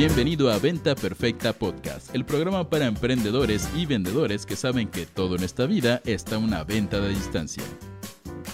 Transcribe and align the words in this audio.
Bienvenido 0.00 0.50
a 0.50 0.58
Venta 0.58 0.94
Perfecta 0.94 1.52
Podcast, 1.52 2.14
el 2.14 2.24
programa 2.24 2.70
para 2.70 2.86
emprendedores 2.86 3.68
y 3.76 3.84
vendedores 3.84 4.46
que 4.46 4.56
saben 4.56 4.88
que 4.88 5.04
todo 5.04 5.36
en 5.36 5.44
esta 5.44 5.66
vida 5.66 6.00
está 6.06 6.38
una 6.38 6.64
venta 6.64 7.00
de 7.00 7.10
distancia. 7.10 7.62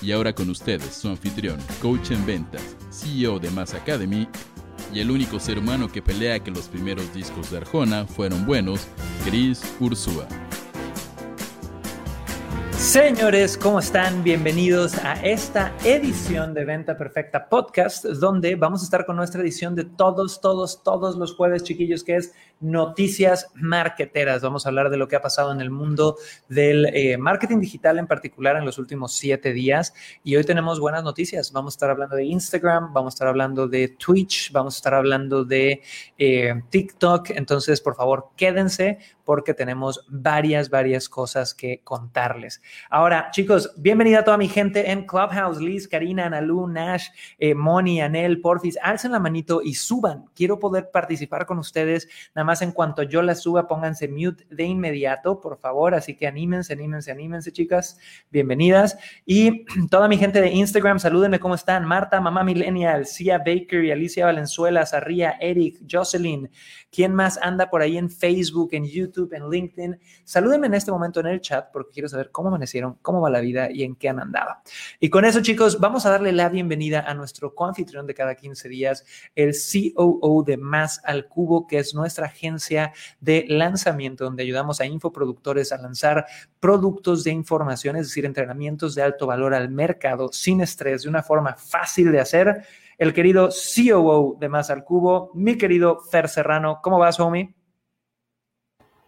Y 0.02 0.10
ahora 0.10 0.32
con 0.32 0.50
ustedes, 0.50 0.92
su 0.92 1.06
anfitrión, 1.06 1.60
coach 1.80 2.10
en 2.10 2.26
ventas, 2.26 2.76
CEO 2.90 3.38
de 3.38 3.52
Mass 3.52 3.74
Academy 3.74 4.26
y 4.92 4.98
el 4.98 5.12
único 5.12 5.38
ser 5.38 5.60
humano 5.60 5.86
que 5.86 6.02
pelea 6.02 6.40
que 6.40 6.50
los 6.50 6.66
primeros 6.66 7.14
discos 7.14 7.52
de 7.52 7.58
Arjona 7.58 8.06
fueron 8.06 8.44
buenos, 8.44 8.88
Chris 9.24 9.62
Ursúa. 9.78 10.26
Señores, 12.86 13.58
¿cómo 13.58 13.80
están? 13.80 14.22
Bienvenidos 14.22 14.96
a 15.04 15.14
esta 15.14 15.74
edición 15.82 16.54
de 16.54 16.64
Venta 16.64 16.96
Perfecta 16.96 17.48
Podcast, 17.48 18.04
donde 18.04 18.54
vamos 18.54 18.80
a 18.80 18.84
estar 18.84 19.04
con 19.04 19.16
nuestra 19.16 19.42
edición 19.42 19.74
de 19.74 19.84
todos, 19.84 20.40
todos, 20.40 20.84
todos 20.84 21.16
los 21.16 21.34
jueves, 21.34 21.64
chiquillos, 21.64 22.04
que 22.04 22.14
es 22.14 22.32
Noticias 22.60 23.48
Marketeras. 23.54 24.42
Vamos 24.42 24.64
a 24.64 24.70
hablar 24.70 24.88
de 24.88 24.96
lo 24.96 25.08
que 25.08 25.16
ha 25.16 25.20
pasado 25.20 25.52
en 25.52 25.60
el 25.60 25.70
mundo 25.70 26.16
del 26.48 26.86
eh, 26.86 27.18
marketing 27.18 27.60
digital 27.60 27.98
en 27.98 28.06
particular 28.06 28.56
en 28.56 28.64
los 28.64 28.78
últimos 28.78 29.14
siete 29.14 29.52
días. 29.52 29.92
Y 30.24 30.36
hoy 30.36 30.44
tenemos 30.44 30.80
buenas 30.80 31.04
noticias. 31.04 31.52
Vamos 31.52 31.74
a 31.74 31.76
estar 31.76 31.90
hablando 31.90 32.16
de 32.16 32.24
Instagram, 32.24 32.92
vamos 32.94 33.12
a 33.12 33.16
estar 33.16 33.28
hablando 33.28 33.68
de 33.68 33.88
Twitch, 33.88 34.52
vamos 34.52 34.74
a 34.74 34.78
estar 34.78 34.94
hablando 34.94 35.44
de 35.44 35.82
eh, 36.16 36.62
TikTok. 36.70 37.30
Entonces, 37.30 37.80
por 37.80 37.94
favor, 37.94 38.30
quédense 38.36 38.98
porque 39.26 39.52
tenemos 39.54 40.06
varias, 40.08 40.70
varias 40.70 41.08
cosas 41.08 41.52
que 41.52 41.80
contarles. 41.82 42.62
Ahora, 42.88 43.28
chicos, 43.32 43.74
bienvenida 43.76 44.20
a 44.20 44.24
toda 44.24 44.38
mi 44.38 44.48
gente 44.48 44.92
en 44.92 45.04
Clubhouse, 45.04 45.60
Liz, 45.60 45.88
Karina, 45.88 46.26
Analu, 46.26 46.68
Nash, 46.68 47.08
eh, 47.38 47.54
Moni, 47.54 48.00
Anel, 48.00 48.40
Porfis, 48.40 48.78
alcen 48.80 49.12
la 49.12 49.18
manito 49.18 49.60
y 49.62 49.74
suban. 49.74 50.26
Quiero 50.34 50.58
poder 50.58 50.90
participar 50.92 51.44
con 51.44 51.58
ustedes. 51.58 52.08
Nada 52.34 52.45
más 52.46 52.62
en 52.62 52.72
cuanto 52.72 53.02
yo 53.02 53.20
la 53.20 53.34
suba, 53.34 53.68
pónganse 53.68 54.08
mute 54.08 54.46
de 54.48 54.64
inmediato, 54.64 55.40
por 55.40 55.58
favor. 55.58 55.94
Así 55.94 56.16
que 56.16 56.26
anímense, 56.26 56.72
anímense, 56.72 57.10
anímense, 57.10 57.52
chicas. 57.52 57.98
Bienvenidas. 58.30 58.96
Y 59.26 59.66
toda 59.90 60.08
mi 60.08 60.16
gente 60.16 60.40
de 60.40 60.50
Instagram, 60.50 60.98
salúdenme, 60.98 61.38
¿cómo 61.38 61.54
están? 61.54 61.84
Marta, 61.84 62.20
Mamá 62.20 62.42
Millennial, 62.42 63.04
Cia 63.04 63.38
Baker 63.38 63.84
y 63.84 63.90
Alicia 63.90 64.24
Valenzuela, 64.24 64.86
Sarria, 64.86 65.36
Eric, 65.40 65.82
Jocelyn. 65.90 66.50
¿Quién 66.90 67.14
más 67.14 67.38
anda 67.42 67.68
por 67.68 67.82
ahí 67.82 67.98
en 67.98 68.08
Facebook, 68.08 68.70
en 68.72 68.86
YouTube, 68.86 69.34
en 69.34 69.50
LinkedIn? 69.50 69.98
Salúdenme 70.24 70.68
en 70.68 70.74
este 70.74 70.90
momento 70.90 71.20
en 71.20 71.26
el 71.26 71.40
chat 71.40 71.70
porque 71.70 71.90
quiero 71.92 72.08
saber 72.08 72.30
cómo 72.30 72.48
amanecieron, 72.48 72.94
cómo 73.02 73.20
va 73.20 73.28
la 73.28 73.40
vida 73.40 73.70
y 73.70 73.82
en 73.82 73.96
qué 73.96 74.08
han 74.08 74.20
andado. 74.20 74.52
Y 75.00 75.10
con 75.10 75.24
eso, 75.24 75.42
chicos, 75.42 75.78
vamos 75.78 76.06
a 76.06 76.10
darle 76.10 76.32
la 76.32 76.48
bienvenida 76.48 77.00
a 77.00 77.12
nuestro 77.12 77.54
coanfitrión 77.54 78.06
de 78.06 78.14
cada 78.14 78.34
15 78.34 78.68
días, 78.68 79.04
el 79.34 79.52
COO 79.52 80.42
de 80.44 80.56
Más 80.56 81.00
al 81.04 81.26
Cubo, 81.26 81.66
que 81.66 81.78
es 81.78 81.94
nuestra 81.94 82.28
agencia 82.36 82.92
de 83.20 83.46
lanzamiento, 83.48 84.24
donde 84.24 84.42
ayudamos 84.42 84.80
a 84.80 84.86
infoproductores 84.86 85.72
a 85.72 85.78
lanzar 85.78 86.26
productos 86.60 87.24
de 87.24 87.30
información, 87.30 87.96
es 87.96 88.08
decir, 88.08 88.24
entrenamientos 88.26 88.94
de 88.94 89.02
alto 89.02 89.26
valor 89.26 89.54
al 89.54 89.70
mercado 89.70 90.30
sin 90.32 90.60
estrés, 90.60 91.02
de 91.02 91.08
una 91.08 91.22
forma 91.22 91.54
fácil 91.54 92.12
de 92.12 92.20
hacer 92.20 92.64
el 92.98 93.12
querido 93.12 93.48
COO 93.50 94.36
de 94.38 94.48
Más 94.48 94.70
al 94.70 94.84
Cubo, 94.84 95.30
mi 95.34 95.58
querido 95.58 96.00
Fer 96.00 96.28
Serrano. 96.28 96.80
¿Cómo 96.82 96.98
vas, 96.98 97.18
homie? 97.20 97.54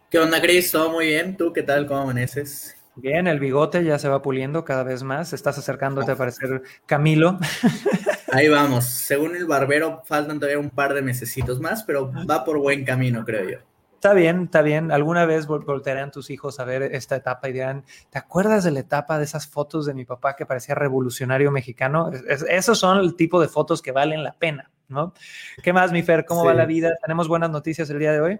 ¿Qué 0.09 0.19
onda, 0.19 0.41
Chris? 0.41 0.71
¿Todo 0.71 0.91
muy 0.91 1.07
bien? 1.07 1.37
¿Tú 1.37 1.53
qué 1.53 1.63
tal? 1.63 1.85
¿Cómo 1.85 2.01
amaneces? 2.01 2.75
Bien, 2.95 3.27
el 3.27 3.39
bigote 3.39 3.83
ya 3.83 3.97
se 3.97 4.09
va 4.09 4.21
puliendo 4.21 4.65
cada 4.65 4.83
vez 4.83 5.03
más. 5.03 5.33
Estás 5.33 5.57
acercándote 5.57 6.11
a 6.11 6.15
parecer 6.15 6.63
Camilo. 6.85 7.37
Ahí 8.31 8.47
vamos. 8.47 8.85
Según 8.85 9.35
el 9.35 9.45
barbero, 9.45 10.01
faltan 10.05 10.39
todavía 10.39 10.59
un 10.59 10.69
par 10.69 10.93
de 10.93 11.01
mesecitos 11.01 11.59
más, 11.59 11.83
pero 11.83 12.11
va 12.29 12.43
por 12.43 12.59
buen 12.59 12.85
camino, 12.85 13.25
creo 13.25 13.49
yo. 13.49 13.57
Está 13.99 14.13
bien, 14.13 14.43
está 14.43 14.61
bien. 14.61 14.93
Alguna 14.93 15.25
vez 15.25 15.45
voltearán 15.45 16.09
tus 16.09 16.29
hijos 16.29 16.59
a 16.61 16.63
ver 16.63 16.83
esta 16.83 17.17
etapa 17.17 17.49
y 17.49 17.53
dirán, 17.53 17.83
¿te 18.09 18.17
acuerdas 18.17 18.63
de 18.63 18.71
la 18.71 18.79
etapa 18.79 19.17
de 19.17 19.25
esas 19.25 19.45
fotos 19.45 19.85
de 19.85 19.93
mi 19.93 20.05
papá 20.05 20.37
que 20.37 20.45
parecía 20.45 20.73
revolucionario 20.73 21.51
mexicano? 21.51 22.09
esos 22.47 22.79
son 22.79 22.99
el 22.99 23.15
tipo 23.15 23.41
de 23.41 23.49
fotos 23.49 23.81
que 23.81 23.91
valen 23.91 24.23
la 24.23 24.33
pena, 24.33 24.71
¿no? 24.87 25.13
¿Qué 25.61 25.73
más, 25.73 25.91
mi 25.91 26.01
Fer? 26.01 26.23
¿Cómo 26.23 26.45
va 26.45 26.53
la 26.53 26.65
vida? 26.65 26.93
¿Tenemos 27.01 27.27
buenas 27.27 27.49
noticias 27.49 27.89
el 27.89 27.99
día 27.99 28.13
de 28.13 28.21
hoy? 28.21 28.39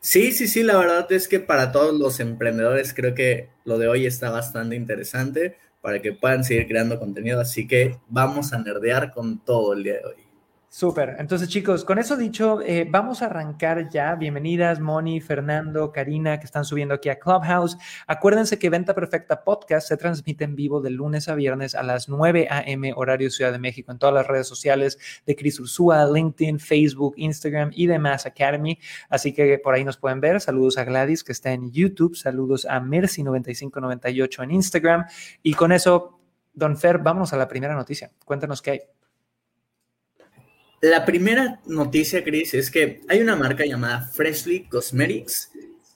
Sí, 0.00 0.32
sí, 0.32 0.48
sí, 0.48 0.62
la 0.62 0.78
verdad 0.78 1.10
es 1.12 1.28
que 1.28 1.40
para 1.40 1.70
todos 1.70 1.94
los 1.94 2.18
emprendedores 2.18 2.94
creo 2.94 3.14
que 3.14 3.50
lo 3.64 3.78
de 3.78 3.88
hoy 3.88 4.06
está 4.06 4.30
bastante 4.30 4.76
interesante 4.76 5.58
para 5.80 6.00
que 6.02 6.12
puedan 6.12 6.44
seguir 6.44 6.66
creando 6.66 6.98
contenido, 6.98 7.40
así 7.40 7.66
que 7.66 7.96
vamos 8.08 8.52
a 8.52 8.58
nerdear 8.58 9.12
con 9.12 9.38
todo 9.44 9.72
el 9.72 9.84
día 9.84 9.94
de 9.94 10.04
hoy. 10.04 10.27
Súper. 10.70 11.16
Entonces, 11.18 11.48
chicos, 11.48 11.82
con 11.82 11.98
eso 11.98 12.14
dicho, 12.14 12.60
eh, 12.60 12.86
vamos 12.88 13.22
a 13.22 13.26
arrancar 13.26 13.88
ya. 13.88 14.14
Bienvenidas, 14.16 14.80
Moni, 14.80 15.18
Fernando, 15.18 15.92
Karina, 15.92 16.38
que 16.38 16.44
están 16.44 16.66
subiendo 16.66 16.94
aquí 16.94 17.08
a 17.08 17.18
Clubhouse. 17.18 17.78
Acuérdense 18.06 18.58
que 18.58 18.68
Venta 18.68 18.94
Perfecta 18.94 19.44
Podcast 19.44 19.88
se 19.88 19.96
transmite 19.96 20.44
en 20.44 20.56
vivo 20.56 20.82
de 20.82 20.90
lunes 20.90 21.26
a 21.30 21.34
viernes 21.34 21.74
a 21.74 21.82
las 21.82 22.10
9 22.10 22.48
a.m. 22.50 22.92
horario 22.96 23.30
Ciudad 23.30 23.50
de 23.50 23.58
México 23.58 23.92
en 23.92 23.98
todas 23.98 24.14
las 24.14 24.26
redes 24.26 24.46
sociales 24.46 24.98
de 25.24 25.36
Cris 25.36 25.58
Ursúa, 25.58 26.04
LinkedIn, 26.04 26.60
Facebook, 26.60 27.14
Instagram 27.16 27.70
y 27.72 27.86
demás 27.86 28.26
Academy. 28.26 28.78
Así 29.08 29.32
que 29.32 29.58
por 29.58 29.74
ahí 29.74 29.84
nos 29.84 29.96
pueden 29.96 30.20
ver. 30.20 30.38
Saludos 30.38 30.76
a 30.76 30.84
Gladys, 30.84 31.24
que 31.24 31.32
está 31.32 31.50
en 31.50 31.72
YouTube. 31.72 32.14
Saludos 32.14 32.66
a 32.66 32.78
Mercy9598 32.82 34.44
en 34.44 34.50
Instagram. 34.50 35.06
Y 35.42 35.54
con 35.54 35.72
eso, 35.72 36.20
Don 36.52 36.76
Fer, 36.76 36.98
vamos 36.98 37.32
a 37.32 37.38
la 37.38 37.48
primera 37.48 37.74
noticia. 37.74 38.10
Cuéntanos 38.26 38.60
qué 38.60 38.70
hay. 38.70 38.80
La 40.80 41.04
primera 41.04 41.60
noticia, 41.66 42.22
Chris, 42.22 42.54
es 42.54 42.70
que 42.70 43.00
hay 43.08 43.20
una 43.20 43.34
marca 43.34 43.66
llamada 43.66 44.02
Freshly 44.12 44.68
Cosmetics 44.68 45.50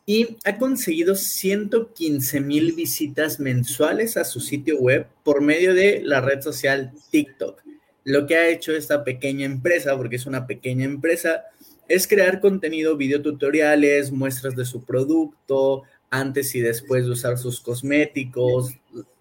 y 0.04 0.36
ha 0.44 0.58
conseguido 0.58 1.14
115 1.14 2.40
mil 2.40 2.72
visitas 2.72 3.38
mensuales 3.38 4.16
a 4.16 4.24
su 4.24 4.40
sitio 4.40 4.78
web 4.78 5.06
por 5.22 5.40
medio 5.40 5.72
de 5.72 6.02
la 6.02 6.20
red 6.20 6.40
social 6.40 6.92
TikTok. 7.12 7.62
Lo 8.02 8.26
que 8.26 8.34
ha 8.34 8.48
hecho 8.48 8.72
esta 8.72 9.04
pequeña 9.04 9.46
empresa, 9.46 9.96
porque 9.96 10.16
es 10.16 10.26
una 10.26 10.48
pequeña 10.48 10.84
empresa, 10.84 11.44
es 11.86 12.08
crear 12.08 12.40
contenido, 12.40 12.96
videotutoriales, 12.96 14.10
muestras 14.10 14.56
de 14.56 14.64
su 14.64 14.84
producto, 14.84 15.84
antes 16.10 16.56
y 16.56 16.60
después 16.60 17.04
de 17.04 17.12
usar 17.12 17.38
sus 17.38 17.60
cosméticos. 17.60 18.74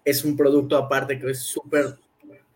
Es 0.04 0.24
un 0.24 0.36
producto 0.36 0.76
aparte 0.76 1.20
que 1.20 1.30
es 1.30 1.38
súper 1.38 1.96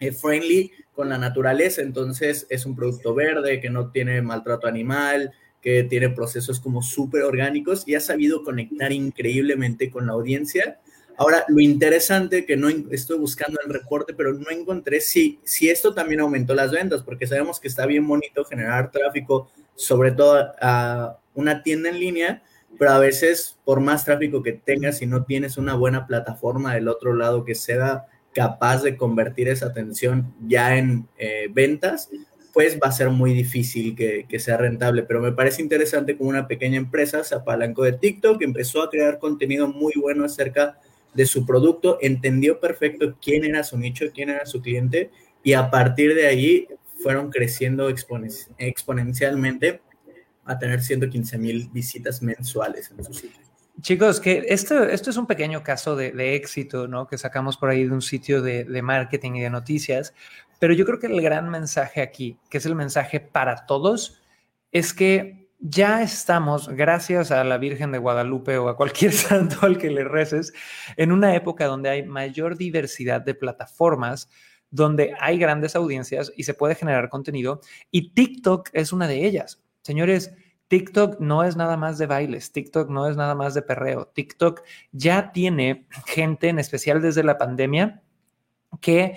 eh, 0.01 0.11
friendly 0.11 0.73
con 0.97 1.11
la 1.11 1.19
naturaleza, 1.19 1.83
entonces 1.83 2.47
es 2.49 2.65
un 2.65 2.75
producto 2.75 3.15
verde 3.15 3.61
que 3.61 3.69
no 3.69 3.91
tiene 3.91 4.23
maltrato 4.23 4.67
animal, 4.67 5.33
que 5.61 5.85
tiene 5.85 6.09
procesos 6.09 6.59
como 6.59 6.83
súper 6.83 7.23
orgánicos 7.23 7.87
y 7.87 7.95
ha 7.95 8.01
sabido 8.01 8.43
conectar 8.43 8.93
increíblemente 8.93 9.91
con 9.91 10.07
la 10.07 10.15
audiencia. 10.15 10.81
Ahora, 11.19 11.45
lo 11.49 11.61
interesante 11.61 12.47
que 12.47 12.57
no 12.57 12.69
estoy 12.91 13.19
buscando 13.19 13.61
el 13.65 13.73
reporte, 13.73 14.15
pero 14.15 14.33
no 14.33 14.51
encontré 14.51 15.01
si, 15.01 15.39
si 15.45 15.69
esto 15.69 15.93
también 15.93 16.21
aumentó 16.21 16.55
las 16.55 16.73
ventas, 16.73 17.03
porque 17.03 17.27
sabemos 17.27 17.61
que 17.61 17.69
está 17.69 17.85
bien 17.85 18.07
bonito 18.07 18.45
generar 18.45 18.91
tráfico, 18.91 19.51
sobre 19.75 20.13
todo 20.13 20.53
a 20.61 21.19
una 21.35 21.63
tienda 21.63 21.91
en 21.91 22.01
línea, 22.01 22.43
pero 22.79 22.93
a 22.93 22.99
veces 22.99 23.59
por 23.65 23.81
más 23.81 24.05
tráfico 24.05 24.43
que 24.43 24.53
tengas, 24.53 24.99
si 24.99 25.07
no 25.07 25.25
tienes 25.25 25.59
una 25.59 25.75
buena 25.75 26.07
plataforma 26.07 26.75
del 26.75 26.89
otro 26.89 27.15
lado 27.15 27.45
que 27.45 27.55
sea 27.55 28.07
capaz 28.37 28.83
de 28.83 28.99
convertir 28.99 29.49
esa 29.49 29.65
atención 29.65 30.35
ya 30.47 30.77
en 30.77 31.09
eh, 31.17 31.49
ventas, 31.51 32.11
pues 32.53 32.77
va 32.77 32.89
a 32.89 32.93
ser 32.93 33.09
muy 33.09 33.33
difícil 33.33 33.97
que, 33.97 34.27
sea 34.39 34.59
rentable. 34.59 35.05
Pero 35.05 35.23
me 35.23 35.33
parece 35.33 35.63
interesante 35.63 36.19
como 36.19 36.29
una 36.29 36.47
pequeña 36.47 36.77
empresa 36.77 37.25
se 37.25 37.35
apalancó 37.35 37.85
de 37.85 37.95
TikTok, 37.95 38.43
empezó 38.43 38.83
a 38.83 38.91
crear 38.91 39.19
contenido 39.19 39.69
muy 39.69 39.95
bueno 39.99 40.27
acerca 40.27 40.79
de 41.15 41.25
su 41.25 41.47
producto, 41.47 41.97
entendió 42.03 42.61
perfecto 42.61 43.17
quién 43.23 43.43
era 43.47 43.65
su 43.65 43.79
nicho, 43.79 44.05
quién 44.15 44.29
era 44.29 44.45
su 44.45 44.61
cliente, 44.61 45.11
y 45.43 45.55
a 45.55 45.71
partir 45.71 46.15
de 46.15 46.27
ahí 46.27 46.69
fueron 47.03 47.31
creciendo 47.31 47.89
exponencialmente 47.89 49.81
a 50.45 50.59
tener 50.59 50.83
115 50.83 51.39
mil 51.39 51.71
visitas 51.73 52.21
mensuales 52.21 52.91
en 52.91 53.03
su 53.03 53.15
sitio. 53.15 53.46
Chicos, 53.81 54.21
que 54.21 54.47
esto, 54.49 54.85
esto 54.85 55.11
es 55.11 55.17
un 55.17 55.27
pequeño 55.27 55.63
caso 55.63 55.97
de, 55.97 56.35
éxito, 56.35 56.89
¿no? 56.89 57.07
Que 57.07 57.19
sacamos 57.19 57.57
por 57.57 57.69
ahí 57.69 57.85
de 57.85 57.93
un 57.93 58.03
sitio 58.03 58.41
de, 58.41 58.65
de, 58.65 58.83
marketing 58.83 59.33
y 59.35 59.43
de 59.43 59.51
noticias, 59.51 60.15
pero 60.59 60.73
yo 60.73 60.87
creo 60.87 60.99
que 60.99 61.09
el 61.09 61.21
gran 61.21 61.51
mensaje 61.51 62.01
aquí, 62.01 62.39
que 62.49 62.59
es 62.59 62.67
el 62.67 62.75
mensaje 62.75 63.21
para 63.21 63.67
todos, 63.67 64.23
es 64.73 64.95
que 64.95 65.47
ya 65.59 66.03
estamos, 66.03 66.69
gracias 66.69 67.31
a 67.31 67.43
la 67.45 67.59
Virgen 67.59 67.93
de 67.93 67.99
Guadalupe 67.99 68.59
o 68.59 68.69
a 68.69 68.77
cualquier 68.77 69.13
santo 69.13 69.59
al 69.63 69.79
que 69.79 69.91
le 69.91 70.05
reces, 70.05 70.53
en 70.97 71.13
una 71.13 71.35
época 71.35 71.67
donde 71.67 71.91
hay 71.91 72.03
mayor 72.03 72.57
diversidad 72.57 73.21
de 73.21 73.35
plataformas, 73.35 74.29
donde 74.71 75.15
hay 75.21 75.39
grandes 75.39 75.77
audiencias 75.77 76.33
y 76.37 76.45
se 76.45 76.55
puede 76.55 76.75
generar 76.75 77.09
contenido, 77.09 77.61
y 77.91 78.13
TikTok 78.13 78.71
es 78.73 78.93
una 78.93 79.09
de 79.09 79.27
ellas. 79.27 79.63
Señores, 79.83 80.35
TikTok 80.69 81.21
no 81.21 81.45
es 81.45 81.57
nada 81.57 81.77
más 81.77 81.99
de 81.99 82.07
bailes, 82.07 82.53
TikTok 82.53 82.91
no 82.91 83.09
es 83.09 83.17
nada 83.17 83.35
más 83.35 83.55
de 83.55 83.63
perreo, 83.63 84.07
TikTok 84.07 84.63
ya 84.93 85.33
tiene 85.33 85.87
gente, 86.07 86.49
en 86.49 86.59
especial 86.59 87.01
desde 87.01 87.23
la 87.23 87.39
pandemia, 87.39 88.03
que 88.81 89.17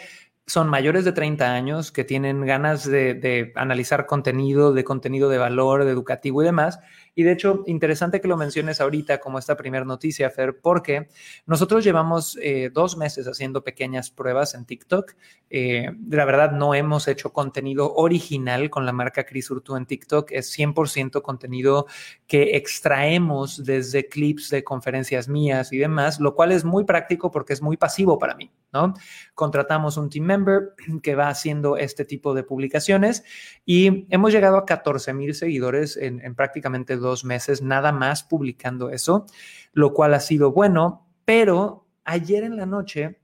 son 0.49 0.67
mayores 0.67 1.05
de 1.05 1.11
30 1.11 1.53
años 1.53 1.91
que 1.91 2.03
tienen 2.03 2.45
ganas 2.45 2.83
de, 2.83 3.51
analizar 3.55 4.07
contenido, 4.07 4.73
de 4.73 4.83
contenido 4.83 5.29
de 5.29 5.37
valor, 5.37 5.85
de 5.85 5.91
educativo 5.91 6.41
y 6.41 6.45
demás. 6.45 6.79
Y 7.19 7.23
de 7.23 7.33
hecho, 7.33 7.65
interesante 7.67 8.21
que 8.21 8.29
lo 8.29 8.37
menciones 8.37 8.79
ahorita 8.79 9.19
como 9.19 9.39
esta 9.39 9.57
primera 9.57 9.83
noticia, 9.83 10.29
Fer, 10.29 10.61
porque 10.61 11.09
nosotros 11.45 11.83
llevamos 11.83 12.39
eh, 12.41 12.71
dos 12.73 12.95
meses 12.95 13.27
haciendo 13.27 13.61
pequeñas 13.61 14.09
pruebas 14.09 14.53
en 14.53 14.63
TikTok. 14.63 15.15
Eh, 15.49 15.91
la 16.09 16.23
verdad, 16.23 16.53
no 16.53 16.73
hemos 16.73 17.09
hecho 17.09 17.33
contenido 17.33 17.93
original 17.93 18.69
con 18.69 18.85
la 18.85 18.93
marca 18.93 19.25
Chris 19.25 19.51
Urtu 19.51 19.75
en 19.75 19.85
TikTok. 19.85 20.31
Es 20.31 20.57
100% 20.57 21.21
contenido 21.21 21.87
que 22.25 22.55
extraemos 22.55 23.65
desde 23.65 24.07
clips 24.07 24.49
de 24.49 24.63
conferencias 24.63 25.27
mías 25.27 25.73
y 25.73 25.77
demás, 25.77 26.21
lo 26.21 26.35
cual 26.35 26.53
es 26.53 26.63
muy 26.63 26.85
práctico 26.85 27.31
porque 27.31 27.51
es 27.51 27.61
muy 27.61 27.75
pasivo 27.75 28.17
para 28.17 28.35
mí, 28.35 28.49
¿no? 28.71 28.93
Contratamos 29.35 29.97
un 29.97 30.09
team 30.09 30.25
member 30.25 30.73
que 31.03 31.15
va 31.15 31.27
haciendo 31.27 31.75
este 31.75 32.05
tipo 32.05 32.33
de 32.33 32.43
publicaciones 32.43 33.25
y 33.65 34.05
hemos 34.09 34.31
llegado 34.31 34.55
a 34.55 34.65
14 34.65 35.13
mil 35.13 35.35
seguidores 35.35 35.97
en, 35.97 36.23
en 36.23 36.33
prácticamente 36.33 36.95
dos 36.95 37.08
meses, 37.23 37.61
nada 37.61 37.91
más 37.91 38.23
publicando 38.23 38.89
eso, 38.89 39.25
lo 39.73 39.93
cual 39.93 40.13
ha 40.13 40.19
sido 40.19 40.51
bueno, 40.51 41.07
pero 41.25 41.87
ayer 42.05 42.43
en 42.43 42.57
la 42.57 42.65
noche 42.65 43.19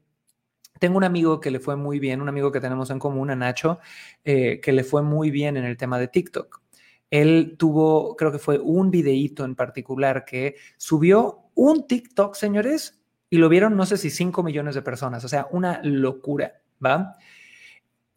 tengo 0.79 0.97
un 0.97 1.03
amigo 1.03 1.39
que 1.39 1.51
le 1.51 1.59
fue 1.59 1.75
muy 1.75 1.99
bien, 1.99 2.21
un 2.21 2.29
amigo 2.29 2.51
que 2.51 2.59
tenemos 2.59 2.89
en 2.89 2.99
común, 2.99 3.29
a 3.29 3.35
Nacho, 3.35 3.79
eh, 4.23 4.59
que 4.61 4.73
le 4.73 4.83
fue 4.83 5.01
muy 5.01 5.31
bien 5.31 5.57
en 5.57 5.63
el 5.63 5.77
tema 5.77 5.97
de 5.99 6.07
TikTok. 6.07 6.61
Él 7.09 7.55
tuvo, 7.57 8.15
creo 8.15 8.31
que 8.31 8.39
fue 8.39 8.59
un 8.59 8.91
videíto 8.91 9.45
en 9.45 9.55
particular 9.55 10.25
que 10.25 10.55
subió 10.77 11.49
un 11.53 11.87
TikTok, 11.87 12.35
señores, 12.35 13.01
y 13.29 13.37
lo 13.37 13.49
vieron 13.49 13.77
no 13.77 13.85
sé 13.85 13.97
si 13.97 14.09
5 14.09 14.43
millones 14.43 14.75
de 14.75 14.81
personas, 14.81 15.23
o 15.23 15.27
sea, 15.27 15.47
una 15.51 15.81
locura, 15.83 16.61
¿va? 16.83 17.15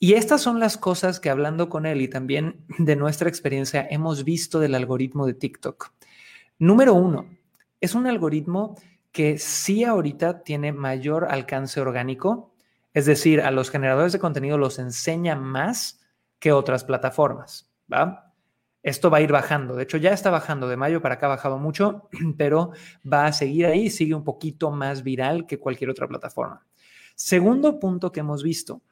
Y 0.00 0.14
estas 0.14 0.40
son 0.40 0.60
las 0.60 0.78
cosas 0.78 1.18
que 1.18 1.28
hablando 1.28 1.68
con 1.68 1.84
él 1.84 2.00
y 2.00 2.08
también 2.08 2.64
de 2.78 2.96
nuestra 2.96 3.28
experiencia 3.28 3.86
hemos 3.90 4.24
visto 4.24 4.60
del 4.60 4.74
algoritmo 4.74 5.26
de 5.26 5.34
TikTok. 5.34 5.92
Número 6.58 6.94
uno, 6.94 7.26
es 7.80 7.94
un 7.94 8.06
algoritmo 8.06 8.76
que 9.12 9.38
sí 9.38 9.84
ahorita 9.84 10.42
tiene 10.42 10.72
mayor 10.72 11.26
alcance 11.30 11.80
orgánico, 11.80 12.54
es 12.94 13.06
decir, 13.06 13.40
a 13.40 13.50
los 13.50 13.70
generadores 13.70 14.12
de 14.12 14.18
contenido 14.18 14.58
los 14.58 14.78
enseña 14.78 15.34
más 15.34 16.00
que 16.38 16.52
otras 16.52 16.84
plataformas, 16.84 17.70
¿va? 17.92 18.32
Esto 18.82 19.10
va 19.10 19.18
a 19.18 19.20
ir 19.20 19.32
bajando, 19.32 19.74
de 19.74 19.82
hecho 19.82 19.96
ya 19.96 20.12
está 20.12 20.30
bajando, 20.30 20.68
de 20.68 20.76
mayo 20.76 21.02
para 21.02 21.14
acá 21.16 21.26
ha 21.26 21.30
bajado 21.30 21.58
mucho, 21.58 22.08
pero 22.38 22.70
va 23.10 23.26
a 23.26 23.32
seguir 23.32 23.66
ahí, 23.66 23.90
sigue 23.90 24.14
un 24.14 24.24
poquito 24.24 24.70
más 24.70 25.02
viral 25.02 25.46
que 25.46 25.58
cualquier 25.58 25.90
otra 25.90 26.06
plataforma. 26.06 26.64
Segundo 27.16 27.80
punto 27.80 28.12
que 28.12 28.20
hemos 28.20 28.44
visto, 28.44 28.82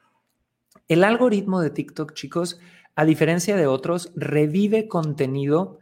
el 0.87 1.03
algoritmo 1.03 1.61
de 1.61 1.69
TikTok, 1.69 2.13
chicos, 2.13 2.59
a 2.95 3.05
diferencia 3.05 3.55
de 3.55 3.67
otros, 3.67 4.11
revive 4.15 4.87
contenido 4.87 5.79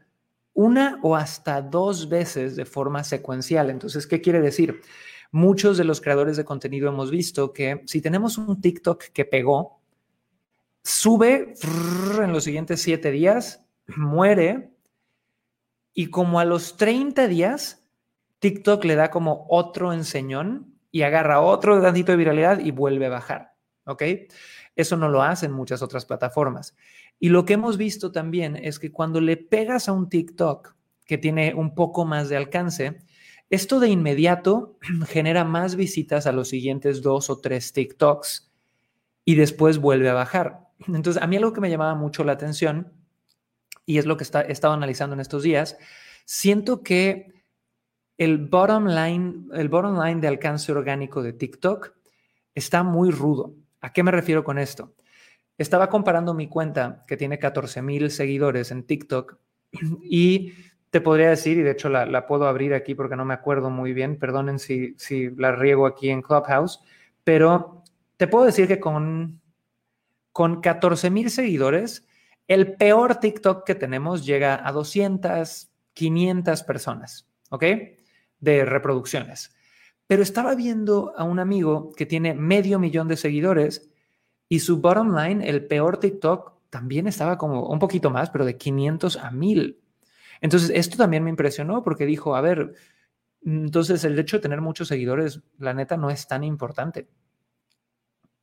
una 0.54 1.00
o 1.04 1.16
hasta 1.16 1.62
dos 1.62 2.10
veces 2.10 2.56
de 2.56 2.66
forma 2.66 3.04
secuencial. 3.04 3.70
Entonces, 3.70 4.08
¿qué 4.08 4.22
quiere 4.22 4.42
decir? 4.42 4.82
Muchos 5.32 5.78
de 5.78 5.84
los 5.84 6.02
creadores 6.02 6.38
de 6.38 6.46
contenido 6.46 6.88
hemos 6.88 7.12
visto 7.12 7.52
que 7.52 7.82
si 7.86 8.02
tenemos 8.02 8.38
un 8.38 8.62
TikTok 8.62 9.04
que 9.14 9.26
pegó, 9.26 9.82
sube 10.82 11.54
en 12.22 12.32
los 12.32 12.46
siguientes 12.46 12.82
siete 12.82 13.12
días, 13.12 13.66
muere 13.88 14.72
y 15.94 16.08
como 16.08 16.40
a 16.40 16.46
los 16.46 16.78
30 16.78 17.28
días, 17.28 17.86
TikTok 18.40 18.84
le 18.86 18.96
da 18.96 19.10
como 19.10 19.46
otro 19.50 19.94
enseñón 19.94 20.76
y 20.92 21.02
agarra 21.02 21.42
otro 21.42 21.82
tantito 21.82 22.12
de 22.12 22.18
viralidad 22.18 22.60
y 22.60 22.72
vuelve 22.72 23.08
a 23.08 23.10
bajar. 23.10 23.54
¿Ok? 23.86 24.04
Eso 24.76 24.98
no 24.98 25.10
lo 25.10 25.22
hacen 25.22 25.52
muchas 25.52 25.82
otras 25.82 26.06
plataformas. 26.06 26.76
Y 27.20 27.30
lo 27.30 27.46
que 27.46 27.54
hemos 27.54 27.78
visto 27.78 28.12
también 28.12 28.56
es 28.56 28.80
que 28.80 28.92
cuando 28.92 29.22
le 29.22 29.38
pegas 29.38 29.88
a 29.88 29.94
un 29.94 30.10
TikTok 30.10 30.76
que 31.06 31.18
tiene 31.18 31.54
un 31.54 31.76
poco 31.76 32.06
más 32.06 32.30
de 32.30 32.38
alcance, 32.38 33.00
esto 33.50 33.80
de 33.80 33.90
inmediato 33.90 34.78
genera 35.08 35.44
más 35.44 35.76
visitas 35.76 36.28
a 36.28 36.32
los 36.32 36.50
siguientes 36.50 37.02
dos 37.02 37.30
o 37.30 37.40
tres 37.40 37.74
TikToks 37.74 38.52
y 39.24 39.36
después 39.36 39.78
vuelve 39.78 40.10
a 40.10 40.14
bajar. 40.14 40.68
Entonces, 40.88 41.22
a 41.22 41.28
mí 41.28 41.38
algo 41.38 41.54
que 41.54 41.62
me 41.62 41.70
llamaba 41.70 41.96
mucho 41.96 42.24
la 42.24 42.34
atención, 42.34 42.92
y 43.86 43.98
es 43.98 44.06
lo 44.06 44.18
que 44.18 44.24
está, 44.24 44.42
he 44.42 44.52
estado 44.52 44.74
analizando 44.74 45.14
en 45.14 45.20
estos 45.20 45.44
días, 45.44 45.78
siento 46.26 46.84
que 46.84 47.34
el 48.18 48.38
bottom 48.38 48.88
line, 48.88 49.48
el 49.54 49.70
bottom 49.70 50.02
line 50.04 50.22
de 50.22 50.28
alcance 50.28 50.72
orgánico 50.72 51.22
de 51.22 51.34
TikTok 51.34 51.94
está 52.54 52.84
muy 52.84 53.12
rudo. 53.12 53.56
¿A 53.86 53.94
qué 53.94 54.02
me 54.02 54.10
refiero 54.10 54.44
con 54.44 54.58
esto? 54.58 54.96
Estaba 55.60 55.90
comparando 55.90 56.34
mi 56.34 56.48
cuenta, 56.48 57.04
que 57.08 57.18
tiene 57.18 57.38
14 57.38 57.84
mil 57.84 58.10
seguidores 58.10 58.72
en 58.72 58.82
TikTok, 58.82 59.38
y 60.02 60.54
te 60.90 61.02
podría 61.02 61.30
decir, 61.30 61.60
y 61.60 61.62
de 61.62 61.70
hecho 61.70 61.90
la, 61.90 62.26
puedo 62.26 62.48
abrir 62.48 62.74
aquí 62.74 62.96
porque 62.96 63.16
no 63.16 63.26
me 63.26 63.36
acuerdo 63.36 63.70
muy 63.70 63.94
bien, 63.94 64.18
perdonen 64.18 64.58
si, 64.58 64.96
si 64.98 65.30
la 65.36 65.52
riego 65.52 65.86
aquí 65.86 66.10
en 66.10 66.24
Clubhouse, 66.24 66.82
pero 67.24 67.84
te 68.18 68.28
puedo 68.28 68.46
decir 68.46 68.68
que 68.68 68.80
con, 68.80 69.40
con 70.32 70.62
14 70.62 71.12
mil 71.12 71.30
seguidores, 71.30 72.08
el 72.48 72.78
peor 72.78 73.18
TikTok 73.18 73.68
que 73.68 73.76
tenemos 73.76 74.26
llega 74.26 74.68
a 74.68 74.72
200, 74.72 75.70
500 75.94 76.64
personas, 76.64 77.28
¿ok? 77.52 77.66
De 78.40 78.66
reproducciones. 78.66 79.55
Pero 80.08 80.22
estaba 80.24 80.56
viendo 80.56 81.14
a 81.18 81.24
un 81.24 81.40
amigo 81.40 81.92
que 81.96 82.06
tiene 82.06 82.34
medio 82.34 82.80
millón 82.80 83.08
de 83.08 83.18
seguidores 83.18 83.90
y 84.48 84.60
su 84.60 84.80
bottom 84.80 85.16
line, 85.16 85.48
el 85.48 85.66
peor 85.66 85.98
TikTok, 86.00 86.54
también 86.70 87.08
estaba 87.08 87.38
como 87.38 87.68
un 87.68 87.80
poquito 87.80 88.10
más, 88.10 88.30
pero 88.30 88.46
de 88.46 88.58
500 88.58 89.18
a 89.18 89.32
1000. 89.32 89.80
Entonces, 90.42 90.72
esto 90.74 90.98
también 90.98 91.24
me 91.24 91.30
impresionó 91.30 91.84
porque 91.84 92.06
dijo, 92.06 92.36
a 92.36 92.42
ver, 92.42 92.74
entonces 93.44 94.04
el 94.04 94.20
hecho 94.20 94.38
de 94.38 94.42
tener 94.42 94.62
muchos 94.62 94.88
seguidores, 94.88 95.42
la 95.58 95.74
neta, 95.74 95.98
no 95.98 96.10
es 96.10 96.28
tan 96.28 96.44
importante. 96.44 97.08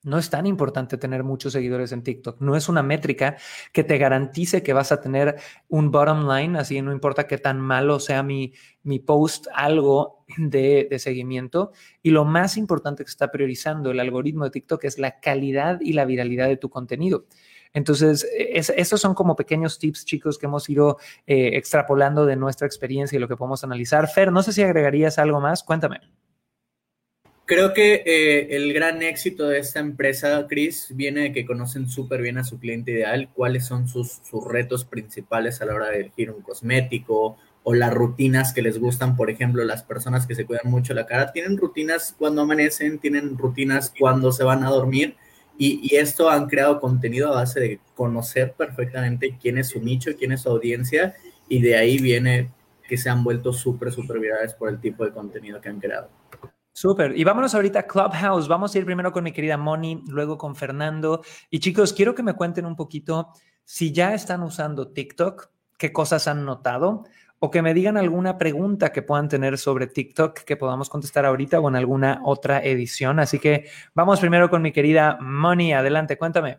No 0.04 0.19
es 0.19 0.31
tan 0.31 0.46
importante 0.46 0.99
tener 0.99 1.22
muchos 1.22 1.52
seguidores 1.52 1.93
en 1.93 2.02
TikTok. 2.02 2.40
No 2.40 2.56
es 2.56 2.69
una 2.69 2.82
métrica 2.82 3.37
que 3.72 3.84
te 3.84 3.99
garantice 3.99 4.62
que 4.62 4.72
vas 4.72 4.90
a 4.90 5.00
tener 5.00 5.37
un 5.69 5.93
bottom 5.93 6.28
line, 6.28 6.58
así 6.58 6.82
no 6.82 6.93
importa 6.93 7.28
qué 7.28 7.38
tan 7.38 7.60
malo 7.60 8.00
sea 8.00 8.22
mi, 8.22 8.52
mi 8.82 8.99
post, 8.99 9.46
algo 9.54 10.25
de, 10.37 10.88
de, 10.90 10.99
seguimiento. 10.99 11.70
Y 12.02 12.10
lo 12.10 12.25
más 12.25 12.56
importante 12.56 13.04
que 13.04 13.10
está 13.10 13.31
priorizando 13.31 13.93
el 13.93 14.00
algoritmo 14.00 14.44
de 14.44 14.50
TikTok 14.50 14.84
es 14.84 14.99
la 14.99 15.20
calidad 15.20 15.81
y 15.81 15.93
la 15.93 16.04
viralidad 16.04 16.49
de 16.49 16.56
tu 16.56 16.69
contenido. 16.69 17.26
Entonces, 17.75 18.26
esos 18.37 19.00
son 19.00 19.14
como 19.14 19.35
pequeños 19.35 19.78
tips, 19.78 20.04
chicos, 20.04 20.38
que 20.38 20.47
hemos 20.47 20.68
ido 20.68 20.99
eh, 21.26 21.56
extrapolando 21.56 22.26
de 22.26 22.37
nuestra 22.37 22.66
experiencia 22.66 23.16
y 23.16 23.21
lo 23.21 23.28
que 23.28 23.37
podemos 23.37 23.64
analizar. 23.64 24.09
Fer, 24.09 24.30
no 24.30 24.42
sé 24.42 24.52
si 24.52 24.62
agregarías 24.62 25.18
algo 25.18 25.40
más. 25.40 25.62
Cuéntame. 25.62 26.00
Creo 27.52 27.75
que 27.75 28.02
eh, 28.06 28.56
el 28.56 28.73
gran 28.73 29.02
éxito 29.02 29.47
de 29.47 29.59
esta 29.59 29.78
empresa, 29.78 30.47
Chris, 30.49 30.87
viene 30.94 31.21
de 31.21 31.32
que 31.35 31.44
conocen 31.44 31.87
súper 31.87 32.23
bien 32.23 32.38
a 32.38 32.44
su 32.44 32.59
cliente 32.59 32.92
ideal, 32.92 33.28
cuáles 33.35 33.66
son 33.66 33.88
sus, 33.88 34.23
sus 34.25 34.42
retos 34.50 34.87
principales 34.87 35.61
a 35.61 35.66
la 35.66 35.75
hora 35.75 35.90
de 35.90 36.00
elegir 36.00 36.30
un 36.30 36.40
cosmético 36.40 37.37
o 37.62 37.75
las 37.75 37.92
rutinas 37.92 38.54
que 38.54 38.62
les 38.62 38.78
gustan, 38.78 39.16
por 39.16 39.28
ejemplo, 39.28 39.62
las 39.64 39.82
personas 39.82 40.26
que 40.26 40.35
se 40.35 40.47
cuidan 40.47 40.71
mucho 40.71 40.94
la 40.94 41.04
cara, 41.04 41.30
tienen 41.30 41.59
rutinas 41.59 42.14
cuando 42.18 42.40
amanecen, 42.40 42.99
tienen 42.99 43.37
rutinas 43.37 43.92
cuando 43.99 44.32
se 44.32 44.44
van 44.44 44.64
a 44.64 44.71
dormir 44.71 45.16
y, 45.59 45.94
esto 45.94 46.30
han 46.30 46.47
creado 46.47 46.80
contenido 46.80 47.28
a 47.28 47.40
base 47.40 47.61
de 47.61 47.80
conocer 47.94 48.54
perfectamente 48.56 49.37
quién 49.38 49.59
es 49.59 49.68
su 49.68 49.82
nicho, 49.82 50.12
quién 50.18 50.32
es 50.32 50.40
su 50.40 50.49
audiencia 50.49 51.16
y 51.50 51.61
de 51.61 51.76
ahí 51.76 51.99
viene 51.99 52.49
que 52.88 52.97
se 52.97 53.11
han 53.11 53.23
vuelto 53.23 53.52
súper, 53.52 53.92
súper 53.92 54.21
virales 54.21 54.54
por 54.54 54.71
el 54.71 54.80
tipo 54.80 55.04
de 55.04 55.11
contenido 55.11 55.61
que 55.61 55.68
han 55.68 55.80
creado. 55.80 56.22
Súper. 56.73 57.19
Y 57.19 57.25
vámonos 57.25 57.55
ahorita 57.55 57.81
a 57.81 57.87
Clubhouse. 57.87 58.49
Vamos 58.49 58.75
a 58.75 58.79
ir 58.79 58.87
primero 58.87 59.12
con 59.12 59.25
mi 59.25 59.33
querida 59.33 59.57
Moni, 59.59 60.02
luego 60.09 60.38
con 60.38 60.57
Fernando. 60.57 61.23
Y 61.50 61.61
chicos, 61.61 61.93
quiero 61.93 62.14
que 62.14 62.23
me 62.23 62.35
cuenten 62.35 62.64
un 62.64 62.76
poquito 62.76 63.33
si 63.64 63.93
ya 63.93 64.14
están 64.14 64.43
usando 64.43 64.93
TikTok, 64.93 65.50
qué 65.79 65.93
cosas 65.93 66.26
han 66.29 66.45
notado, 66.45 67.05
o 67.38 67.50
que 67.50 67.61
me 67.61 67.75
digan 67.75 67.97
alguna 67.97 68.38
pregunta 68.38 68.93
que 68.93 69.02
puedan 69.02 69.29
tener 69.29 69.59
sobre 69.59 69.87
TikTok 69.87 70.41
que 70.41 70.57
podamos 70.57 70.88
contestar 70.88 71.26
ahorita 71.26 71.61
o 71.61 71.69
en 71.69 71.76
alguna 71.76 72.21
otra 72.25 72.62
edición. 72.62 73.21
Así 73.21 73.38
que 73.38 73.69
vamos 73.95 74.21
primero 74.21 74.49
con 74.49 74.62
mi 74.62 74.73
querida 74.73 75.19
Moni. 75.21 75.75
Adelante, 75.75 76.17
cuéntame. 76.17 76.59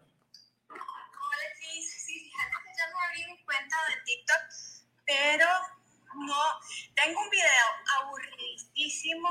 Hola, 0.69 1.47
sí, 1.59 1.81
sí, 1.81 2.29
ya 2.29 2.89
no 2.91 2.97
abrí 3.07 3.33
mi 3.33 3.43
cuenta 3.45 3.75
de 3.89 3.95
TikTok, 4.05 4.43
pero 5.05 5.47
no, 6.27 6.41
tengo 6.95 7.19
un 7.19 7.29
video 7.29 7.67
aburridísimo 8.01 9.29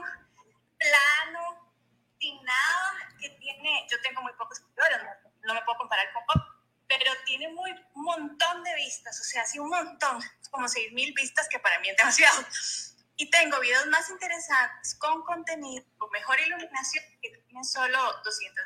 plano, 0.83 1.73
sin 2.19 2.43
nada, 2.45 3.09
que 3.21 3.31
tiene, 3.31 3.87
yo 3.91 4.01
tengo 4.03 4.23
muy 4.23 4.33
pocos 4.35 4.59
seguidores, 4.59 4.99
no, 5.45 5.55
me 5.55 5.63
puedo 5.63 5.79
comparar 5.79 6.13
con 6.13 6.25
pop, 6.27 6.43
pero 6.89 7.11
tiene 7.25 7.49
muy, 7.49 7.71
un 7.95 8.05
montón 8.05 8.63
de 8.65 8.75
vistas, 8.75 9.19
o 9.21 9.25
sea, 9.25 9.45
sí, 9.47 9.59
un 9.59 9.71
montón, 9.71 10.23
como 10.51 10.69
6 10.69 10.93
mil 10.93 11.13
vistas, 11.15 11.49
que 11.49 11.59
para 11.59 11.79
mí 11.81 11.89
es 11.89 11.97
demasiado. 11.97 12.45
Y 13.17 13.31
tengo 13.31 13.61
videos 13.61 13.87
más 13.87 14.09
interesantes, 14.11 14.95
con 14.97 15.23
contenido, 15.23 15.85
con 15.99 16.11
mejor 16.11 16.39
iluminación, 16.41 17.05
que 17.21 17.31
tienen 17.31 17.65
solo 17.65 17.99
200. 18.25 18.65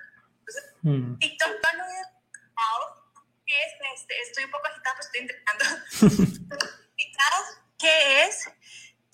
Mm. 0.83 1.19
TikTok 1.19 1.57
es, 3.47 4.01
este, 4.01 4.21
estoy 4.23 4.45
un 4.45 4.51
poco 4.51 4.67
agitada, 4.69 4.97
pues 4.97 5.07
estoy 5.07 5.21
intentando. 5.23 6.47
¿Qué 7.79 8.25
es? 8.25 8.49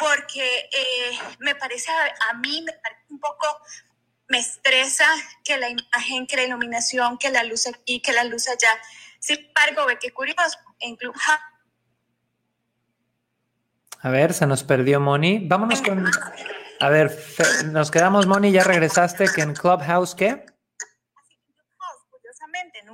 Porque 0.03 0.69
eh, 0.73 1.19
me 1.39 1.55
parece, 1.55 1.91
a, 2.31 2.35
mí 2.35 2.63
me 2.63 2.73
parece 2.73 3.03
un 3.11 3.21
poco, 3.21 3.47
me 4.29 4.39
estresa 4.39 5.07
que 5.45 5.57
la 5.59 5.69
imagen, 5.69 6.27
que 6.27 6.37
la 6.37 6.45
iluminación, 6.45 7.19
que 7.19 7.31
la 7.31 7.45
luz 7.45 7.67
aquí, 7.69 8.01
que 8.01 8.13
la 8.13 8.25
luz 8.25 8.49
allá. 8.49 8.69
Sin 9.21 9.39
embargo, 9.39 9.87
ve 9.87 9.99
qué 10.01 10.11
curioso, 10.11 10.59
en 10.81 10.99
A 14.01 14.11
ver, 14.11 14.35
se 14.35 14.47
nos 14.47 14.65
perdió 14.65 14.99
Moni. 14.99 15.47
Vámonos 15.47 15.81
con... 15.83 16.11
A 16.81 16.89
ver, 16.89 17.17
nos 17.67 17.93
quedamos, 17.93 18.27
Moni, 18.27 18.51
ya 18.51 18.65
regresaste, 18.65 19.27
que 19.33 19.43
en 19.43 19.55
Clubhouse, 19.55 20.17
¿qué? 20.17 20.45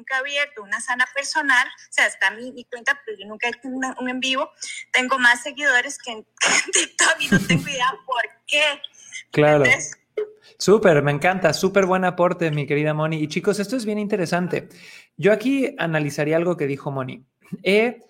Nunca 0.08 0.16
he 0.16 0.20
abierto 0.20 0.62
una 0.62 0.80
sana 0.80 1.06
personal, 1.14 1.66
o 1.66 1.92
sea, 1.92 2.06
está 2.06 2.30
mi, 2.30 2.50
mi 2.52 2.64
cuenta, 2.64 2.98
pero 3.04 3.18
yo 3.18 3.26
nunca 3.26 3.46
he 3.46 3.50
hecho 3.50 3.68
un 3.68 4.08
en 4.08 4.20
vivo. 4.20 4.50
Tengo 4.90 5.18
más 5.18 5.42
seguidores 5.42 5.98
que 6.04 6.12
en, 6.12 6.24
TikTok 6.72 7.16
y 7.20 7.28
no 7.28 7.38
tengo 7.40 7.68
idea 7.68 7.92
por 8.06 8.22
qué. 8.46 8.62
Claro. 9.30 9.64
Súper, 10.58 11.02
me 11.02 11.12
encanta, 11.12 11.52
súper 11.52 11.84
buen 11.84 12.04
aporte, 12.04 12.50
mi 12.50 12.66
querida 12.66 12.94
Moni. 12.94 13.18
Y 13.18 13.28
chicos, 13.28 13.60
esto 13.60 13.76
es 13.76 13.84
bien 13.84 13.98
interesante. 13.98 14.68
Yo 15.16 15.32
aquí 15.32 15.74
analizaría 15.78 16.36
algo 16.36 16.56
que 16.56 16.66
dijo 16.66 16.90
Moni. 16.90 17.26
He 17.62 18.06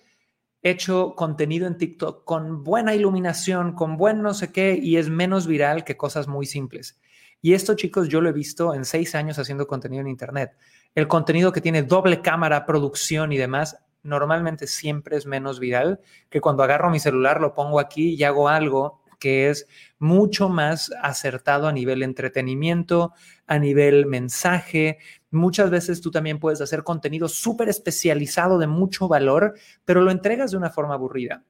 hecho 0.61 1.15
contenido 1.15 1.67
en 1.67 1.77
TikTok 1.77 2.23
con 2.23 2.63
buena 2.63 2.95
iluminación, 2.95 3.73
con 3.73 3.97
buen 3.97 4.21
no 4.21 4.33
sé 4.33 4.51
qué, 4.53 4.79
y 4.81 4.97
es 4.97 5.09
menos 5.09 5.47
viral 5.47 5.83
que 5.83 5.97
cosas 5.97 6.27
muy 6.27 6.45
simples. 6.45 6.99
Y 7.41 7.53
esto, 7.53 7.75
chicos, 7.75 8.09
yo 8.09 8.21
lo 8.21 8.29
he 8.29 8.33
visto 8.33 8.73
en 8.73 8.85
seis 8.85 9.15
años 9.15 9.37
haciendo 9.37 9.67
contenido 9.67 10.01
en 10.01 10.07
Internet. 10.07 10.51
El 10.95 11.07
contenido 11.07 11.51
que 11.51 11.61
tiene 11.61 11.83
doble 11.83 12.21
cámara, 12.21 12.65
producción 12.65 13.31
y 13.31 13.37
demás, 13.37 13.77
normalmente 14.03 14.67
siempre 14.67 15.17
es 15.17 15.25
menos 15.25 15.59
viral 15.59 15.99
que 16.29 16.41
cuando 16.41 16.63
agarro 16.63 16.89
mi 16.89 16.99
celular, 16.99 17.41
lo 17.41 17.53
pongo 17.53 17.79
aquí 17.79 18.15
y 18.15 18.23
hago 18.23 18.49
algo 18.49 19.01
que 19.19 19.49
es 19.49 19.67
mucho 19.99 20.49
más 20.49 20.91
acertado 21.01 21.67
a 21.67 21.73
nivel 21.73 22.03
entretenimiento, 22.03 23.13
a 23.47 23.59
nivel 23.59 24.05
mensaje. 24.05 24.97
Muchas 25.29 25.69
veces 25.69 26.01
tú 26.01 26.09
también 26.09 26.39
puedes 26.39 26.61
hacer 26.61 26.83
contenido 26.83 27.27
súper 27.27 27.69
especializado 27.69 28.57
de 28.57 28.67
mucho 28.67 29.07
valor, 29.07 29.55
pero 29.85 30.01
lo 30.01 30.11
entregas 30.11 30.51
de 30.51 30.57
una 30.57 30.69
forma 30.69 30.95
aburrida 30.95 31.43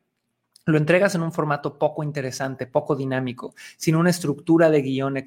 lo 0.69 0.77
entregas 0.77 1.15
en 1.15 1.21
un 1.21 1.31
formato 1.31 1.77
poco 1.77 2.03
interesante, 2.03 2.67
poco 2.67 2.95
dinámico, 2.95 3.53
sin 3.77 3.95
una 3.95 4.09
estructura 4.09 4.69
de 4.69 4.81
guion 4.81 5.17
eh, 5.17 5.25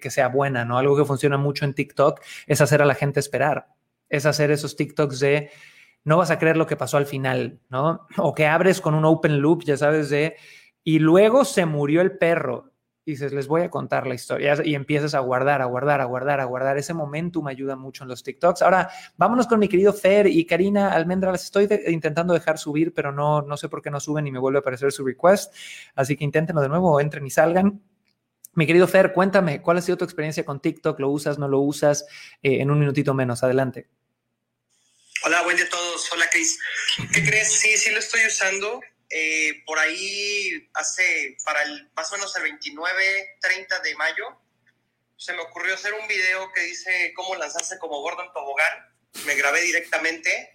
que 0.00 0.10
sea 0.10 0.28
buena, 0.28 0.64
¿no? 0.64 0.78
Algo 0.78 0.96
que 0.96 1.04
funciona 1.04 1.38
mucho 1.38 1.64
en 1.64 1.74
TikTok 1.74 2.20
es 2.46 2.60
hacer 2.60 2.82
a 2.82 2.86
la 2.86 2.94
gente 2.94 3.20
esperar, 3.20 3.68
es 4.08 4.26
hacer 4.26 4.50
esos 4.50 4.76
TikToks 4.76 5.20
de 5.20 5.50
no 6.04 6.16
vas 6.16 6.30
a 6.30 6.38
creer 6.38 6.56
lo 6.56 6.66
que 6.66 6.76
pasó 6.76 6.96
al 6.96 7.06
final, 7.06 7.60
¿no? 7.68 8.06
O 8.16 8.34
que 8.34 8.46
abres 8.46 8.80
con 8.80 8.94
un 8.94 9.04
open 9.04 9.40
loop, 9.40 9.64
ya 9.64 9.76
sabes, 9.76 10.10
de 10.10 10.36
y 10.84 11.00
luego 11.00 11.44
se 11.44 11.66
murió 11.66 12.00
el 12.00 12.16
perro. 12.16 12.67
Dices, 13.08 13.32
les 13.32 13.46
voy 13.46 13.62
a 13.62 13.70
contar 13.70 14.06
la 14.06 14.14
historia 14.14 14.58
y 14.62 14.74
empiezas 14.74 15.14
a 15.14 15.20
guardar, 15.20 15.62
a 15.62 15.64
guardar, 15.64 16.02
a 16.02 16.04
guardar, 16.04 16.40
a 16.40 16.44
guardar. 16.44 16.76
Ese 16.76 16.92
momentum 16.92 17.46
ayuda 17.46 17.74
mucho 17.74 18.04
en 18.04 18.08
los 18.10 18.22
TikToks. 18.22 18.60
Ahora, 18.60 18.90
vámonos 19.16 19.46
con 19.46 19.58
mi 19.58 19.66
querido 19.66 19.94
Fer 19.94 20.26
y 20.26 20.44
Karina 20.44 20.92
Almendra. 20.92 21.32
Las 21.32 21.44
estoy 21.44 21.66
intentando 21.86 22.34
dejar 22.34 22.58
subir, 22.58 22.92
pero 22.92 23.10
no, 23.10 23.40
no 23.40 23.56
sé 23.56 23.70
por 23.70 23.80
qué 23.80 23.90
no 23.90 23.98
suben 23.98 24.26
y 24.26 24.30
me 24.30 24.38
vuelve 24.38 24.58
a 24.58 24.60
aparecer 24.60 24.92
su 24.92 25.06
request. 25.06 25.54
Así 25.94 26.18
que 26.18 26.24
inténtenlo 26.24 26.60
de 26.60 26.68
nuevo, 26.68 27.00
entren 27.00 27.26
y 27.26 27.30
salgan. 27.30 27.80
Mi 28.52 28.66
querido 28.66 28.86
Fer, 28.86 29.14
cuéntame, 29.14 29.62
¿cuál 29.62 29.78
ha 29.78 29.80
sido 29.80 29.96
tu 29.96 30.04
experiencia 30.04 30.44
con 30.44 30.60
TikTok? 30.60 31.00
¿Lo 31.00 31.08
usas, 31.08 31.38
no 31.38 31.48
lo 31.48 31.60
usas? 31.60 32.04
Eh, 32.42 32.60
en 32.60 32.70
un 32.70 32.78
minutito 32.78 33.14
menos, 33.14 33.42
adelante. 33.42 33.88
Hola, 35.24 35.44
buen 35.44 35.56
día 35.56 35.64
a 35.64 35.70
todos. 35.70 36.12
Hola, 36.12 36.26
Cris. 36.30 36.58
¿Qué 37.14 37.24
crees? 37.24 37.58
Sí, 37.58 37.74
sí 37.78 37.90
lo 37.90 38.00
estoy 38.00 38.20
usando. 38.26 38.82
Eh, 39.10 39.62
por 39.64 39.78
ahí 39.78 40.68
hace, 40.74 41.36
para 41.44 41.62
el, 41.62 41.90
más 41.94 42.10
o 42.12 42.16
menos 42.16 42.34
el 42.36 42.42
29, 42.42 43.38
30 43.40 43.80
de 43.80 43.94
mayo, 43.94 44.40
se 45.16 45.32
me 45.32 45.40
ocurrió 45.40 45.74
hacer 45.74 45.94
un 45.94 46.06
video 46.06 46.52
que 46.52 46.60
dice 46.62 47.12
cómo 47.14 47.34
lanzarse 47.34 47.78
como 47.78 48.00
gordo 48.00 48.22
en 48.22 48.32
tobogán. 48.32 48.94
Me 49.26 49.34
grabé 49.34 49.62
directamente. 49.62 50.54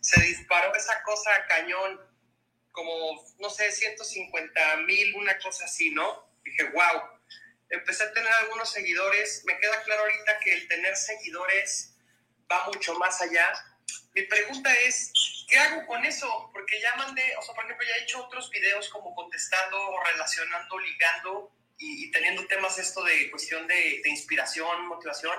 Se 0.00 0.20
disparó 0.22 0.74
esa 0.74 1.02
cosa 1.02 1.34
a 1.34 1.46
cañón, 1.46 2.00
como, 2.72 3.24
no 3.38 3.50
sé, 3.50 3.70
150 3.70 4.76
mil, 4.78 5.14
una 5.16 5.38
cosa 5.38 5.66
así, 5.66 5.90
¿no? 5.90 6.28
Dije, 6.42 6.64
wow. 6.70 7.02
Empecé 7.68 8.04
a 8.04 8.12
tener 8.12 8.32
algunos 8.32 8.72
seguidores. 8.72 9.44
Me 9.44 9.58
queda 9.58 9.80
claro 9.82 10.02
ahorita 10.02 10.40
que 10.40 10.54
el 10.54 10.68
tener 10.68 10.96
seguidores 10.96 11.94
va 12.50 12.66
mucho 12.66 12.94
más 12.98 13.20
allá. 13.20 13.52
Mi 14.14 14.22
pregunta 14.22 14.74
es, 14.80 15.12
¿qué 15.50 15.58
hago 15.58 15.86
con 15.86 16.04
eso? 16.04 16.50
Porque 16.52 16.80
ya 16.80 16.94
mandé, 16.96 17.22
o 17.38 17.42
sea, 17.42 17.54
por 17.54 17.64
ejemplo, 17.64 17.86
ya 17.86 17.96
he 17.96 18.02
hecho 18.04 18.24
otros 18.24 18.50
videos 18.50 18.88
como 18.88 19.14
contestando 19.14 19.78
relacionando, 20.12 20.78
ligando 20.78 21.52
y, 21.78 22.10
teniendo 22.10 22.46
temas 22.46 22.78
esto 22.78 23.02
de 23.02 23.30
cuestión 23.30 23.66
de, 23.66 24.02
inspiración, 24.04 24.86
motivación, 24.86 25.34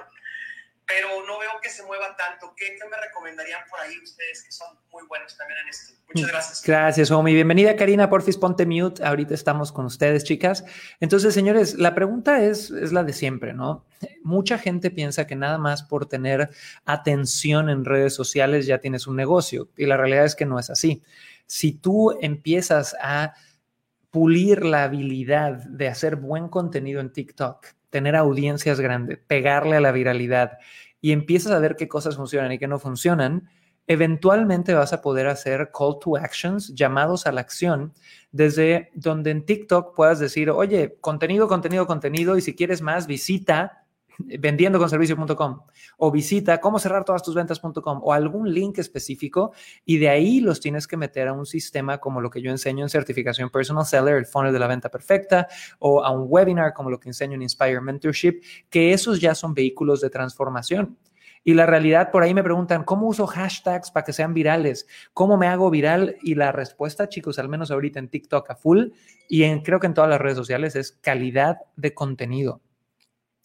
pero 0.91 1.25
no 1.25 1.39
veo 1.39 1.51
que 1.61 1.69
se 1.69 1.83
mueva 1.83 2.15
tanto. 2.17 2.53
¿Qué, 2.55 2.65
¿Qué, 2.77 2.89
me 2.89 2.97
recomendarían 2.97 3.61
por 3.69 3.79
ahí 3.79 3.97
ustedes 4.03 4.43
que 4.43 4.51
son 4.51 4.67
muy 4.91 5.03
buenos 5.07 5.37
también 5.37 5.59
en 5.63 5.69
esto? 5.69 5.93
Muchas 6.13 6.29
gracias. 6.29 6.63
Gracias, 6.65 7.11
Omi. 7.11 7.33
Bienvenida, 7.33 7.75
Karina. 7.77 8.09
Porfis, 8.09 8.37
ponte 8.37 8.65
mute. 8.65 9.03
Ahorita 9.03 9.33
estamos 9.33 9.71
con 9.71 9.85
ustedes, 9.85 10.25
chicas. 10.25 10.65
Entonces, 10.99 11.33
señores, 11.33 11.75
la 11.75 11.95
pregunta 11.95 12.43
es, 12.43 12.71
es 12.71 12.91
la 12.91 13.03
de 13.03 13.13
siempre, 13.13 13.53
¿no? 13.53 13.85
Mucha 14.23 14.57
gente 14.57 14.91
piensa 14.91 15.27
que 15.27 15.35
nada 15.35 15.57
más 15.57 15.83
por 15.83 16.07
tener 16.07 16.49
atención 16.83 17.69
en 17.69 17.85
redes 17.85 18.13
sociales 18.13 18.65
ya 18.65 18.79
tienes 18.79 19.07
un 19.07 19.15
negocio 19.15 19.69
y 19.77 19.85
la 19.85 19.95
realidad 19.95 20.25
es 20.25 20.35
que 20.35 20.45
no 20.45 20.59
es 20.59 20.69
así. 20.69 21.03
Si 21.45 21.71
tú 21.71 22.17
empiezas 22.19 22.95
a 23.01 23.33
pulir 24.09 24.65
la 24.65 24.83
habilidad 24.83 25.53
de 25.53 25.87
hacer 25.87 26.17
buen 26.17 26.49
contenido 26.49 26.99
en 26.99 27.13
TikTok, 27.13 27.65
tener 27.91 28.15
audiencias 28.15 28.79
grandes, 28.79 29.19
pegarle 29.19 29.75
a 29.75 29.81
la 29.81 29.91
viralidad 29.91 30.57
y 30.99 31.11
empiezas 31.11 31.51
a 31.51 31.59
ver 31.59 31.75
qué 31.75 31.87
cosas 31.87 32.15
funcionan 32.15 32.51
y 32.51 32.57
qué 32.57 32.67
no 32.67 32.79
funcionan, 32.79 33.49
eventualmente 33.85 34.73
vas 34.73 34.93
a 34.93 35.01
poder 35.01 35.27
hacer 35.27 35.71
call 35.77 35.99
to 35.99 36.15
actions, 36.15 36.73
llamados 36.73 37.27
a 37.27 37.31
la 37.31 37.41
acción, 37.41 37.93
desde 38.31 38.89
donde 38.93 39.31
en 39.31 39.45
TikTok 39.45 39.95
puedas 39.95 40.19
decir, 40.19 40.49
oye, 40.49 40.97
contenido, 41.01 41.47
contenido, 41.47 41.85
contenido, 41.85 42.37
y 42.37 42.41
si 42.41 42.55
quieres 42.55 42.81
más, 42.81 43.05
visita 43.05 43.80
vendiendoconservicio.com 44.17 45.61
o 45.97 46.11
visita 46.11 46.59
cómo 46.59 46.79
cerrar 46.79 47.03
todas 47.05 47.23
tus 47.23 47.35
ventas.com 47.35 47.99
o 48.03 48.13
algún 48.13 48.53
link 48.53 48.77
específico 48.77 49.53
y 49.85 49.97
de 49.97 50.09
ahí 50.09 50.39
los 50.39 50.59
tienes 50.59 50.87
que 50.87 50.97
meter 50.97 51.27
a 51.27 51.33
un 51.33 51.45
sistema 51.45 51.99
como 51.99 52.21
lo 52.21 52.29
que 52.29 52.41
yo 52.41 52.51
enseño 52.51 52.83
en 52.83 52.89
certificación 52.89 53.49
personal 53.49 53.85
seller, 53.85 54.15
el 54.15 54.25
funnel 54.25 54.53
de 54.53 54.59
la 54.59 54.67
venta 54.67 54.89
perfecta 54.89 55.47
o 55.79 56.03
a 56.03 56.11
un 56.11 56.25
webinar 56.27 56.73
como 56.73 56.89
lo 56.89 56.99
que 56.99 57.09
enseño 57.09 57.35
en 57.35 57.41
Inspire 57.41 57.81
Mentorship, 57.81 58.41
que 58.69 58.93
esos 58.93 59.19
ya 59.19 59.35
son 59.35 59.53
vehículos 59.53 60.01
de 60.01 60.09
transformación. 60.09 60.97
Y 61.43 61.55
la 61.55 61.65
realidad, 61.65 62.11
por 62.11 62.21
ahí 62.21 62.35
me 62.35 62.43
preguntan, 62.43 62.83
¿cómo 62.83 63.07
uso 63.07 63.25
hashtags 63.25 63.89
para 63.89 64.03
que 64.03 64.13
sean 64.13 64.33
virales? 64.35 64.87
¿Cómo 65.13 65.37
me 65.37 65.47
hago 65.47 65.71
viral? 65.71 66.17
Y 66.21 66.35
la 66.35 66.51
respuesta, 66.51 67.09
chicos, 67.09 67.39
al 67.39 67.49
menos 67.49 67.71
ahorita 67.71 67.97
en 67.97 68.09
TikTok 68.09 68.51
a 68.51 68.55
full 68.55 68.89
y 69.27 69.43
en, 69.43 69.61
creo 69.61 69.79
que 69.79 69.87
en 69.87 69.95
todas 69.95 70.09
las 70.09 70.21
redes 70.21 70.37
sociales, 70.37 70.75
es 70.75 70.91
calidad 70.91 71.57
de 71.75 71.95
contenido 71.95 72.61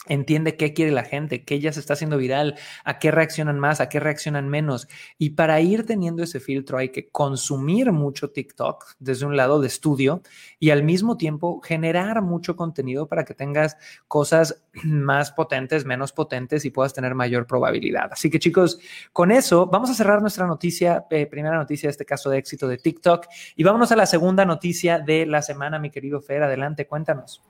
entiende 0.08 0.56
qué 0.56 0.72
quiere 0.72 0.92
la 0.92 1.04
gente, 1.04 1.44
qué 1.44 1.60
ya 1.60 1.72
se 1.72 1.80
está 1.80 1.94
haciendo 1.94 2.16
viral, 2.18 2.56
a 2.84 2.98
qué 2.98 3.10
reaccionan 3.10 3.58
más, 3.58 3.80
a 3.80 3.88
qué 3.88 4.00
reaccionan 4.00 4.48
menos. 4.48 4.88
Y 5.18 5.30
para 5.30 5.60
ir 5.60 5.86
teniendo 5.86 6.22
ese 6.22 6.40
filtro 6.40 6.78
hay 6.78 6.90
que 6.90 7.08
consumir 7.08 7.92
mucho 7.92 8.30
TikTok 8.30 8.84
desde 8.98 9.26
un 9.26 9.36
lado 9.36 9.60
de 9.60 9.66
estudio 9.66 10.22
y 10.58 10.70
al 10.70 10.82
mismo 10.82 11.16
tiempo 11.16 11.60
generar 11.60 12.22
mucho 12.22 12.56
contenido 12.56 13.06
para 13.06 13.24
que 13.24 13.34
tengas 13.34 13.76
cosas 14.08 14.62
más 14.84 15.32
potentes, 15.32 15.84
menos 15.84 16.12
potentes 16.12 16.64
y 16.64 16.70
puedas 16.70 16.94
tener 16.94 17.14
mayor 17.14 17.46
probabilidad. 17.46 18.12
Así 18.12 18.30
que 18.30 18.38
chicos, 18.38 18.78
con 19.12 19.30
eso 19.30 19.66
vamos 19.66 19.90
a 19.90 19.94
cerrar 19.94 20.20
nuestra 20.20 20.46
noticia, 20.46 21.06
eh, 21.10 21.26
primera 21.26 21.56
noticia 21.56 21.88
de 21.88 21.92
este 21.92 22.04
caso 22.04 22.30
de 22.30 22.38
éxito 22.38 22.68
de 22.68 22.78
TikTok 22.78 23.26
y 23.56 23.64
vámonos 23.64 23.92
a 23.92 23.96
la 23.96 24.06
segunda 24.06 24.44
noticia 24.44 24.98
de 24.98 25.26
la 25.26 25.42
semana, 25.42 25.78
mi 25.78 25.90
querido 25.90 26.20
Fer. 26.20 26.42
Adelante, 26.42 26.86
cuéntanos. 26.86 27.42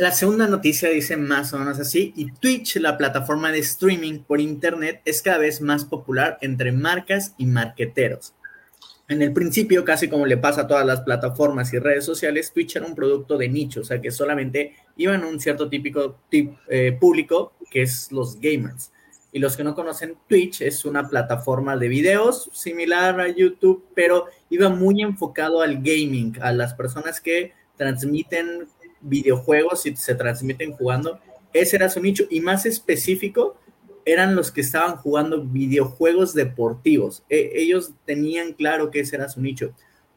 La 0.00 0.12
segunda 0.12 0.46
noticia 0.46 0.88
dice 0.88 1.18
más 1.18 1.52
o 1.52 1.58
menos 1.58 1.78
así, 1.78 2.14
y 2.16 2.32
Twitch, 2.32 2.76
la 2.76 2.96
plataforma 2.96 3.52
de 3.52 3.58
streaming 3.58 4.20
por 4.20 4.40
Internet, 4.40 5.02
es 5.04 5.20
cada 5.20 5.36
vez 5.36 5.60
más 5.60 5.84
popular 5.84 6.38
entre 6.40 6.72
marcas 6.72 7.34
y 7.36 7.44
marqueteros. 7.44 8.32
En 9.08 9.20
el 9.20 9.34
principio, 9.34 9.84
casi 9.84 10.08
como 10.08 10.24
le 10.24 10.38
pasa 10.38 10.62
a 10.62 10.66
todas 10.66 10.86
las 10.86 11.02
plataformas 11.02 11.74
y 11.74 11.78
redes 11.78 12.06
sociales, 12.06 12.50
Twitch 12.50 12.76
era 12.76 12.86
un 12.86 12.94
producto 12.94 13.36
de 13.36 13.50
nicho, 13.50 13.82
o 13.82 13.84
sea 13.84 14.00
que 14.00 14.10
solamente 14.10 14.74
iban 14.96 15.22
a 15.22 15.26
un 15.26 15.38
cierto 15.38 15.68
típico 15.68 16.16
eh, 16.30 16.96
público, 16.98 17.52
que 17.70 17.82
es 17.82 18.10
los 18.10 18.40
gamers. 18.40 18.92
Y 19.32 19.38
los 19.38 19.54
que 19.54 19.64
no 19.64 19.74
conocen, 19.74 20.16
Twitch 20.26 20.62
es 20.62 20.86
una 20.86 21.10
plataforma 21.10 21.76
de 21.76 21.88
videos 21.88 22.48
similar 22.54 23.20
a 23.20 23.28
YouTube, 23.28 23.84
pero 23.94 24.28
iba 24.48 24.70
muy 24.70 25.02
enfocado 25.02 25.60
al 25.60 25.82
gaming, 25.82 26.38
a 26.40 26.52
las 26.52 26.72
personas 26.72 27.20
que 27.20 27.52
transmiten 27.76 28.66
videojuegos 29.00 29.86
y 29.86 29.96
se 29.96 30.14
transmiten 30.14 30.72
jugando. 30.72 31.18
Ese 31.52 31.76
era 31.76 31.88
su 31.88 32.00
nicho 32.00 32.24
y 32.30 32.40
más 32.40 32.66
específico 32.66 33.56
eran 34.04 34.34
los 34.34 34.50
que 34.50 34.60
estaban 34.60 34.96
jugando 34.96 35.44
videojuegos 35.44 36.34
deportivos. 36.34 37.22
E, 37.28 37.52
ellos 37.54 37.92
tenían 38.04 38.52
claro 38.52 38.90
que 38.90 39.00
ese 39.00 39.16
era 39.16 39.28
su 39.28 39.40
nicho. 39.40 39.72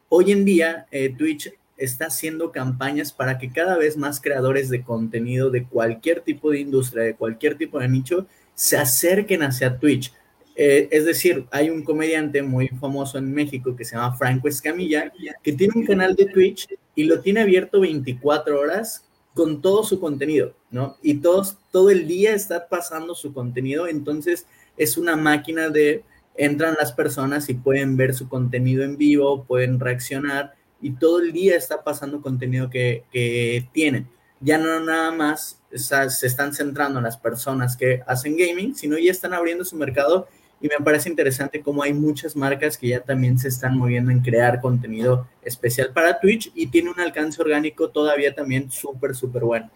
Hoy 0.08 0.32
en 0.32 0.44
día, 0.44 0.86
eh, 0.90 1.14
Twitch 1.16 1.52
está 1.76 2.06
haciendo 2.06 2.52
campañas 2.52 3.12
para 3.12 3.38
que 3.38 3.50
cada 3.50 3.76
vez 3.76 3.96
más 3.96 4.20
creadores 4.20 4.70
de 4.70 4.82
contenido 4.82 5.50
de 5.50 5.64
cualquier 5.64 6.20
tipo 6.20 6.50
de 6.50 6.60
industria, 6.60 7.04
de 7.04 7.16
cualquier 7.16 7.56
tipo 7.56 7.78
de 7.78 7.88
nicho, 7.88 8.26
se 8.54 8.76
acerquen 8.76 9.42
hacia 9.42 9.78
Twitch. 9.78 10.12
Eh, 10.56 10.88
es 10.92 11.04
decir, 11.04 11.46
hay 11.50 11.68
un 11.68 11.82
comediante 11.82 12.42
muy 12.42 12.68
famoso 12.68 13.18
en 13.18 13.32
México 13.32 13.74
que 13.74 13.84
se 13.84 13.96
llama 13.96 14.16
Franco 14.16 14.46
Escamilla, 14.46 15.12
que 15.42 15.52
tiene 15.52 15.72
un 15.74 15.84
canal 15.84 16.14
de 16.14 16.26
Twitch 16.26 16.68
y 16.94 17.04
lo 17.04 17.20
tiene 17.20 17.40
abierto 17.40 17.80
24 17.80 18.60
horas 18.60 19.04
con 19.34 19.60
todo 19.60 19.82
su 19.82 19.98
contenido, 20.00 20.54
¿no? 20.70 20.96
Y 21.02 21.14
todos, 21.14 21.58
todo 21.72 21.90
el 21.90 22.06
día 22.06 22.34
está 22.34 22.68
pasando 22.68 23.14
su 23.14 23.32
contenido, 23.32 23.88
entonces 23.88 24.46
es 24.76 24.96
una 24.96 25.16
máquina 25.16 25.68
de, 25.68 26.04
entran 26.36 26.76
las 26.78 26.92
personas 26.92 27.48
y 27.48 27.54
pueden 27.54 27.96
ver 27.96 28.14
su 28.14 28.28
contenido 28.28 28.84
en 28.84 28.96
vivo, 28.96 29.44
pueden 29.44 29.80
reaccionar 29.80 30.54
y 30.80 30.92
todo 30.92 31.20
el 31.20 31.32
día 31.32 31.56
está 31.56 31.82
pasando 31.82 32.22
contenido 32.22 32.70
que, 32.70 33.04
que 33.10 33.68
tienen. 33.72 34.08
Ya 34.40 34.58
no 34.58 34.78
nada 34.80 35.10
más 35.10 35.60
se 35.72 36.26
están 36.26 36.52
centrando 36.52 36.98
en 36.98 37.04
las 37.04 37.16
personas 37.16 37.76
que 37.76 38.02
hacen 38.06 38.36
gaming, 38.36 38.74
sino 38.74 38.98
ya 38.98 39.10
están 39.10 39.34
abriendo 39.34 39.64
su 39.64 39.76
mercado 39.76 40.28
y 40.60 40.68
me 40.68 40.82
parece 40.84 41.08
interesante 41.08 41.60
cómo 41.60 41.82
hay 41.82 41.92
muchas 41.92 42.34
marcas 42.36 42.78
que 42.78 42.88
ya 42.88 43.00
también 43.00 43.38
se 43.38 43.48
están 43.48 43.76
moviendo 43.76 44.10
en 44.10 44.20
crear 44.20 44.60
contenido 44.60 45.28
especial 45.42 45.90
para 45.92 46.18
Twitch 46.18 46.50
y 46.54 46.68
tiene 46.68 46.90
un 46.90 47.00
alcance 47.00 47.40
orgánico 47.40 47.90
todavía 47.90 48.34
también 48.34 48.70
súper, 48.70 49.14
súper 49.14 49.44
bueno. 49.44 49.70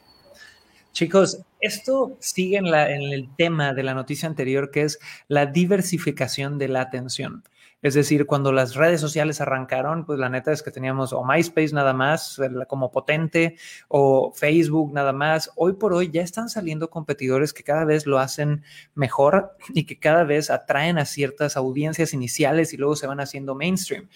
Chicos, 0.92 1.40
esto 1.60 2.16
sigue 2.18 2.56
en, 2.56 2.66
en 2.66 3.12
el 3.12 3.28
tema 3.36 3.74
de 3.74 3.82
la 3.82 3.94
noticia 3.94 4.28
anterior, 4.28 4.70
que 4.70 4.82
es 4.82 4.98
la 5.28 5.46
diversificación 5.46 6.58
de 6.58 6.68
la 6.68 6.80
atención. 6.80 7.44
Es 7.80 7.94
decir, 7.94 8.26
cuando 8.26 8.50
las 8.50 8.74
redes 8.74 9.00
sociales 9.00 9.40
arrancaron, 9.40 10.04
pues 10.04 10.18
la 10.18 10.28
neta 10.28 10.50
es 10.50 10.64
que 10.64 10.72
teníamos 10.72 11.12
o 11.12 11.24
MySpace 11.24 11.72
nada 11.72 11.92
más 11.92 12.40
como 12.66 12.90
potente 12.90 13.56
o 13.86 14.32
Facebook 14.34 14.92
nada 14.92 15.12
más. 15.12 15.52
Hoy 15.54 15.74
por 15.74 15.92
hoy 15.92 16.10
ya 16.10 16.22
están 16.22 16.48
saliendo 16.48 16.90
competidores 16.90 17.52
que 17.52 17.62
cada 17.62 17.84
vez 17.84 18.04
lo 18.04 18.18
hacen 18.18 18.64
mejor 18.94 19.56
y 19.74 19.86
que 19.86 19.98
cada 19.98 20.24
vez 20.24 20.50
atraen 20.50 20.98
a 20.98 21.04
ciertas 21.04 21.56
audiencias 21.56 22.12
iniciales 22.12 22.72
y 22.72 22.78
luego 22.78 22.96
se 22.96 23.06
van 23.06 23.20
haciendo 23.20 23.54
mainstream. 23.54 24.08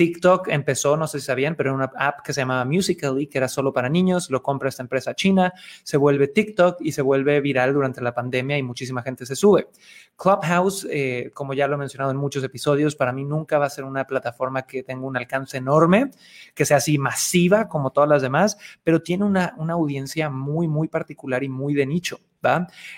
TikTok 0.00 0.48
empezó, 0.48 0.96
no 0.96 1.06
sé 1.06 1.20
si 1.20 1.26
sabían, 1.26 1.56
pero 1.56 1.74
una 1.74 1.92
app 1.94 2.22
que 2.24 2.32
se 2.32 2.40
llamaba 2.40 2.64
Musical.ly, 2.64 3.26
que 3.26 3.36
era 3.36 3.48
solo 3.48 3.70
para 3.70 3.90
niños, 3.90 4.30
lo 4.30 4.42
compra 4.42 4.70
esta 4.70 4.82
empresa 4.82 5.14
china, 5.14 5.52
se 5.82 5.98
vuelve 5.98 6.28
TikTok 6.28 6.78
y 6.80 6.92
se 6.92 7.02
vuelve 7.02 7.38
viral 7.42 7.74
durante 7.74 8.00
la 8.00 8.14
pandemia 8.14 8.56
y 8.56 8.62
muchísima 8.62 9.02
gente 9.02 9.26
se 9.26 9.36
sube. 9.36 9.68
Clubhouse, 10.16 10.88
eh, 10.90 11.30
como 11.34 11.52
ya 11.52 11.68
lo 11.68 11.74
he 11.74 11.76
mencionado 11.76 12.12
en 12.12 12.16
muchos 12.16 12.42
episodios, 12.42 12.96
para 12.96 13.12
mí 13.12 13.26
nunca 13.26 13.58
va 13.58 13.66
a 13.66 13.68
ser 13.68 13.84
una 13.84 14.06
plataforma 14.06 14.62
que 14.62 14.82
tenga 14.82 15.04
un 15.04 15.18
alcance 15.18 15.58
enorme, 15.58 16.12
que 16.54 16.64
sea 16.64 16.78
así 16.78 16.96
masiva 16.96 17.68
como 17.68 17.90
todas 17.90 18.08
las 18.08 18.22
demás, 18.22 18.56
pero 18.82 19.02
tiene 19.02 19.26
una, 19.26 19.52
una 19.58 19.74
audiencia 19.74 20.30
muy, 20.30 20.66
muy 20.66 20.88
particular 20.88 21.44
y 21.44 21.50
muy 21.50 21.74
de 21.74 21.84
nicho. 21.84 22.20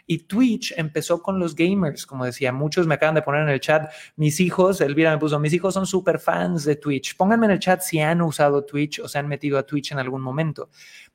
Y 0.06 0.18
Twitch 0.18 0.74
empezó 0.76 1.22
con 1.22 1.38
los 1.38 1.54
gamers, 1.54 2.06
como 2.06 2.24
decía, 2.24 2.52
muchos 2.52 2.86
me 2.86 2.94
acaban 2.94 3.14
de 3.14 3.22
poner 3.22 3.42
en 3.42 3.48
el 3.48 3.60
chat, 3.60 3.90
mis 4.16 4.40
hijos, 4.40 4.80
Elvira 4.80 5.10
me 5.10 5.18
puso, 5.18 5.38
mis 5.38 5.52
hijos 5.52 5.74
son 5.74 5.86
súper 5.86 6.18
fans 6.18 6.64
de 6.64 6.76
Twitch. 6.76 7.16
Pónganme 7.16 7.46
en 7.46 7.52
el 7.52 7.58
chat 7.58 7.80
si 7.80 8.00
han 8.00 8.22
usado 8.22 8.64
Twitch 8.64 9.00
o 9.00 9.08
se 9.08 9.18
han 9.18 9.28
metido 9.28 9.58
a 9.58 9.64
Twitch 9.64 9.92
en 9.92 9.98
algún 9.98 10.22
momento, 10.22 10.70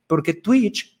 porque 0.06 0.34
Twitch, 0.34 0.98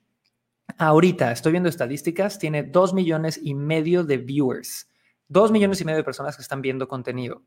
ahorita, 0.78 1.32
estoy 1.32 1.52
viendo 1.52 1.68
estadísticas, 1.68 2.38
tiene 2.38 2.62
dos 2.62 2.94
millones 2.94 3.38
y 3.42 3.54
medio 3.54 4.04
de 4.04 4.18
viewers. 4.18 4.88
Dos 5.30 5.50
millones 5.50 5.78
y 5.82 5.84
medio 5.84 5.98
de 5.98 6.04
personas 6.04 6.36
que 6.36 6.42
están 6.42 6.62
viendo 6.62 6.88
contenido. 6.88 7.42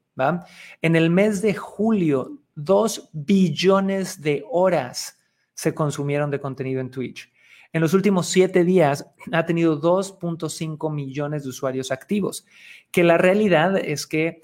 En 0.84 0.96
el 0.96 1.10
mes 1.10 1.42
de 1.42 1.56
julio, 1.56 2.38
dos 2.54 3.10
billones 3.12 4.22
de 4.22 4.46
horas 4.52 5.18
se 5.56 5.74
consumieron 5.74 6.30
de 6.30 6.40
contenido 6.40 6.80
en 6.80 6.92
Twitch. 6.92 7.32
En 7.74 7.82
los 7.82 7.94
últimos 7.94 8.28
siete 8.28 8.64
días 8.64 9.08
ha 9.32 9.46
tenido 9.46 9.80
2.5 9.80 10.94
millones 10.94 11.44
de 11.44 11.50
usuarios 11.50 11.92
activos, 11.92 12.46
que 12.92 13.04
la 13.04 13.18
realidad 13.18 13.78
es 13.78 14.08
que 14.08 14.42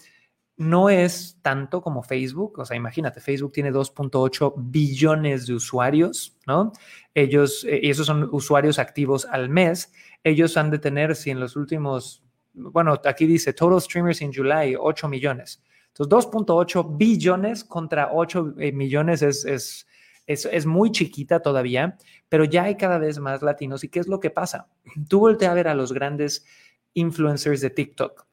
no 0.58 0.90
es 0.90 1.38
tanto 1.44 1.82
como 1.82 2.02
Facebook, 2.02 2.58
o 2.58 2.66
sea, 2.66 2.76
imagínate, 2.76 3.22
Facebook 3.22 3.52
tiene 3.52 3.72
2.8 3.72 4.54
billones 4.58 5.46
de 5.46 5.54
usuarios, 5.54 6.36
¿no? 6.48 6.72
Ellos, 7.14 7.64
eh, 7.64 7.80
y 7.84 7.92
esos 7.92 8.08
son 8.08 8.28
usuarios 8.32 8.80
activos 8.80 9.26
al 9.26 9.50
mes, 9.50 9.94
ellos 10.24 10.58
han 10.58 10.72
de 10.72 10.80
tener, 10.80 11.16
si 11.16 11.30
en 11.30 11.40
los 11.40 11.56
últimos, 11.56 12.24
bueno, 12.54 13.00
aquí 13.06 13.28
dice 13.28 13.54
total 13.54 13.80
streamers 13.80 14.22
in 14.22 14.34
July, 14.34 14.76
8 14.76 15.08
millones. 15.08 15.62
Entonces, 15.90 16.32
2.8 16.32 16.98
billones 16.98 17.64
contra 17.64 18.10
8 18.14 18.56
eh, 18.58 18.72
millones 18.72 19.22
es, 19.22 19.46
es, 19.46 19.88
es, 20.28 20.66
muy 20.66 20.92
chiquita 20.92 21.42
todavía, 21.42 21.98
pero 22.30 22.44
ya 22.44 22.64
hay 22.64 22.76
cada 22.76 22.98
vez 22.98 23.18
más 23.20 23.42
latinos. 23.42 23.84
¿Y 23.84 23.90
qué 23.90 24.00
es 24.00 24.08
lo 24.08 24.20
que 24.20 24.30
pasa? 24.30 24.68
Tú 25.08 25.22
volteas 25.22 25.52
a 25.52 25.56
ver 25.56 25.70
a 25.70 25.74
los 25.74 25.94
grandes 25.94 26.46
influencers 26.94 27.62
de 27.62 27.70
TikTok. 27.70 28.28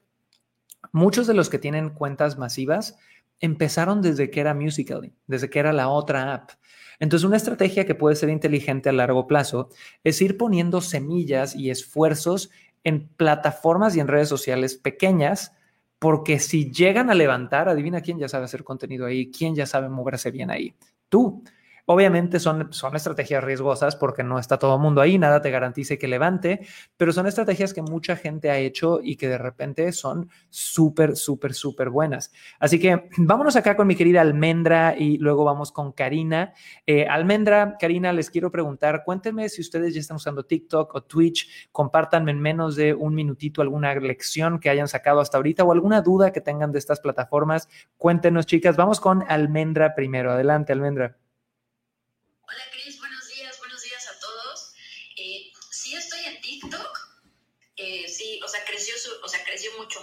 Muchos 0.91 1.25
de 1.25 1.33
los 1.33 1.49
que 1.49 1.57
tienen 1.57 1.89
cuentas 1.89 2.37
masivas 2.37 2.97
empezaron 3.39 4.01
desde 4.01 4.29
que 4.29 4.41
era 4.41 4.53
Musical.ly, 4.53 5.13
desde 5.27 5.49
que 5.49 5.59
era 5.59 5.73
la 5.73 5.87
otra 5.89 6.33
app. 6.33 6.51
Entonces, 6.99 7.25
una 7.25 7.37
estrategia 7.37 7.85
que 7.85 7.95
puede 7.95 8.15
ser 8.15 8.29
inteligente 8.29 8.89
a 8.89 8.93
largo 8.93 9.27
plazo 9.27 9.69
es 10.03 10.21
ir 10.21 10.37
poniendo 10.37 10.81
semillas 10.81 11.55
y 11.55 11.69
esfuerzos 11.69 12.49
en 12.83 13.07
plataformas 13.07 13.95
y 13.95 13.99
en 13.99 14.07
redes 14.07 14.29
sociales 14.29 14.75
pequeñas, 14.75 15.53
porque 15.99 16.39
si 16.39 16.71
llegan 16.71 17.09
a 17.09 17.15
levantar, 17.15 17.67
adivina 17.67 18.01
quién 18.01 18.19
ya 18.19 18.29
sabe 18.29 18.45
hacer 18.45 18.63
contenido 18.63 19.05
ahí, 19.05 19.31
quién 19.31 19.55
ya 19.55 19.65
sabe 19.65 19.89
moverse 19.89 20.31
bien 20.31 20.51
ahí. 20.51 20.75
Tú. 21.09 21.43
Obviamente 21.87 22.39
son, 22.39 22.73
son 22.73 22.95
estrategias 22.95 23.43
riesgosas 23.43 23.95
porque 23.95 24.23
no 24.23 24.39
está 24.39 24.57
todo 24.57 24.75
el 24.75 24.81
mundo 24.81 25.01
ahí, 25.01 25.19
nada 25.19 25.41
te 25.41 25.51
garantice 25.51 25.99
que 25.99 26.07
levante, 26.07 26.65
pero 26.97 27.13
son 27.13 27.27
estrategias 27.27 27.73
que 27.73 27.83
mucha 27.83 28.15
gente 28.15 28.49
ha 28.49 28.57
hecho 28.57 28.99
y 29.03 29.17
que 29.17 29.29
de 29.29 29.37
repente 29.37 29.91
son 29.91 30.29
súper, 30.49 31.15
súper, 31.15 31.53
súper 31.53 31.91
buenas. 31.91 32.31
Así 32.59 32.79
que 32.79 33.07
vámonos 33.17 33.55
acá 33.55 33.75
con 33.75 33.85
mi 33.85 33.95
querida 33.95 34.21
Almendra 34.21 34.95
y 34.97 35.19
luego 35.19 35.43
vamos 35.43 35.71
con 35.71 35.91
Karina. 35.91 36.53
Eh, 36.87 37.05
Almendra, 37.07 37.77
Karina, 37.79 38.11
les 38.13 38.31
quiero 38.31 38.51
preguntar, 38.51 39.03
cuéntenme 39.05 39.47
si 39.49 39.61
ustedes 39.61 39.93
ya 39.93 39.99
están 39.99 40.17
usando 40.17 40.43
TikTok 40.43 40.95
o 40.95 41.03
Twitch, 41.03 41.69
compártanme 41.71 42.31
en 42.31 42.39
menos 42.39 42.75
de 42.75 42.95
un 42.95 43.13
minutito 43.13 43.61
alguna 43.61 43.93
lección 43.95 44.59
que 44.59 44.69
hayan 44.69 44.87
sacado 44.87 45.19
hasta 45.19 45.37
ahorita 45.37 45.63
o 45.63 45.71
alguna 45.71 46.01
duda 46.01 46.31
que 46.31 46.41
tengan 46.41 46.71
de 46.71 46.79
estas 46.79 46.99
plataformas. 46.99 47.69
Cuéntenos, 47.97 48.45
chicas. 48.47 48.75
Vamos 48.75 48.99
con 48.99 49.23
Almendra 49.27 49.93
primero. 49.93 50.31
Adelante, 50.31 50.73
Almendra. 50.73 51.24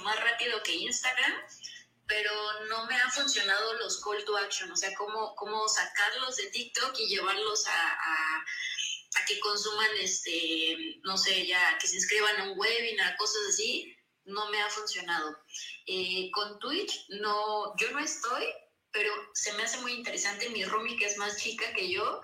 Más 0.02 0.18
rápido 0.20 0.62
que 0.62 0.74
Instagram, 0.74 1.32
pero 2.06 2.32
no 2.68 2.86
me 2.86 2.94
han 2.94 3.10
funcionado 3.10 3.74
los 3.74 4.02
call 4.02 4.24
to 4.24 4.36
action, 4.36 4.70
o 4.70 4.76
sea, 4.76 4.94
cómo, 4.94 5.34
cómo 5.34 5.66
sacarlos 5.68 6.36
de 6.36 6.50
TikTok 6.50 6.98
y 6.98 7.08
llevarlos 7.08 7.66
a, 7.66 8.44
que 9.26 9.38
consuman, 9.38 9.90
este, 10.00 10.98
no 11.04 11.16
sé, 11.16 11.46
ya, 11.46 11.78
que 11.78 11.86
se 11.86 11.94
inscriban 11.94 12.40
a 12.40 12.50
un 12.50 12.58
webinar, 12.58 13.16
cosas 13.16 13.42
así, 13.50 13.96
no 14.24 14.50
me 14.50 14.60
ha 14.60 14.68
funcionado. 14.68 15.38
Eh, 15.86 16.28
con 16.32 16.58
Twitch, 16.58 17.06
no, 17.20 17.72
yo 17.76 17.90
no 17.92 18.00
estoy, 18.00 18.44
pero 18.90 19.12
se 19.32 19.52
me 19.54 19.62
hace 19.62 19.78
muy 19.78 19.92
interesante. 19.92 20.48
Mi 20.50 20.64
roomie, 20.64 20.96
que 20.96 21.06
es 21.06 21.16
más 21.18 21.36
chica 21.36 21.72
que 21.72 21.90
yo, 21.90 22.20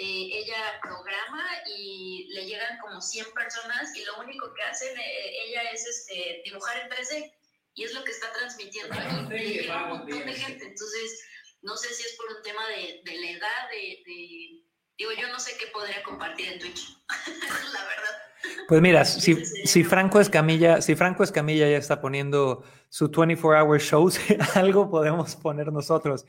eh, 0.00 0.30
ella 0.32 0.78
programa 0.80 1.44
y 1.76 2.28
le 2.30 2.46
llegan 2.46 2.78
como 2.78 3.00
100 3.00 3.32
personas 3.32 3.94
y 3.96 4.04
lo 4.04 4.20
único 4.20 4.54
que 4.54 4.62
hacen 4.62 4.96
eh, 4.96 5.32
ella 5.46 5.62
es 5.72 5.84
este, 5.86 6.42
dibujar 6.44 6.78
en 6.82 6.88
3D 6.88 7.32
y 7.74 7.84
es 7.84 7.92
lo 7.94 8.04
que 8.04 8.12
está 8.12 8.32
transmitiendo 8.32 8.94
y 8.94 9.28
le 9.28 9.48
llega 9.48 9.84
un 9.84 9.98
montón 9.98 10.24
de 10.24 10.32
gente. 10.32 10.66
Entonces, 10.66 11.20
no 11.62 11.76
sé 11.76 11.92
si 11.92 12.04
es 12.04 12.16
por 12.16 12.36
un 12.36 12.42
tema 12.42 12.68
de, 12.68 13.00
de 13.04 13.20
la 13.20 13.30
edad, 13.30 13.70
de, 13.70 14.02
de, 14.06 14.64
Digo, 14.98 15.10
yo 15.20 15.28
no 15.28 15.38
sé 15.38 15.56
qué 15.58 15.66
podría 15.72 16.02
compartir 16.02 16.52
en 16.52 16.58
Twitch, 16.58 16.96
la 17.72 17.84
verdad. 17.84 18.64
Pues 18.68 18.80
mira, 18.80 19.04
si, 19.04 19.44
si, 19.44 19.84
Franco 19.84 20.20
Escamilla, 20.20 20.80
si 20.80 20.96
Franco 20.96 21.22
Escamilla 21.22 21.68
ya 21.68 21.76
está 21.76 22.00
poniendo 22.00 22.64
su 22.88 23.10
24-hour 23.10 23.80
shows, 23.80 24.18
algo 24.54 24.90
podemos 24.90 25.36
poner 25.36 25.72
nosotros. 25.72 26.24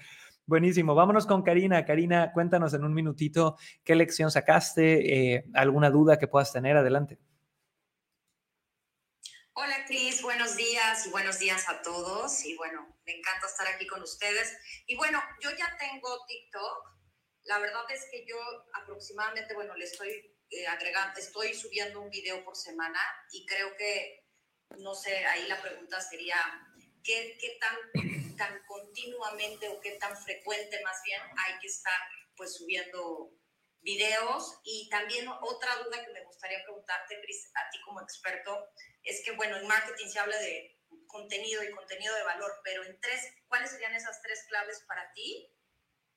Buenísimo. 0.49 0.95
Vámonos 0.95 1.27
con 1.27 1.43
Karina. 1.43 1.85
Karina, 1.85 2.31
cuéntanos 2.33 2.73
en 2.73 2.83
un 2.83 2.91
minutito 2.91 3.55
qué 3.83 3.93
lección 3.93 4.31
sacaste, 4.31 5.35
eh, 5.35 5.45
alguna 5.53 5.91
duda 5.91 6.17
que 6.17 6.27
puedas 6.27 6.51
tener. 6.51 6.75
Adelante. 6.75 7.19
Hola 9.53 9.85
Cris, 9.85 10.23
buenos 10.23 10.57
días 10.57 11.05
y 11.05 11.11
buenos 11.11 11.37
días 11.37 11.69
a 11.69 11.83
todos. 11.83 12.43
Y 12.45 12.57
bueno, 12.57 12.97
me 13.05 13.15
encanta 13.15 13.45
estar 13.45 13.67
aquí 13.67 13.85
con 13.85 14.01
ustedes. 14.01 14.57
Y 14.87 14.95
bueno, 14.95 15.21
yo 15.39 15.51
ya 15.51 15.67
tengo 15.77 16.09
TikTok. 16.27 16.97
La 17.43 17.59
verdad 17.59 17.83
es 17.93 18.07
que 18.11 18.25
yo 18.27 18.37
aproximadamente, 18.81 19.53
bueno, 19.53 19.75
le 19.75 19.85
estoy 19.85 20.09
eh, 20.49 20.65
agregando, 20.65 21.19
estoy 21.19 21.53
subiendo 21.53 22.01
un 22.01 22.09
video 22.09 22.43
por 22.43 22.55
semana 22.55 22.99
y 23.31 23.45
creo 23.45 23.77
que 23.77 24.25
no 24.77 24.93
sé, 24.93 25.25
ahí 25.25 25.47
la 25.47 25.61
pregunta 25.61 25.99
sería, 25.99 26.37
¿qué, 27.03 27.37
qué 27.39 27.57
tan, 27.59 28.35
tan 28.37 28.63
continuamente 28.65 29.67
o 29.69 29.79
qué 29.79 29.91
tan 29.93 30.15
frecuente 30.17 30.81
más 30.83 31.01
bien 31.03 31.21
hay 31.21 31.59
que 31.59 31.67
estar 31.67 31.99
pues 32.35 32.55
subiendo 32.55 33.31
videos? 33.81 34.59
Y 34.63 34.89
también 34.89 35.27
otra 35.27 35.75
duda 35.83 36.05
que 36.05 36.11
me 36.11 36.23
gustaría 36.25 36.63
preguntarte, 36.63 37.21
Cris, 37.21 37.51
a 37.55 37.69
ti 37.71 37.79
como 37.85 38.01
experto, 38.01 38.69
es 39.03 39.23
que, 39.23 39.31
bueno, 39.31 39.57
en 39.57 39.67
marketing 39.67 40.07
se 40.07 40.19
habla 40.19 40.37
de 40.37 40.77
contenido 41.07 41.63
y 41.63 41.71
contenido 41.71 42.15
de 42.15 42.23
valor, 42.23 42.51
pero 42.63 42.83
en 42.83 42.99
tres, 42.99 43.21
¿cuáles 43.47 43.71
serían 43.71 43.95
esas 43.95 44.21
tres 44.21 44.45
claves 44.47 44.83
para 44.87 45.11
ti 45.13 45.55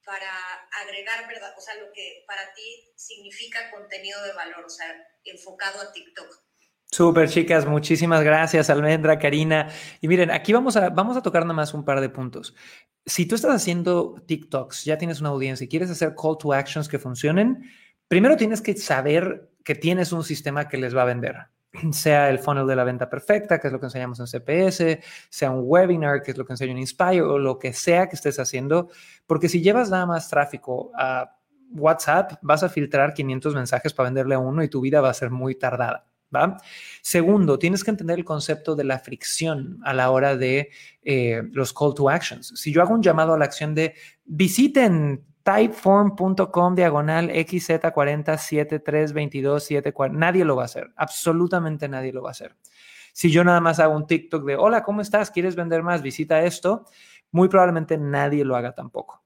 para 0.04 0.68
agregar, 0.82 1.28
verdad, 1.28 1.54
o 1.56 1.60
sea, 1.60 1.74
lo 1.76 1.92
que 1.92 2.24
para 2.26 2.52
ti 2.54 2.92
significa 2.96 3.70
contenido 3.70 4.20
de 4.22 4.32
valor, 4.32 4.64
o 4.64 4.68
sea, 4.68 4.94
enfocado 5.24 5.80
a 5.80 5.92
TikTok? 5.92 6.51
Súper, 6.94 7.26
chicas, 7.30 7.64
muchísimas 7.64 8.22
gracias, 8.22 8.68
Almendra, 8.68 9.18
Karina. 9.18 9.70
Y 10.02 10.08
miren, 10.08 10.30
aquí 10.30 10.52
vamos 10.52 10.76
a, 10.76 10.90
vamos 10.90 11.16
a 11.16 11.22
tocar 11.22 11.42
nada 11.44 11.54
más 11.54 11.72
un 11.72 11.86
par 11.86 12.02
de 12.02 12.10
puntos. 12.10 12.54
Si 13.06 13.24
tú 13.24 13.34
estás 13.34 13.54
haciendo 13.54 14.14
TikToks, 14.26 14.84
ya 14.84 14.98
tienes 14.98 15.18
una 15.20 15.30
audiencia 15.30 15.64
y 15.64 15.68
quieres 15.68 15.90
hacer 15.90 16.14
call 16.14 16.36
to 16.38 16.52
actions 16.52 16.90
que 16.90 16.98
funcionen, 16.98 17.62
primero 18.08 18.36
tienes 18.36 18.60
que 18.60 18.76
saber 18.76 19.50
que 19.64 19.74
tienes 19.74 20.12
un 20.12 20.22
sistema 20.22 20.68
que 20.68 20.76
les 20.76 20.94
va 20.94 21.02
a 21.02 21.06
vender 21.06 21.36
sea 21.92 22.28
el 22.28 22.38
funnel 22.38 22.66
de 22.66 22.76
la 22.76 22.84
venta 22.84 23.08
perfecta, 23.08 23.58
que 23.58 23.68
es 23.68 23.72
lo 23.72 23.80
que 23.80 23.86
enseñamos 23.86 24.20
en 24.20 24.26
CPS, 24.26 24.98
sea 25.30 25.50
un 25.50 25.62
webinar, 25.64 26.20
que 26.20 26.32
es 26.32 26.36
lo 26.36 26.44
que 26.44 26.52
enseño 26.52 26.72
en 26.72 26.78
Inspire, 26.78 27.22
o 27.22 27.38
lo 27.38 27.58
que 27.58 27.72
sea 27.72 28.06
que 28.10 28.16
estés 28.16 28.38
haciendo, 28.38 28.90
porque 29.26 29.48
si 29.48 29.62
llevas 29.62 29.88
nada 29.88 30.04
más 30.04 30.28
tráfico 30.28 30.92
a 30.94 31.38
WhatsApp, 31.70 32.32
vas 32.42 32.62
a 32.62 32.68
filtrar 32.68 33.14
500 33.14 33.54
mensajes 33.54 33.94
para 33.94 34.10
venderle 34.10 34.34
a 34.34 34.38
uno 34.38 34.62
y 34.62 34.68
tu 34.68 34.82
vida 34.82 35.00
va 35.00 35.08
a 35.08 35.14
ser 35.14 35.30
muy 35.30 35.54
tardada. 35.54 36.11
¿Va? 36.34 36.56
Segundo, 37.02 37.58
tienes 37.58 37.84
que 37.84 37.90
entender 37.90 38.18
el 38.18 38.24
concepto 38.24 38.74
de 38.74 38.84
la 38.84 38.98
fricción 38.98 39.78
a 39.84 39.92
la 39.92 40.10
hora 40.10 40.36
de 40.36 40.70
eh, 41.02 41.42
los 41.52 41.72
call 41.72 41.94
to 41.94 42.08
actions. 42.08 42.52
Si 42.56 42.72
yo 42.72 42.80
hago 42.80 42.94
un 42.94 43.02
llamado 43.02 43.34
a 43.34 43.38
la 43.38 43.44
acción 43.44 43.74
de 43.74 43.94
visiten 44.24 45.22
typeform.com 45.42 46.74
diagonal 46.74 47.30
XZ40732274. 47.30 50.12
Nadie 50.12 50.44
lo 50.44 50.56
va 50.56 50.62
a 50.62 50.66
hacer. 50.66 50.92
Absolutamente 50.96 51.88
nadie 51.88 52.12
lo 52.12 52.22
va 52.22 52.30
a 52.30 52.32
hacer. 52.32 52.56
Si 53.12 53.30
yo 53.30 53.44
nada 53.44 53.60
más 53.60 53.78
hago 53.78 53.94
un 53.94 54.06
TikTok 54.06 54.44
de, 54.44 54.56
hola, 54.56 54.82
¿cómo 54.82 55.02
estás? 55.02 55.30
¿Quieres 55.30 55.54
vender 55.54 55.82
más? 55.82 56.00
Visita 56.02 56.42
esto. 56.42 56.86
Muy 57.30 57.48
probablemente 57.48 57.98
nadie 57.98 58.42
lo 58.44 58.56
haga 58.56 58.72
tampoco. 58.72 59.21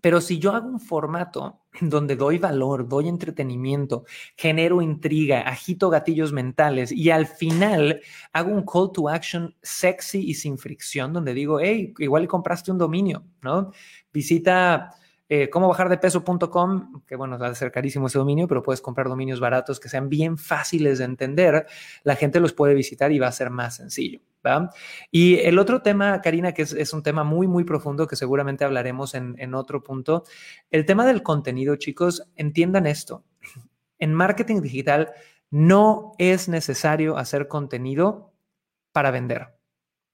Pero 0.00 0.20
si 0.20 0.38
yo 0.38 0.52
hago 0.52 0.68
un 0.68 0.80
formato 0.80 1.60
donde 1.80 2.16
doy 2.16 2.38
valor, 2.38 2.88
doy 2.88 3.08
entretenimiento, 3.08 4.04
genero 4.36 4.82
intriga, 4.82 5.40
agito 5.42 5.90
gatillos 5.90 6.32
mentales 6.32 6.92
y 6.92 7.10
al 7.10 7.26
final 7.26 8.00
hago 8.32 8.50
un 8.50 8.64
call 8.64 8.92
to 8.92 9.08
action 9.08 9.54
sexy 9.62 10.30
y 10.30 10.34
sin 10.34 10.58
fricción, 10.58 11.12
donde 11.12 11.34
digo, 11.34 11.60
hey, 11.60 11.92
igual 11.98 12.26
compraste 12.28 12.70
un 12.70 12.78
dominio, 12.78 13.24
¿no? 13.42 13.72
Visita 14.12 14.94
eh, 15.28 15.48
cómo 15.48 15.68
bajar 15.68 15.88
de 15.88 15.98
peso.com, 15.98 17.02
que 17.06 17.14
bueno, 17.14 17.38
va 17.38 17.48
a 17.48 17.54
ser 17.54 17.70
carísimo 17.70 18.08
ese 18.08 18.18
dominio, 18.18 18.48
pero 18.48 18.62
puedes 18.62 18.80
comprar 18.80 19.08
dominios 19.08 19.38
baratos 19.38 19.78
que 19.78 19.88
sean 19.88 20.08
bien 20.08 20.38
fáciles 20.38 20.98
de 20.98 21.04
entender. 21.04 21.66
La 22.02 22.16
gente 22.16 22.40
los 22.40 22.52
puede 22.52 22.74
visitar 22.74 23.12
y 23.12 23.20
va 23.20 23.28
a 23.28 23.32
ser 23.32 23.50
más 23.50 23.76
sencillo. 23.76 24.20
Y 25.10 25.36
el 25.38 25.58
otro 25.58 25.82
tema, 25.82 26.20
Karina, 26.20 26.52
que 26.52 26.62
es, 26.62 26.92
un 26.92 27.02
tema 27.02 27.24
muy, 27.24 27.46
muy 27.46 27.64
profundo 27.64 28.06
que 28.06 28.16
seguramente 28.16 28.64
hablaremos 28.64 29.14
en, 29.14 29.34
en 29.38 29.54
otro 29.54 29.82
punto, 29.82 30.24
el 30.70 30.86
tema 30.86 31.06
del 31.06 31.22
contenido, 31.22 31.76
chicos, 31.76 32.30
entiendan 32.36 32.86
esto. 32.86 33.24
En 33.98 34.14
marketing 34.14 34.62
digital 34.62 35.12
no 35.50 36.12
es 36.18 36.48
necesario 36.48 37.16
hacer 37.16 37.48
contenido 37.48 38.32
para 38.92 39.10
vender. 39.10 39.58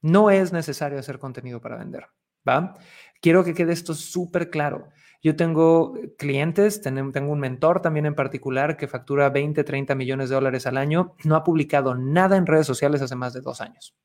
No 0.02 0.30
es 0.30 0.52
necesario 0.52 0.98
hacer 0.98 1.18
contenido 1.18 1.60
para 1.60 1.76
vender. 1.76 2.06
¿Va? 2.48 2.74
Quiero 3.20 3.44
que 3.44 3.54
quede 3.54 3.72
esto 3.72 3.94
súper 3.94 4.50
claro. 4.50 4.88
Yo 5.22 5.34
tengo 5.34 5.94
clientes, 6.18 6.80
tengo 6.80 7.32
un 7.32 7.40
mentor 7.40 7.80
también 7.80 8.06
en 8.06 8.14
particular 8.14 8.76
que 8.76 8.86
factura 8.86 9.30
20, 9.30 9.64
30 9.64 9.94
millones 9.94 10.28
de 10.28 10.36
dólares 10.36 10.66
al 10.66 10.76
año, 10.76 11.14
no 11.24 11.34
ha 11.34 11.42
publicado 11.42 11.94
nada 11.94 12.36
en 12.36 12.46
redes 12.46 12.66
sociales 12.66 13.02
hace 13.02 13.16
más 13.16 13.32
de 13.32 13.40
dos 13.40 13.60
años. 13.60 13.96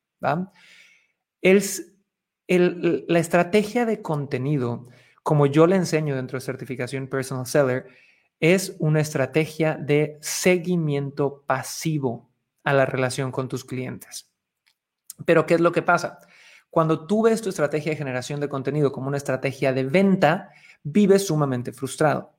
La 2.48 3.20
estrategia 3.20 3.86
de 3.86 4.02
contenido, 4.02 4.88
como 5.24 5.46
yo 5.46 5.68
le 5.68 5.76
enseño 5.76 6.16
dentro 6.16 6.40
de 6.40 6.46
certificación 6.46 7.08
Personal 7.08 7.46
Seller, 7.46 7.88
es 8.40 8.76
una 8.80 9.02
estrategia 9.02 9.76
de 9.76 10.18
seguimiento 10.22 11.44
pasivo 11.46 12.30
a 12.64 12.74
la 12.74 12.86
relación 12.86 13.32
con 13.32 13.48
tus 13.48 13.64
clientes. 13.64 14.32
Pero 15.26 15.46
¿qué 15.46 15.56
es 15.56 15.62
lo 15.62 15.72
que 15.72 15.82
pasa? 15.82 16.20
Cuando 16.70 17.06
tú 17.06 17.24
ves 17.24 17.42
tu 17.42 17.50
estrategia 17.50 17.92
de 17.92 17.98
generación 17.98 18.40
de 18.40 18.50
contenido 18.50 18.92
como 18.92 19.10
una 19.10 19.18
estrategia 19.18 19.74
de 19.74 19.84
venta, 19.84 20.50
vives 20.84 21.28
sumamente 21.28 21.74
frustrado 21.74 22.34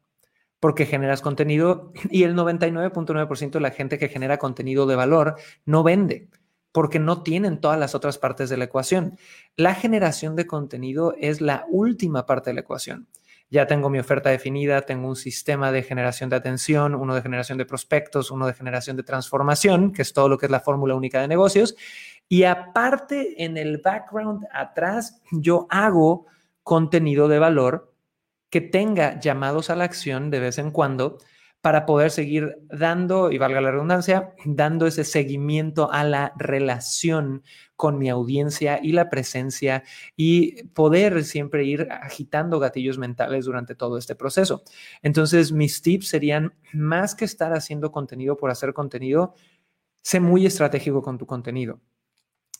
porque 0.62 0.86
generas 0.86 1.22
contenido 1.22 1.92
y 2.10 2.22
el 2.22 2.36
99.9% 2.36 3.50
de 3.50 3.60
la 3.60 3.72
gente 3.72 3.98
que 3.98 4.08
genera 4.08 4.38
contenido 4.38 4.86
de 4.86 4.94
valor 4.94 5.34
no 5.64 5.82
vende 5.82 6.28
porque 6.72 6.98
no 6.98 7.22
tienen 7.22 7.60
todas 7.60 7.78
las 7.78 7.94
otras 7.94 8.18
partes 8.18 8.50
de 8.50 8.56
la 8.56 8.64
ecuación. 8.64 9.18
La 9.56 9.74
generación 9.74 10.34
de 10.36 10.46
contenido 10.46 11.14
es 11.18 11.40
la 11.40 11.66
última 11.70 12.26
parte 12.26 12.50
de 12.50 12.54
la 12.54 12.60
ecuación. 12.60 13.06
Ya 13.50 13.66
tengo 13.66 13.90
mi 13.90 13.98
oferta 13.98 14.30
definida, 14.30 14.80
tengo 14.80 15.06
un 15.06 15.16
sistema 15.16 15.70
de 15.70 15.82
generación 15.82 16.30
de 16.30 16.36
atención, 16.36 16.94
uno 16.94 17.14
de 17.14 17.20
generación 17.20 17.58
de 17.58 17.66
prospectos, 17.66 18.30
uno 18.30 18.46
de 18.46 18.54
generación 18.54 18.96
de 18.96 19.02
transformación, 19.02 19.92
que 19.92 20.00
es 20.00 20.14
todo 20.14 20.30
lo 20.30 20.38
que 20.38 20.46
es 20.46 20.50
la 20.50 20.60
fórmula 20.60 20.94
única 20.94 21.20
de 21.20 21.28
negocios, 21.28 21.76
y 22.30 22.44
aparte, 22.44 23.44
en 23.44 23.58
el 23.58 23.76
background 23.76 24.46
atrás, 24.54 25.20
yo 25.32 25.66
hago 25.68 26.24
contenido 26.62 27.28
de 27.28 27.38
valor 27.38 27.92
que 28.48 28.62
tenga 28.62 29.20
llamados 29.20 29.68
a 29.68 29.76
la 29.76 29.84
acción 29.84 30.30
de 30.30 30.40
vez 30.40 30.56
en 30.56 30.70
cuando 30.70 31.18
para 31.62 31.86
poder 31.86 32.10
seguir 32.10 32.58
dando, 32.68 33.30
y 33.30 33.38
valga 33.38 33.60
la 33.60 33.70
redundancia, 33.70 34.34
dando 34.44 34.86
ese 34.86 35.04
seguimiento 35.04 35.90
a 35.92 36.02
la 36.04 36.32
relación 36.36 37.44
con 37.76 37.98
mi 37.98 38.10
audiencia 38.10 38.80
y 38.82 38.92
la 38.92 39.08
presencia 39.08 39.84
y 40.16 40.64
poder 40.70 41.24
siempre 41.24 41.64
ir 41.64 41.88
agitando 41.90 42.58
gatillos 42.58 42.98
mentales 42.98 43.44
durante 43.44 43.76
todo 43.76 43.96
este 43.96 44.16
proceso. 44.16 44.64
Entonces, 45.02 45.52
mis 45.52 45.82
tips 45.82 46.08
serían, 46.08 46.52
más 46.72 47.14
que 47.14 47.24
estar 47.24 47.54
haciendo 47.54 47.92
contenido 47.92 48.36
por 48.36 48.50
hacer 48.50 48.74
contenido, 48.74 49.34
sé 50.02 50.18
muy 50.18 50.46
estratégico 50.46 51.00
con 51.00 51.16
tu 51.16 51.26
contenido 51.26 51.80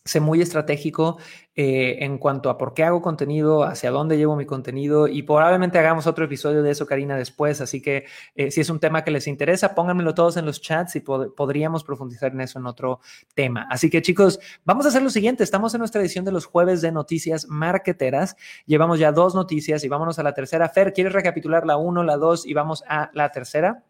sé 0.04 0.20
muy 0.20 0.42
estratégico 0.42 1.18
eh, 1.54 1.98
en 2.00 2.18
cuanto 2.18 2.50
a 2.50 2.58
por 2.58 2.74
qué 2.74 2.82
hago 2.82 3.02
contenido, 3.02 3.62
hacia 3.64 3.90
dónde 3.90 4.16
llevo 4.16 4.36
mi 4.36 4.46
contenido 4.46 5.06
y 5.06 5.22
probablemente 5.22 5.78
hagamos 5.78 6.06
otro 6.06 6.24
episodio 6.24 6.62
de 6.62 6.70
eso, 6.70 6.86
Karina, 6.86 7.16
después. 7.16 7.60
Así 7.60 7.80
que 7.80 8.06
eh, 8.34 8.50
si 8.50 8.60
es 8.60 8.70
un 8.70 8.80
tema 8.80 9.04
que 9.04 9.10
les 9.10 9.26
interesa, 9.26 9.74
pónganmelo 9.74 10.14
todos 10.14 10.36
en 10.36 10.46
los 10.46 10.60
chats 10.60 10.96
y 10.96 11.00
podríamos 11.00 11.84
profundizar 11.84 12.32
en 12.32 12.40
eso 12.40 12.58
en 12.58 12.66
otro 12.66 13.00
tema. 13.34 13.66
Así 13.70 13.90
que 13.90 14.02
chicos, 14.02 14.40
vamos 14.64 14.86
a 14.86 14.88
hacer 14.88 15.02
lo 15.02 15.10
siguiente. 15.10 15.44
Estamos 15.44 15.74
en 15.74 15.78
nuestra 15.80 16.00
edición 16.00 16.24
de 16.24 16.32
los 16.32 16.46
jueves 16.46 16.80
de 16.80 16.90
noticias 16.90 17.46
marketeras. 17.48 18.36
Llevamos 18.66 18.98
ya 18.98 19.12
dos 19.12 19.34
noticias 19.34 19.84
y 19.84 19.88
vámonos 19.88 20.18
a 20.18 20.22
la 20.22 20.34
tercera. 20.34 20.68
Fer, 20.68 20.92
¿quieres 20.92 21.12
recapitular 21.12 21.66
la 21.66 21.76
uno, 21.76 22.02
la 22.02 22.16
dos 22.16 22.46
y 22.46 22.54
vamos 22.54 22.82
a 22.88 23.10
la 23.12 23.30
tercera? 23.30 23.84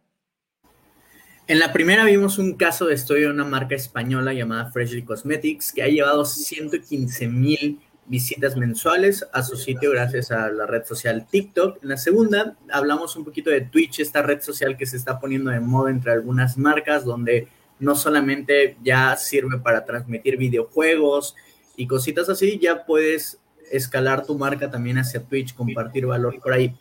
En 1.48 1.58
la 1.58 1.72
primera 1.72 2.04
vimos 2.04 2.38
un 2.38 2.54
caso 2.54 2.86
de 2.86 2.94
estudio 2.94 3.28
de 3.28 3.34
una 3.34 3.44
marca 3.44 3.74
española 3.74 4.32
llamada 4.32 4.70
Freshly 4.70 5.02
Cosmetics 5.02 5.72
que 5.72 5.82
ha 5.82 5.88
llevado 5.88 6.24
115 6.24 7.26
mil 7.26 7.80
visitas 8.06 8.56
mensuales 8.56 9.26
a 9.32 9.42
su 9.42 9.56
sitio 9.56 9.90
gracias 9.90 10.30
a 10.30 10.50
la 10.50 10.66
red 10.66 10.84
social 10.84 11.26
TikTok. 11.28 11.82
En 11.82 11.88
la 11.88 11.96
segunda 11.96 12.56
hablamos 12.70 13.16
un 13.16 13.24
poquito 13.24 13.50
de 13.50 13.62
Twitch, 13.62 13.98
esta 13.98 14.22
red 14.22 14.40
social 14.40 14.76
que 14.76 14.86
se 14.86 14.96
está 14.96 15.18
poniendo 15.18 15.50
de 15.50 15.58
moda 15.58 15.90
entre 15.90 16.12
algunas 16.12 16.56
marcas 16.56 17.04
donde 17.04 17.48
no 17.80 17.96
solamente 17.96 18.76
ya 18.84 19.16
sirve 19.16 19.58
para 19.58 19.84
transmitir 19.84 20.36
videojuegos 20.36 21.34
y 21.76 21.88
cositas 21.88 22.28
así, 22.28 22.60
ya 22.60 22.86
puedes 22.86 23.40
escalar 23.72 24.24
tu 24.24 24.38
marca 24.38 24.70
también 24.70 24.98
hacia 24.98 25.24
Twitch, 25.24 25.56
compartir 25.56 26.06
valor 26.06 26.38
por 26.40 26.52
ahí. 26.52 26.76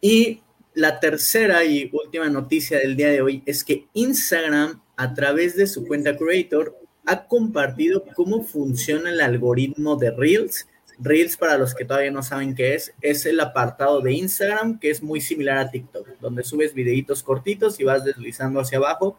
Y 0.00 0.42
la 0.78 1.00
tercera 1.00 1.64
y 1.64 1.90
última 1.92 2.28
noticia 2.28 2.78
del 2.78 2.94
día 2.94 3.08
de 3.08 3.20
hoy 3.20 3.42
es 3.46 3.64
que 3.64 3.88
Instagram, 3.94 4.80
a 4.96 5.12
través 5.12 5.56
de 5.56 5.66
su 5.66 5.84
cuenta 5.84 6.16
Creator, 6.16 6.78
ha 7.04 7.26
compartido 7.26 8.04
cómo 8.14 8.44
funciona 8.44 9.10
el 9.10 9.20
algoritmo 9.20 9.96
de 9.96 10.12
Reels. 10.12 10.68
Reels, 11.00 11.36
para 11.36 11.58
los 11.58 11.74
que 11.74 11.84
todavía 11.84 12.12
no 12.12 12.22
saben 12.22 12.54
qué 12.54 12.76
es, 12.76 12.94
es 13.00 13.26
el 13.26 13.40
apartado 13.40 14.00
de 14.00 14.12
Instagram 14.12 14.78
que 14.78 14.90
es 14.90 15.02
muy 15.02 15.20
similar 15.20 15.58
a 15.58 15.68
TikTok, 15.68 16.06
donde 16.20 16.44
subes 16.44 16.74
videitos 16.74 17.24
cortitos 17.24 17.80
y 17.80 17.84
vas 17.84 18.04
deslizando 18.04 18.60
hacia 18.60 18.78
abajo 18.78 19.18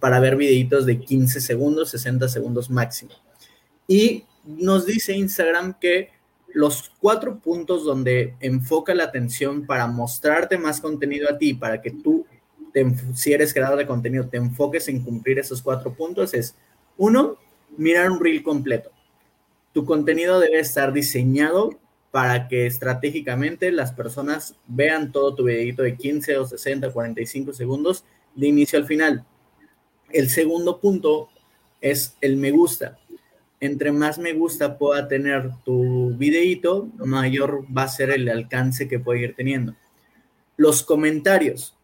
para 0.00 0.20
ver 0.20 0.36
videitos 0.36 0.84
de 0.84 1.00
15 1.00 1.40
segundos, 1.40 1.90
60 1.90 2.28
segundos 2.28 2.68
máximo. 2.68 3.12
Y 3.86 4.24
nos 4.44 4.84
dice 4.84 5.14
Instagram 5.14 5.78
que 5.80 6.10
los 6.58 6.90
cuatro 6.98 7.38
puntos 7.38 7.84
donde 7.84 8.34
enfoca 8.40 8.92
la 8.92 9.04
atención 9.04 9.64
para 9.64 9.86
mostrarte 9.86 10.58
más 10.58 10.80
contenido 10.80 11.30
a 11.30 11.38
ti, 11.38 11.54
para 11.54 11.80
que 11.80 11.92
tú, 11.92 12.26
si 13.14 13.32
eres 13.32 13.54
creador 13.54 13.78
de 13.78 13.86
contenido, 13.86 14.26
te 14.26 14.38
enfoques 14.38 14.88
en 14.88 15.04
cumplir 15.04 15.38
esos 15.38 15.62
cuatro 15.62 15.94
puntos 15.94 16.34
es, 16.34 16.56
uno, 16.96 17.36
mirar 17.76 18.10
un 18.10 18.18
reel 18.18 18.42
completo. 18.42 18.90
Tu 19.72 19.84
contenido 19.84 20.40
debe 20.40 20.58
estar 20.58 20.92
diseñado 20.92 21.78
para 22.10 22.48
que 22.48 22.66
estratégicamente 22.66 23.70
las 23.70 23.92
personas 23.92 24.56
vean 24.66 25.12
todo 25.12 25.36
tu 25.36 25.44
videito 25.44 25.84
de 25.84 25.96
15 25.96 26.38
o 26.38 26.44
60, 26.44 26.90
45 26.90 27.52
segundos 27.52 28.04
de 28.34 28.48
inicio 28.48 28.80
al 28.80 28.86
final. 28.86 29.24
El 30.10 30.28
segundo 30.28 30.80
punto 30.80 31.28
es 31.80 32.16
el 32.20 32.36
me 32.36 32.50
gusta. 32.50 32.98
Entre 33.60 33.90
más 33.92 34.18
me 34.18 34.32
gusta 34.32 34.78
pueda 34.78 35.08
tener 35.08 35.50
tu 35.64 36.14
videito, 36.16 36.88
mayor 36.98 37.64
va 37.76 37.84
a 37.84 37.88
ser 37.88 38.10
el 38.10 38.28
alcance 38.28 38.86
que 38.86 39.00
puede 39.00 39.22
ir 39.22 39.34
teniendo. 39.34 39.74
Los 40.56 40.82
comentarios. 40.82 41.76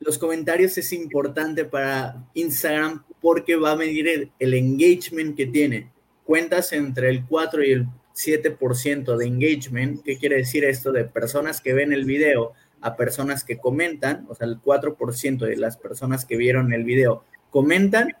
Los 0.00 0.18
comentarios 0.18 0.76
es 0.76 0.92
importante 0.92 1.64
para 1.64 2.26
Instagram 2.34 3.04
porque 3.20 3.56
va 3.56 3.72
a 3.72 3.76
medir 3.76 4.06
el, 4.06 4.32
el 4.38 4.54
engagement 4.54 5.36
que 5.36 5.46
tiene. 5.46 5.90
Cuentas 6.24 6.72
entre 6.72 7.08
el 7.08 7.24
4 7.24 7.64
y 7.64 7.72
el 7.72 7.86
7% 8.14 9.16
de 9.16 9.26
engagement. 9.26 10.02
¿Qué 10.02 10.18
quiere 10.18 10.36
decir 10.36 10.64
esto? 10.64 10.92
De 10.92 11.04
personas 11.04 11.60
que 11.60 11.72
ven 11.72 11.92
el 11.92 12.04
video 12.04 12.52
a 12.80 12.96
personas 12.96 13.44
que 13.44 13.58
comentan, 13.58 14.26
o 14.28 14.34
sea, 14.34 14.46
el 14.46 14.60
4% 14.60 15.38
de 15.38 15.56
las 15.56 15.78
personas 15.78 16.26
que 16.26 16.36
vieron 16.36 16.72
el 16.72 16.84
video 16.84 17.24
comentan. 17.50 18.14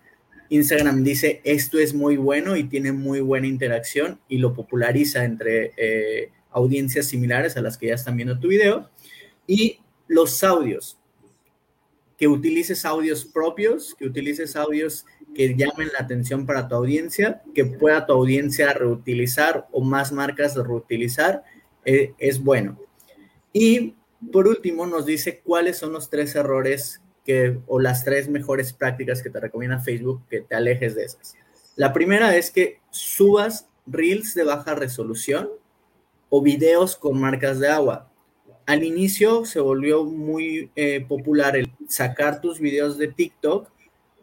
Instagram 0.54 1.02
dice, 1.02 1.40
esto 1.44 1.78
es 1.78 1.94
muy 1.94 2.16
bueno 2.16 2.56
y 2.56 2.64
tiene 2.64 2.92
muy 2.92 3.20
buena 3.20 3.46
interacción 3.46 4.20
y 4.28 4.38
lo 4.38 4.54
populariza 4.54 5.24
entre 5.24 5.72
eh, 5.76 6.30
audiencias 6.50 7.06
similares 7.06 7.56
a 7.56 7.62
las 7.62 7.76
que 7.76 7.88
ya 7.88 7.94
están 7.94 8.16
viendo 8.16 8.38
tu 8.38 8.48
video. 8.48 8.88
Y 9.46 9.80
los 10.06 10.42
audios, 10.44 10.98
que 12.16 12.28
utilices 12.28 12.84
audios 12.84 13.24
propios, 13.24 13.94
que 13.98 14.06
utilices 14.06 14.54
audios 14.54 15.04
que 15.34 15.56
llamen 15.56 15.90
la 15.92 16.00
atención 16.04 16.46
para 16.46 16.68
tu 16.68 16.76
audiencia, 16.76 17.42
que 17.54 17.64
pueda 17.64 18.06
tu 18.06 18.12
audiencia 18.12 18.72
reutilizar 18.72 19.66
o 19.72 19.80
más 19.82 20.12
marcas 20.12 20.54
reutilizar, 20.54 21.42
eh, 21.84 22.12
es 22.18 22.42
bueno. 22.42 22.78
Y 23.52 23.94
por 24.32 24.48
último, 24.48 24.86
nos 24.86 25.06
dice 25.06 25.40
cuáles 25.44 25.78
son 25.78 25.92
los 25.92 26.08
tres 26.08 26.34
errores 26.34 27.00
que, 27.24 27.58
o 27.66 27.80
las 27.80 28.04
tres 28.04 28.28
mejores 28.28 28.72
prácticas 28.72 29.22
que 29.22 29.30
te 29.30 29.40
recomienda 29.40 29.78
Facebook 29.78 30.22
que 30.28 30.42
te 30.42 30.54
alejes 30.54 30.94
de 30.94 31.04
esas. 31.04 31.34
La 31.76 31.92
primera 31.92 32.36
es 32.36 32.50
que 32.50 32.80
subas 32.90 33.68
reels 33.86 34.34
de 34.34 34.44
baja 34.44 34.74
resolución 34.74 35.48
o 36.28 36.42
videos 36.42 36.96
con 36.96 37.20
marcas 37.20 37.58
de 37.58 37.68
agua. 37.68 38.10
Al 38.66 38.82
inicio 38.84 39.44
se 39.44 39.60
volvió 39.60 40.04
muy 40.04 40.70
eh, 40.76 41.04
popular 41.06 41.56
el 41.56 41.70
sacar 41.88 42.40
tus 42.40 42.60
videos 42.60 42.96
de 42.98 43.08
TikTok 43.08 43.68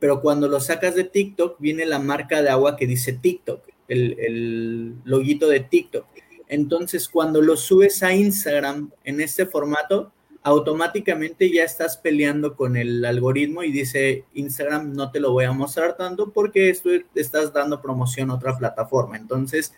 pero 0.02 0.20
cuando 0.20 0.48
lo 0.48 0.60
sacas 0.60 0.96
de 0.96 1.04
TikTok 1.04 1.60
viene 1.60 1.86
la 1.86 2.00
marca 2.00 2.42
de 2.42 2.50
agua 2.50 2.76
que 2.76 2.88
dice 2.88 3.14
TikTok, 3.14 3.64
el, 3.88 4.20
el 4.20 4.96
loguito 5.04 5.48
de 5.48 5.60
TikTok. 5.60 6.08
Entonces, 6.48 7.08
cuando 7.08 7.40
lo 7.40 7.56
subes 7.56 8.02
a 8.02 8.12
Instagram 8.12 8.90
en 9.04 9.22
este 9.22 9.46
formato, 9.46 10.12
automáticamente 10.44 11.52
ya 11.52 11.64
estás 11.64 11.98
peleando 11.98 12.56
con 12.56 12.76
el 12.76 13.06
algoritmo 13.06 13.64
y 13.64 13.72
dice 13.72 14.26
Instagram 14.34 14.94
no 14.94 15.12
te 15.12 15.20
lo 15.20 15.32
voy 15.32 15.46
a 15.46 15.52
mostrar 15.52 15.96
tanto 15.96 16.32
porque 16.32 16.70
estás 17.16 17.54
dando 17.54 17.82
promoción 17.82 18.32
a 18.32 18.36
otra 18.36 18.58
plataforma. 18.58 19.18
Entonces, 19.18 19.74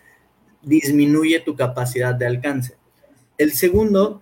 disminuye 0.61 1.39
tu 1.41 1.55
capacidad 1.55 2.15
de 2.15 2.25
alcance. 2.25 2.77
El 3.37 3.51
segundo 3.51 4.21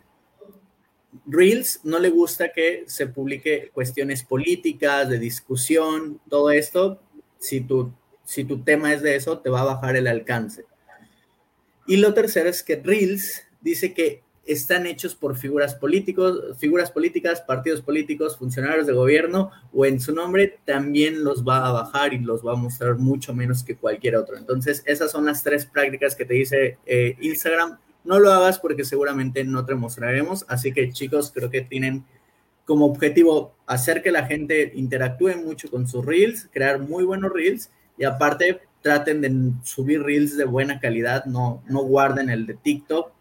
Reels 1.27 1.82
no 1.84 1.99
le 1.99 2.10
gusta 2.10 2.51
que 2.51 2.86
se 2.88 3.08
publique 3.08 3.69
cuestiones 3.73 4.23
políticas, 4.23 5.10
de 5.10 5.19
discusión, 5.19 6.19
todo 6.30 6.49
esto. 6.51 7.01
Si 7.38 7.62
tu, 7.62 7.93
si 8.23 8.45
tu 8.45 8.63
tema 8.63 8.93
es 8.93 9.01
de 9.01 9.15
eso, 9.15 9.39
te 9.39 9.49
va 9.49 9.62
a 9.62 9.65
bajar 9.65 9.95
el 9.95 10.08
alcance. 10.08 10.65
Y 11.86 11.97
lo 11.97 12.13
tercero 12.13 12.49
es 12.49 12.63
que 12.63 12.77
Reels 12.77 13.43
dice 13.60 13.93
que 13.93 14.23
están 14.45 14.86
hechos 14.86 15.15
por 15.15 15.38
figuras 15.38 15.75
políticos, 15.75 16.58
figuras 16.58 16.91
políticas, 16.91 17.41
partidos 17.41 17.82
políticos, 17.82 18.38
funcionarios 18.38 18.88
de 18.88 18.93
gobierno 18.93 19.51
o 19.71 19.86
en 19.86 19.99
su 19.99 20.13
nombre 20.13 20.60
también 20.65 21.23
los 21.23 21.47
va 21.47 21.67
a 21.67 21.71
bajar 21.71 22.13
y 22.13 22.19
los 22.19 22.45
va 22.45 22.54
a 22.54 22.56
mostrar 22.56 22.97
mucho 22.97 23.34
menos 23.34 23.63
que 23.63 23.75
cualquier 23.75 24.15
otro. 24.15 24.38
Entonces, 24.38 24.84
esas 24.86 25.12
son 25.12 25.25
las 25.25 25.43
tres 25.43 25.65
prácticas 25.65 26.15
que 26.15 26.25
te 26.25 26.34
dice 26.34 26.77
eh, 26.86 27.15
Instagram 27.21 27.77
no 28.04 28.19
lo 28.19 28.32
hagas 28.32 28.60
porque 28.60 28.84
seguramente 28.84 29.43
no 29.43 29.65
te 29.65 29.75
mostraremos. 29.75 30.45
Así 30.47 30.73
que 30.73 30.91
chicos, 30.91 31.32
creo 31.34 31.49
que 31.49 31.62
tienen 31.62 32.04
como 32.65 32.86
objetivo 32.86 33.56
hacer 33.65 34.01
que 34.01 34.12
la 34.12 34.25
gente 34.25 34.71
interactúe 34.75 35.36
mucho 35.38 35.69
con 35.69 35.88
sus 35.88 36.06
reels, 36.06 36.49
crear 36.51 36.80
muy 36.80 37.04
buenos 37.04 37.32
reels 37.32 37.69
y 37.97 38.04
aparte 38.04 38.62
traten 38.82 39.22
de 39.22 39.54
subir 39.63 40.02
reels 40.02 40.38
de 40.38 40.46
buena 40.46 40.80
calidad, 40.80 41.26
no, 41.26 41.63
no 41.67 41.84
guarden 41.84 42.30
el 42.30 42.46
de 42.46 42.56
TikTok, 42.56 43.12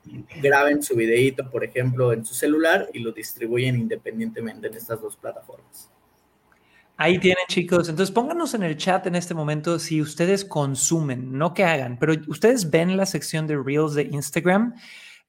graben 0.42 0.82
su 0.82 0.96
videíto, 0.96 1.50
por 1.50 1.64
ejemplo, 1.64 2.12
en 2.12 2.24
su 2.24 2.34
celular 2.34 2.88
y 2.92 3.00
lo 3.00 3.12
distribuyen 3.12 3.76
independientemente 3.76 4.68
en 4.68 4.74
estas 4.74 5.00
dos 5.00 5.16
plataformas. 5.16 5.90
Ahí 6.96 7.18
tienen, 7.18 7.44
chicos. 7.48 7.88
Entonces 7.88 8.12
pónganos 8.12 8.52
en 8.52 8.62
el 8.62 8.76
chat 8.76 9.06
en 9.06 9.14
este 9.14 9.32
momento 9.32 9.78
si 9.78 10.02
ustedes 10.02 10.44
consumen, 10.44 11.32
no 11.32 11.54
que 11.54 11.64
hagan, 11.64 11.98
pero 11.98 12.14
ustedes 12.28 12.68
ven 12.70 12.94
la 12.96 13.06
sección 13.06 13.46
de 13.46 13.56
Reels 13.56 13.94
de 13.94 14.02
Instagram. 14.02 14.74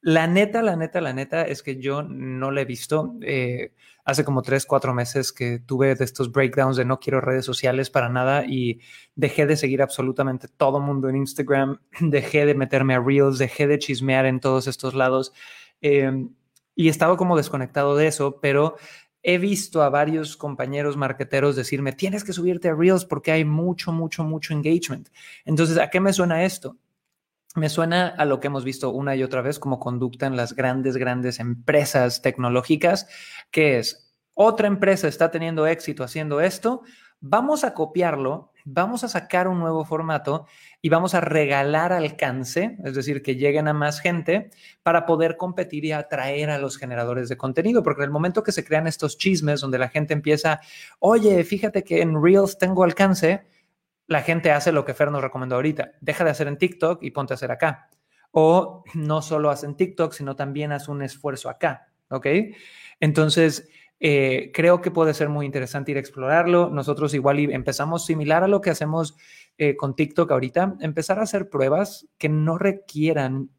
La 0.01 0.25
neta, 0.25 0.63
la 0.63 0.75
neta, 0.75 0.99
la 0.99 1.13
neta 1.13 1.43
es 1.43 1.61
que 1.61 1.77
yo 1.77 2.01
no 2.01 2.49
la 2.49 2.61
he 2.61 2.65
visto. 2.65 3.13
Eh, 3.21 3.73
hace 4.03 4.25
como 4.25 4.41
tres, 4.41 4.65
cuatro 4.65 4.95
meses 4.95 5.31
que 5.31 5.59
tuve 5.59 5.93
de 5.93 6.03
estos 6.03 6.31
breakdowns 6.31 6.75
de 6.75 6.85
no 6.85 6.99
quiero 6.99 7.21
redes 7.21 7.45
sociales 7.45 7.91
para 7.91 8.09
nada 8.09 8.43
y 8.45 8.79
dejé 9.15 9.45
de 9.45 9.55
seguir 9.55 9.81
absolutamente 9.83 10.47
todo 10.47 10.79
mundo 10.79 11.07
en 11.07 11.17
Instagram, 11.17 11.79
dejé 11.99 12.47
de 12.47 12.55
meterme 12.55 12.95
a 12.95 12.99
Reels, 12.99 13.37
dejé 13.37 13.67
de 13.67 13.77
chismear 13.77 14.25
en 14.25 14.39
todos 14.39 14.67
estos 14.67 14.95
lados. 14.95 15.33
Eh, 15.81 16.27
y 16.75 16.89
estaba 16.89 17.15
como 17.15 17.37
desconectado 17.37 17.95
de 17.95 18.07
eso, 18.07 18.39
pero 18.41 18.77
he 19.23 19.37
visto 19.37 19.83
a 19.83 19.89
varios 19.89 20.35
compañeros 20.35 20.97
marqueteros 20.97 21.55
decirme, 21.55 21.93
tienes 21.93 22.23
que 22.23 22.33
subirte 22.33 22.69
a 22.69 22.73
Reels 22.75 23.05
porque 23.05 23.31
hay 23.31 23.45
mucho, 23.45 23.91
mucho, 23.91 24.23
mucho 24.23 24.53
engagement. 24.53 25.09
Entonces, 25.45 25.77
¿a 25.77 25.89
qué 25.89 25.99
me 25.99 26.13
suena 26.13 26.43
esto? 26.43 26.77
Me 27.55 27.67
suena 27.67 28.07
a 28.07 28.23
lo 28.23 28.39
que 28.39 28.47
hemos 28.47 28.63
visto 28.63 28.91
una 28.91 29.15
y 29.15 29.23
otra 29.23 29.41
vez 29.41 29.59
como 29.59 29.79
conducta 29.79 30.25
en 30.25 30.37
las 30.37 30.53
grandes, 30.55 30.95
grandes 30.95 31.39
empresas 31.39 32.21
tecnológicas, 32.21 33.07
que 33.51 33.77
es, 33.77 34.13
otra 34.33 34.67
empresa 34.67 35.09
está 35.09 35.31
teniendo 35.31 35.67
éxito 35.67 36.03
haciendo 36.05 36.39
esto, 36.39 36.83
vamos 37.19 37.63
a 37.63 37.73
copiarlo, 37.73 38.51
vamos 38.63 39.03
a 39.03 39.09
sacar 39.09 39.47
un 39.47 39.59
nuevo 39.59 39.83
formato 39.83 40.47
y 40.81 40.89
vamos 40.89 41.13
a 41.13 41.21
regalar 41.21 41.93
alcance, 41.93 42.77
es 42.83 42.95
decir, 42.95 43.21
que 43.21 43.35
lleguen 43.35 43.67
a 43.67 43.73
más 43.73 43.99
gente 43.99 44.49
para 44.81 45.05
poder 45.05 45.35
competir 45.35 45.85
y 45.85 45.91
atraer 45.91 46.49
a 46.49 46.57
los 46.57 46.77
generadores 46.77 47.27
de 47.27 47.37
contenido, 47.37 47.83
porque 47.83 48.01
en 48.01 48.05
el 48.05 48.11
momento 48.11 48.43
que 48.43 48.51
se 48.51 48.63
crean 48.63 48.87
estos 48.87 49.17
chismes 49.17 49.61
donde 49.61 49.77
la 49.77 49.89
gente 49.89 50.13
empieza, 50.13 50.61
oye, 50.99 51.43
fíjate 51.43 51.83
que 51.83 52.01
en 52.01 52.21
Reels 52.21 52.57
tengo 52.57 52.83
alcance, 52.83 53.43
la 54.11 54.23
gente 54.23 54.51
hace 54.51 54.73
lo 54.73 54.83
que 54.83 54.93
Fer 54.93 55.09
nos 55.09 55.21
recomendó 55.21 55.55
ahorita, 55.55 55.93
deja 56.01 56.25
de 56.25 56.31
hacer 56.31 56.49
en 56.49 56.57
TikTok 56.57 57.01
y 57.01 57.11
ponte 57.11 57.33
a 57.33 57.35
hacer 57.35 57.49
acá. 57.49 57.89
O 58.31 58.83
no 58.93 59.21
solo 59.21 59.49
hacen 59.49 59.77
TikTok, 59.77 60.11
sino 60.11 60.35
también 60.35 60.73
haz 60.73 60.89
un 60.89 61.01
esfuerzo 61.01 61.49
acá, 61.49 61.87
¿ok? 62.09 62.27
Entonces, 62.99 63.69
eh, 64.01 64.51
creo 64.53 64.81
que 64.81 64.91
puede 64.91 65.13
ser 65.13 65.29
muy 65.29 65.45
interesante 65.45 65.91
ir 65.91 65.97
a 65.97 66.01
explorarlo. 66.01 66.69
Nosotros 66.69 67.13
igual 67.13 67.39
empezamos 67.39 68.05
similar 68.05 68.43
a 68.43 68.49
lo 68.49 68.59
que 68.59 68.71
hacemos 68.71 69.15
eh, 69.57 69.77
con 69.77 69.95
TikTok 69.95 70.29
ahorita, 70.29 70.75
empezar 70.81 71.19
a 71.19 71.23
hacer 71.23 71.49
pruebas 71.49 72.09
que 72.17 72.27
no 72.27 72.57
requieran 72.57 73.49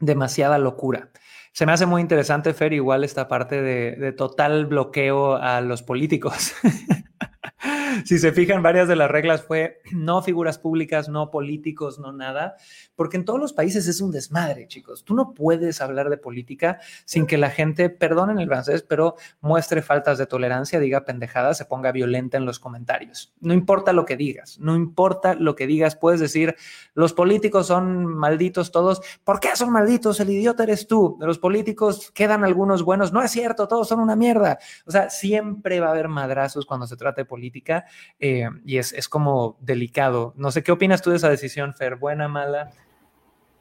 demasiada 0.00 0.56
locura. 0.56 1.10
Se 1.52 1.66
me 1.66 1.72
hace 1.72 1.84
muy 1.84 2.00
interesante, 2.00 2.54
Fer, 2.54 2.72
igual 2.72 3.04
esta 3.04 3.28
parte 3.28 3.60
de 3.60 4.12
total 4.12 4.64
bloqueo 4.64 5.36
a 5.36 5.60
los 5.60 5.82
políticos. 5.82 6.54
si 8.04 8.18
se 8.18 8.32
fijan, 8.32 8.62
varias 8.62 8.88
de 8.88 8.96
las 8.96 9.10
reglas 9.10 9.42
fue 9.42 9.80
no 9.92 10.22
figuras 10.22 10.58
públicas, 10.58 11.08
no 11.08 11.30
políticos, 11.30 11.98
no 11.98 12.12
nada, 12.12 12.56
porque 12.96 13.16
en 13.16 13.24
todos 13.24 13.40
los 13.40 13.52
países 13.52 13.86
es 13.88 14.00
un 14.00 14.10
desmadre, 14.10 14.66
chicos. 14.68 15.04
Tú 15.04 15.14
no 15.14 15.34
puedes 15.34 15.80
hablar 15.80 16.10
de 16.10 16.16
política 16.16 16.80
sin 17.04 17.26
que 17.26 17.38
la 17.38 17.50
gente, 17.50 17.90
perdonen 17.90 18.38
el 18.38 18.48
francés, 18.48 18.82
pero 18.82 19.16
muestre 19.40 19.82
faltas 19.82 20.18
de 20.18 20.26
tolerancia, 20.26 20.80
diga 20.80 21.04
pendejadas, 21.04 21.58
se 21.58 21.64
ponga 21.64 21.92
violenta 21.92 22.36
en 22.36 22.44
los 22.44 22.58
comentarios. 22.58 23.32
No 23.40 23.54
importa 23.54 23.92
lo 23.92 24.04
que 24.04 24.16
digas, 24.16 24.58
no 24.58 24.76
importa 24.76 25.34
lo 25.34 25.54
que 25.54 25.66
digas, 25.66 25.96
puedes 25.96 26.20
decir, 26.20 26.56
los 26.94 27.12
políticos 27.12 27.66
son 27.66 28.06
malditos 28.06 28.70
todos. 28.70 29.00
¿Por 29.24 29.40
qué 29.40 29.54
son 29.54 29.70
malditos? 29.70 30.20
El 30.20 30.30
idiota 30.30 30.62
eres 30.62 30.86
tú. 30.86 31.16
De 31.20 31.26
los 31.26 31.38
políticos 31.38 32.10
quedan 32.12 32.44
algunos 32.44 32.82
buenos. 32.82 33.12
No 33.12 33.22
es 33.22 33.30
cierto, 33.30 33.68
todos 33.68 33.88
son 33.88 34.00
una 34.00 34.16
mierda. 34.16 34.58
O 34.86 34.90
sea, 34.90 35.10
siempre 35.10 35.80
va 35.80 35.88
a 35.88 35.90
haber 35.90 36.08
madrazos 36.08 36.66
cuando 36.66 36.86
se 36.86 36.96
trata 36.96 37.22
de 37.22 37.26
política 37.26 37.83
eh, 38.20 38.48
y 38.64 38.78
es, 38.78 38.92
es 38.92 39.08
como 39.08 39.56
delicado. 39.60 40.34
No 40.36 40.50
sé, 40.50 40.62
¿qué 40.62 40.72
opinas 40.72 41.02
tú 41.02 41.10
de 41.10 41.16
esa 41.16 41.30
decisión, 41.30 41.74
Fer? 41.74 41.96
¿Buena, 41.96 42.28
mala? 42.28 42.72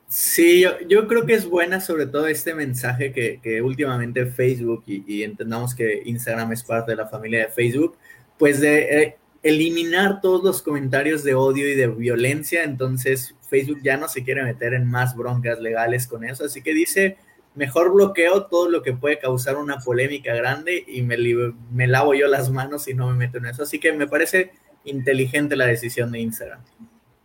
Sí, 0.08 0.62
yo, 0.62 0.80
yo, 0.88 1.08
creo 1.08 1.26
que 1.26 1.34
es 1.34 1.50
buena 1.50 1.80
sobre 1.80 2.06
todo 2.06 2.28
este 2.28 2.54
mensaje 2.54 3.12
que, 3.12 3.40
que 3.42 3.64
últimamente 3.64 4.28
Facebook 4.28 4.84
y, 4.86 5.04
y, 5.12 5.24
entendamos 5.24 5.74
que 5.74 6.04
Instagram 6.06 6.52
es 6.52 6.64
parte 6.64 6.92
de 6.92 6.98
la 6.98 7.08
familia 7.08 7.40
de 7.40 7.48
Facebook, 7.48 7.98
pues 8.38 8.62
de 8.62 9.02
eh, 9.02 9.18
eliminar 9.42 10.22
todos 10.22 10.44
los 10.44 10.62
comentarios 10.62 11.24
de 11.24 11.34
odio 11.34 11.68
y 11.68 11.76
de 11.76 11.88
violencia, 11.88 12.64
entonces 12.64 13.36
Facebook 13.50 13.80
ya 13.84 13.98
no 13.98 14.08
se 14.08 14.24
quiere 14.24 14.44
meter 14.44 14.74
en 14.74 14.86
más 14.86 15.16
broncas 15.16 15.60
legales 15.60 16.06
con 16.06 16.24
eso, 16.24 16.46
así 16.46 16.62
que 16.62 16.74
dice, 16.74 17.18
mejor 17.56 17.94
bloqueo 17.94 18.46
todo 18.46 18.70
lo 18.70 18.82
que 18.82 18.94
puede 18.94 19.20
causar 19.20 19.58
una 19.58 19.78
polémica 19.78 20.34
grande 20.34 20.84
y 20.88 21.02
me, 21.02 21.18
me 21.72 21.88
lavo 21.88 22.14
yo 22.14 22.28
las 22.28 22.50
manos 22.50 22.88
y 22.88 22.94
no 22.94 23.08
me 23.08 23.16
meto 23.16 23.38
en 23.38 23.46
eso, 23.46 23.64
así 23.64 23.80
que 23.80 23.94
me 23.94 24.08
parece 24.08 24.52
inteligente 24.86 25.56
la 25.56 25.66
decisión 25.66 26.12
de 26.12 26.20
Instagram. 26.20 26.62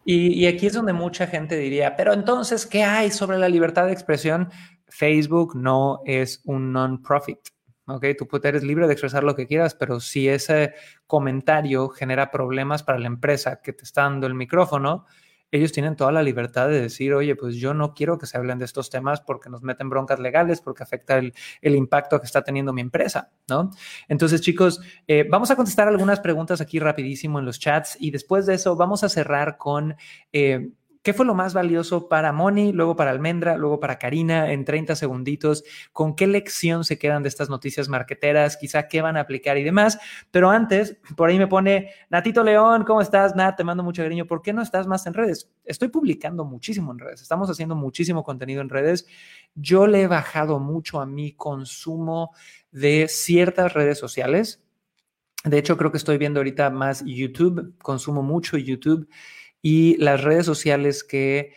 Y, 0.05 0.29
y, 0.43 0.47
aquí 0.47 0.67
es 0.67 0.73
donde 0.73 0.95
mucha 0.95 1.27
gente 1.27 1.57
diría, 1.57 1.95
pero 1.95 2.15
entonces, 2.15 2.65
¿qué 2.65 2.83
hay 2.83 3.11
sobre 3.11 3.37
la 3.37 3.49
libertad 3.49 3.87
de 3.87 3.93
expresión? 3.93 4.49
Facebook 4.87 5.55
no 5.55 6.01
es 6.07 6.41
un 6.45 6.73
non-profit. 6.73 7.41
¿ok? 7.89 8.05
Tú 8.17 8.29
eres 8.43 8.63
libre 8.63 8.87
de 8.87 8.93
expresar 8.93 9.25
lo 9.25 9.35
que 9.35 9.47
quieras, 9.47 9.75
pero 9.75 10.01
si 10.01 10.29
ese 10.29 10.75
comentario 11.07 11.89
genera 11.89 12.31
problemas 12.31 12.83
para 12.83 12.99
la 12.99 13.07
empresa 13.07 13.61
que 13.63 13.73
te 13.73 13.85
está 13.85 14.03
dando 14.03 14.27
el 14.27 14.35
micrófono, 14.35 15.07
ellos 15.51 15.73
tienen 15.73 15.97
toda 15.97 16.13
la 16.13 16.23
libertad 16.23 16.69
de 16.69 16.81
decir, 16.81 17.15
oye, 17.15 17.35
pues 17.37 17.57
yo 17.57 17.75
no 17.75 17.95
quiero 17.95 18.19
que 18.19 18.27
se 18.27 18.37
hablen 18.37 18.59
de 18.59 18.65
estos 18.65 18.91
temas 18.91 19.21
porque 19.21 19.49
nos 19.49 19.63
meten 19.63 19.89
broncas 19.89 20.19
legales, 20.19 20.61
porque 20.61 20.83
afecta 20.83 21.19
el, 21.19 21.33
impacto 21.63 22.21
que 22.21 22.27
está 22.27 22.43
teniendo 22.43 22.73
mi 22.73 22.81
empresa, 22.81 23.31
¿no? 23.49 23.71
Entonces, 24.09 24.41
chicos, 24.41 24.81
eh, 25.07 25.27
vamos 25.29 25.51
a 25.51 25.57
contestar 25.57 25.89
algunas 25.89 26.21
preguntas 26.21 26.61
aquí 26.61 26.79
rapidísimo 26.79 27.39
en 27.39 27.45
los 27.45 27.59
chats 27.59 27.97
y 28.01 28.11
después 28.11 28.47
de 28.47 28.55
eso 28.55 28.77
vamos 28.77 29.05
a 29.05 29.09
cerrar 29.09 29.57
con... 29.57 29.97
Eh, 30.33 30.71
¿Qué 31.03 31.13
fue 31.13 31.25
lo 31.25 31.35
más 31.35 31.55
valioso 31.55 32.09
para 32.09 32.33
Moni, 32.33 32.73
luego 32.73 32.97
para 32.97 33.11
Almendra, 33.11 33.57
luego 33.57 33.81
para 33.81 33.99
Karina 33.99 34.53
en 34.53 34.65
30 34.65 34.97
segunditos? 34.97 35.65
¿Con 35.93 36.17
qué 36.17 36.27
lección 36.27 36.85
se 36.85 36.99
quedan 36.99 37.23
de 37.23 37.29
estas 37.29 37.49
noticias 37.49 37.89
marqueteras? 37.89 38.57
Quizá 38.57 38.89
qué 38.89 39.01
van 39.01 39.17
a 39.17 39.21
aplicar 39.21 39.57
y 39.59 39.65
demás. 39.65 39.99
Pero 40.31 40.51
antes, 40.51 40.99
por 41.17 41.29
ahí 41.29 41.39
me 41.39 41.47
pone 41.47 41.91
Natito 42.11 42.43
León, 42.43 42.85
¿cómo 42.85 43.01
estás? 43.01 43.37
Nat, 43.37 43.57
te 43.57 43.65
mando 43.65 43.83
mucho 43.83 44.03
cariño. 44.03 44.27
¿Por 44.27 44.43
qué 44.43 44.53
no 44.53 44.63
estás 44.63 44.87
más 44.87 45.07
en 45.07 45.15
redes? 45.15 45.51
Estoy 45.65 45.89
publicando 45.89 46.45
muchísimo 46.45 46.93
en 46.93 46.99
redes. 46.99 47.23
Estamos 47.23 47.49
haciendo 47.49 47.75
muchísimo 47.75 48.25
contenido 48.25 48.61
en 48.61 48.69
redes. 48.69 49.07
Yo 49.55 49.87
le 49.87 50.03
he 50.03 50.07
bajado 50.07 50.59
mucho 50.59 51.01
a 51.01 51.07
mi 51.07 51.33
consumo 51.33 52.35
de 52.71 53.09
ciertas 53.09 53.73
redes 53.73 53.99
sociales. 53.99 54.63
De 55.45 55.59
hecho, 55.59 55.77
creo 55.77 55.93
que 55.93 55.99
estoy 55.99 56.19
viendo 56.19 56.41
ahorita 56.41 56.71
más 56.71 57.05
YouTube. 57.07 57.75
Consumo 57.79 58.23
mucho 58.23 58.59
YouTube 58.59 59.09
y 59.63 59.97
las 59.99 60.23
redes 60.23 60.47
sociales 60.47 61.05
que 61.05 61.53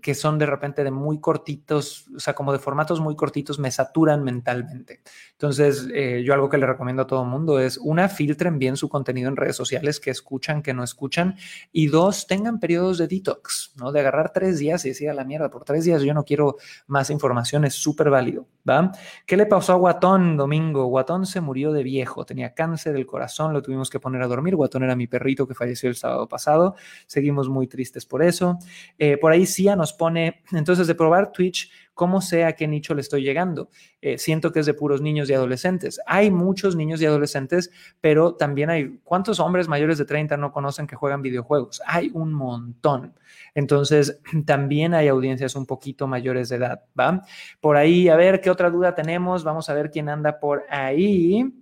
que 0.00 0.14
son 0.14 0.38
de 0.38 0.46
repente 0.46 0.82
de 0.82 0.90
muy 0.90 1.20
cortitos, 1.20 2.06
o 2.16 2.20
sea, 2.20 2.34
como 2.34 2.52
de 2.52 2.58
formatos 2.58 3.00
muy 3.00 3.16
cortitos, 3.16 3.58
me 3.58 3.70
saturan 3.70 4.24
mentalmente. 4.24 5.02
Entonces, 5.32 5.88
eh, 5.92 6.22
yo 6.24 6.32
algo 6.32 6.48
que 6.48 6.56
le 6.56 6.66
recomiendo 6.66 7.02
a 7.02 7.06
todo 7.06 7.22
el 7.22 7.28
mundo 7.28 7.60
es, 7.60 7.76
una, 7.78 8.08
filtren 8.08 8.58
bien 8.58 8.76
su 8.76 8.88
contenido 8.88 9.28
en 9.28 9.36
redes 9.36 9.56
sociales, 9.56 10.00
que 10.00 10.10
escuchan, 10.10 10.62
que 10.62 10.72
no 10.72 10.82
escuchan, 10.82 11.36
y 11.70 11.88
dos, 11.88 12.26
tengan 12.26 12.60
periodos 12.60 12.96
de 12.98 13.08
detox, 13.08 13.74
¿no? 13.76 13.92
De 13.92 14.00
agarrar 14.00 14.32
tres 14.32 14.58
días 14.58 14.84
y 14.84 14.88
decir 14.88 15.10
a 15.10 15.14
la 15.14 15.24
mierda, 15.24 15.50
por 15.50 15.64
tres 15.64 15.84
días 15.84 16.02
yo 16.02 16.14
no 16.14 16.24
quiero 16.24 16.56
más 16.86 17.10
información, 17.10 17.64
es 17.64 17.74
súper 17.74 18.08
válido, 18.08 18.46
¿va? 18.68 18.92
¿Qué 19.26 19.36
le 19.36 19.46
pasó 19.46 19.74
a 19.74 19.76
Guatón 19.76 20.36
domingo? 20.36 20.86
Guatón 20.86 21.26
se 21.26 21.40
murió 21.42 21.72
de 21.72 21.82
viejo, 21.82 22.24
tenía 22.24 22.54
cáncer 22.54 22.94
del 22.94 23.06
corazón, 23.06 23.52
lo 23.52 23.62
tuvimos 23.62 23.90
que 23.90 24.00
poner 24.00 24.22
a 24.22 24.26
dormir. 24.26 24.56
Guatón 24.56 24.82
era 24.82 24.96
mi 24.96 25.06
perrito 25.06 25.46
que 25.46 25.54
falleció 25.54 25.88
el 25.88 25.96
sábado 25.96 26.26
pasado, 26.26 26.74
seguimos 27.06 27.48
muy 27.48 27.66
tristes 27.66 28.06
por 28.06 28.22
eso. 28.22 28.58
Eh, 28.98 29.18
por 29.18 29.32
ahí 29.32 29.46
nos 29.76 29.92
pone, 29.92 30.42
entonces 30.52 30.86
de 30.86 30.94
probar 30.94 31.32
Twitch, 31.32 31.70
¿cómo 31.94 32.20
sé 32.20 32.44
a 32.44 32.54
qué 32.54 32.66
nicho 32.68 32.94
le 32.94 33.00
estoy 33.00 33.22
llegando? 33.22 33.70
Eh, 34.00 34.18
siento 34.18 34.52
que 34.52 34.60
es 34.60 34.66
de 34.66 34.74
puros 34.74 35.00
niños 35.00 35.28
y 35.28 35.34
adolescentes. 35.34 36.00
Hay 36.06 36.30
muchos 36.30 36.76
niños 36.76 37.02
y 37.02 37.06
adolescentes, 37.06 37.70
pero 38.00 38.34
también 38.34 38.70
hay, 38.70 39.00
¿cuántos 39.04 39.40
hombres 39.40 39.68
mayores 39.68 39.98
de 39.98 40.04
30 40.04 40.36
no 40.36 40.52
conocen 40.52 40.86
que 40.86 40.96
juegan 40.96 41.22
videojuegos? 41.22 41.82
Hay 41.86 42.10
un 42.14 42.32
montón. 42.32 43.14
Entonces, 43.54 44.20
también 44.46 44.94
hay 44.94 45.08
audiencias 45.08 45.56
un 45.56 45.66
poquito 45.66 46.06
mayores 46.06 46.48
de 46.48 46.56
edad, 46.56 46.84
¿va? 46.98 47.22
Por 47.60 47.76
ahí, 47.76 48.08
a 48.08 48.16
ver 48.16 48.40
qué 48.40 48.50
otra 48.50 48.70
duda 48.70 48.94
tenemos. 48.94 49.44
Vamos 49.44 49.68
a 49.68 49.74
ver 49.74 49.90
quién 49.90 50.08
anda 50.08 50.38
por 50.38 50.64
ahí. 50.70 51.52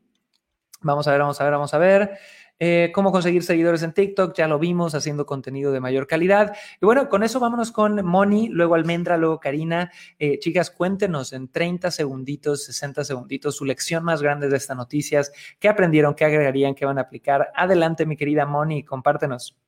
Vamos 0.83 1.09
a 1.09 1.11
ver, 1.11 1.21
vamos 1.21 1.41
a 1.41 1.45
ver, 1.45 1.53
vamos 1.53 1.75
a 1.75 1.79
ver. 1.79 2.19
Eh, 2.59 2.91
cómo 2.95 3.13
conseguir 3.13 3.43
seguidores 3.43 3.83
en 3.83 3.93
TikTok, 3.93 4.35
ya 4.35 4.49
lo 4.49 4.59
vimos 4.59 4.95
haciendo 4.95 5.27
contenido 5.27 5.73
de 5.73 5.81
mayor 5.81 6.07
calidad. 6.07 6.57
Y 6.81 6.87
bueno, 6.87 7.09
con 7.09 7.23
eso 7.23 7.39
vámonos 7.39 7.71
con 7.71 8.05
Moni, 8.05 8.49
luego 8.49 8.75
Almendra, 8.75 9.17
luego 9.17 9.41
Karina. 9.41 9.91
Eh, 10.19 10.39
chicas, 10.39 10.71
cuéntenos 10.71 11.33
en 11.33 11.49
30 11.49 11.91
segunditos, 11.91 12.65
60 12.65 13.05
segunditos 13.05 13.57
su 13.57 13.65
lección 13.65 14.05
más 14.05 14.23
grande 14.23 14.49
de 14.49 14.57
estas 14.57 14.77
noticias. 14.77 15.33
¿Qué 15.59 15.69
aprendieron? 15.69 16.15
¿Qué 16.15 16.25
agregarían? 16.25 16.75
¿Qué 16.75 16.87
van 16.87 16.99
a 16.99 17.03
aplicar? 17.03 17.51
Adelante, 17.55 18.07
mi 18.07 18.17
querida 18.17 18.47
Moni, 18.47 18.85
compártenos. 18.85 19.66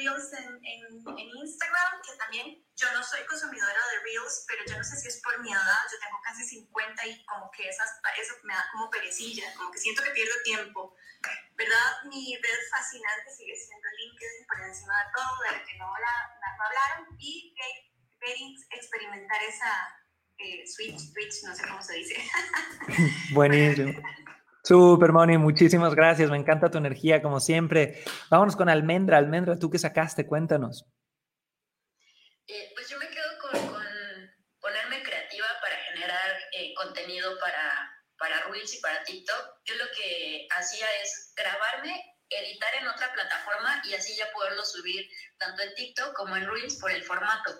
Reels 0.00 0.32
en, 0.32 0.48
en, 0.64 0.82
en 1.04 1.28
Instagram, 1.44 2.00
que 2.00 2.16
también 2.16 2.64
yo 2.76 2.88
no 2.92 3.02
soy 3.04 3.20
consumidora 3.28 3.80
de 3.92 4.00
Reels, 4.00 4.44
pero 4.48 4.64
yo 4.64 4.78
no 4.78 4.84
sé 4.84 4.96
si 4.96 5.08
es 5.08 5.20
por 5.20 5.38
mi 5.40 5.52
edad, 5.52 5.82
yo 5.92 5.98
tengo 6.00 6.18
casi 6.24 6.42
50 6.44 7.06
y 7.06 7.24
como 7.26 7.50
que 7.50 7.68
esas, 7.68 8.00
eso 8.18 8.34
me 8.44 8.54
da 8.54 8.64
como 8.72 8.88
perecilla, 8.88 9.52
como 9.56 9.70
que 9.70 9.78
siento 9.78 10.02
que 10.02 10.10
pierdo 10.10 10.34
tiempo. 10.44 10.96
¿Verdad? 11.54 12.04
Mi 12.08 12.34
red 12.36 12.60
fascinante 12.70 13.30
sigue 13.36 13.54
siendo 13.54 13.86
LinkedIn 13.98 14.46
por 14.48 14.60
encima 14.64 14.94
de 14.96 15.10
todo, 15.14 15.40
de 15.44 15.58
la 15.58 15.64
que 15.64 15.76
no, 15.76 15.92
la, 15.92 16.56
no 16.56 16.64
hablaron, 16.64 17.16
y 17.18 17.54
experimentar 18.70 19.42
esa 19.42 20.00
eh, 20.38 20.66
switch, 20.66 20.98
switch, 21.12 21.44
no 21.44 21.54
sé 21.54 21.62
cómo 21.68 21.82
se 21.82 21.94
dice. 21.96 22.16
Buenísimo. 23.32 24.02
Super, 24.70 25.10
Moni, 25.10 25.36
muchísimas 25.36 25.96
gracias. 25.96 26.30
Me 26.30 26.36
encanta 26.36 26.70
tu 26.70 26.78
energía, 26.78 27.20
como 27.20 27.40
siempre. 27.40 28.04
Vámonos 28.30 28.54
con 28.54 28.68
Almendra. 28.68 29.18
Almendra, 29.18 29.58
¿tú 29.58 29.68
qué 29.68 29.80
sacaste? 29.80 30.28
Cuéntanos. 30.28 30.86
Eh, 32.46 32.70
pues 32.76 32.88
yo 32.88 32.96
me 33.00 33.08
quedo 33.08 33.26
con, 33.40 33.50
ponerme 34.60 35.02
creativa 35.02 35.46
para 35.60 35.74
generar 35.74 36.38
eh, 36.52 36.72
contenido 36.76 37.36
para, 37.40 37.90
para 38.16 38.44
Reels 38.48 38.72
y 38.78 38.80
para 38.80 39.02
TikTok. 39.02 39.58
Yo 39.64 39.74
lo 39.74 39.86
que 39.96 40.46
hacía 40.56 40.86
es 41.02 41.34
grabarme, 41.36 42.04
editar 42.30 42.74
en 42.80 42.86
otra 42.86 43.12
plataforma 43.12 43.82
y 43.84 43.94
así 43.94 44.16
ya 44.16 44.30
poderlo 44.32 44.64
subir 44.64 45.08
tanto 45.38 45.62
en 45.62 45.74
TikTok 45.74 46.14
como 46.14 46.36
en 46.36 46.48
Reels 46.48 46.76
por 46.76 46.90
el 46.90 47.02
formato. 47.02 47.50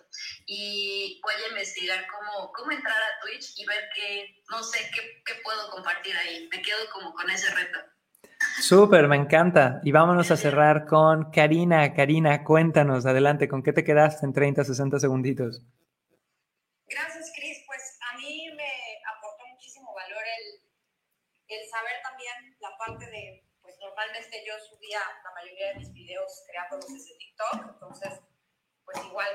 Y 0.46 1.20
voy 1.22 1.35
a 1.35 1.48
investigar 1.48 2.06
cómo, 2.06 2.52
cómo 2.52 2.70
entrar 2.70 2.96
a 2.96 3.20
Twitch 3.20 3.59
y 3.59 3.66
ver 3.66 3.88
qué, 3.94 4.42
no 4.48 4.62
sé, 4.62 4.90
qué, 4.94 5.22
qué 5.24 5.40
puedo 5.42 5.70
compartir 5.70 6.16
ahí. 6.16 6.48
Me 6.50 6.62
quedo 6.62 6.88
como 6.92 7.12
con 7.12 7.28
ese 7.30 7.52
reto. 7.54 7.78
Súper, 8.61 9.09
me 9.09 9.16
encanta. 9.16 9.80
Y 9.85 9.92
vámonos 9.92 10.30
a 10.30 10.37
cerrar 10.37 10.87
con 10.87 11.30
Karina. 11.30 11.92
Karina, 11.94 12.44
cuéntanos, 12.44 13.06
adelante, 13.06 13.48
¿con 13.48 13.62
qué 13.62 13.72
te 13.72 13.85
quedaste 13.85 14.24
en 14.24 14.33
30, 14.33 14.64
60 14.64 14.98
segunditos? 14.98 15.62
Gracias, 16.87 17.33
Cris. 17.35 17.59
Pues 17.66 17.98
a 18.12 18.16
mí 18.16 18.50
me 18.56 18.70
aportó 19.14 19.46
muchísimo 19.52 19.92
valor 19.94 20.22
el, 20.24 21.59
el 21.59 21.68
saber 21.68 21.96
también 22.02 22.56
la 22.61 22.76
parte 22.78 23.06
de, 23.06 23.39
normalmente 24.00 24.42
yo 24.46 24.58
subía 24.58 25.00
la 25.22 25.30
mayoría 25.32 25.68
de 25.68 25.74
mis 25.74 25.92
videos 25.92 26.42
creándolos 26.46 26.86
desde 26.86 27.18
TikTok, 27.18 27.68
entonces, 27.68 28.20
pues 28.82 28.96
igual 29.04 29.28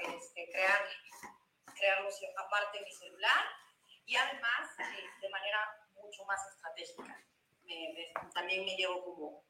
este, 0.00 0.48
crear, 0.52 0.80
crearlos 1.74 2.14
aparte 2.38 2.78
de 2.78 2.84
mi 2.84 2.92
celular 2.92 3.44
y 4.04 4.14
además 4.14 4.70
eh, 4.78 5.04
de 5.20 5.28
manera 5.28 5.58
mucho 5.94 6.24
más 6.24 6.40
estratégica 6.46 7.20
también 8.32 8.64
me 8.64 8.76
llevo 8.76 9.02
como 9.02 9.44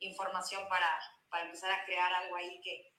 información 0.00 0.68
para, 0.68 0.98
para 1.28 1.44
empezar 1.44 1.70
a 1.70 1.84
crear 1.84 2.12
algo 2.12 2.34
ahí 2.34 2.60
que, 2.62 2.96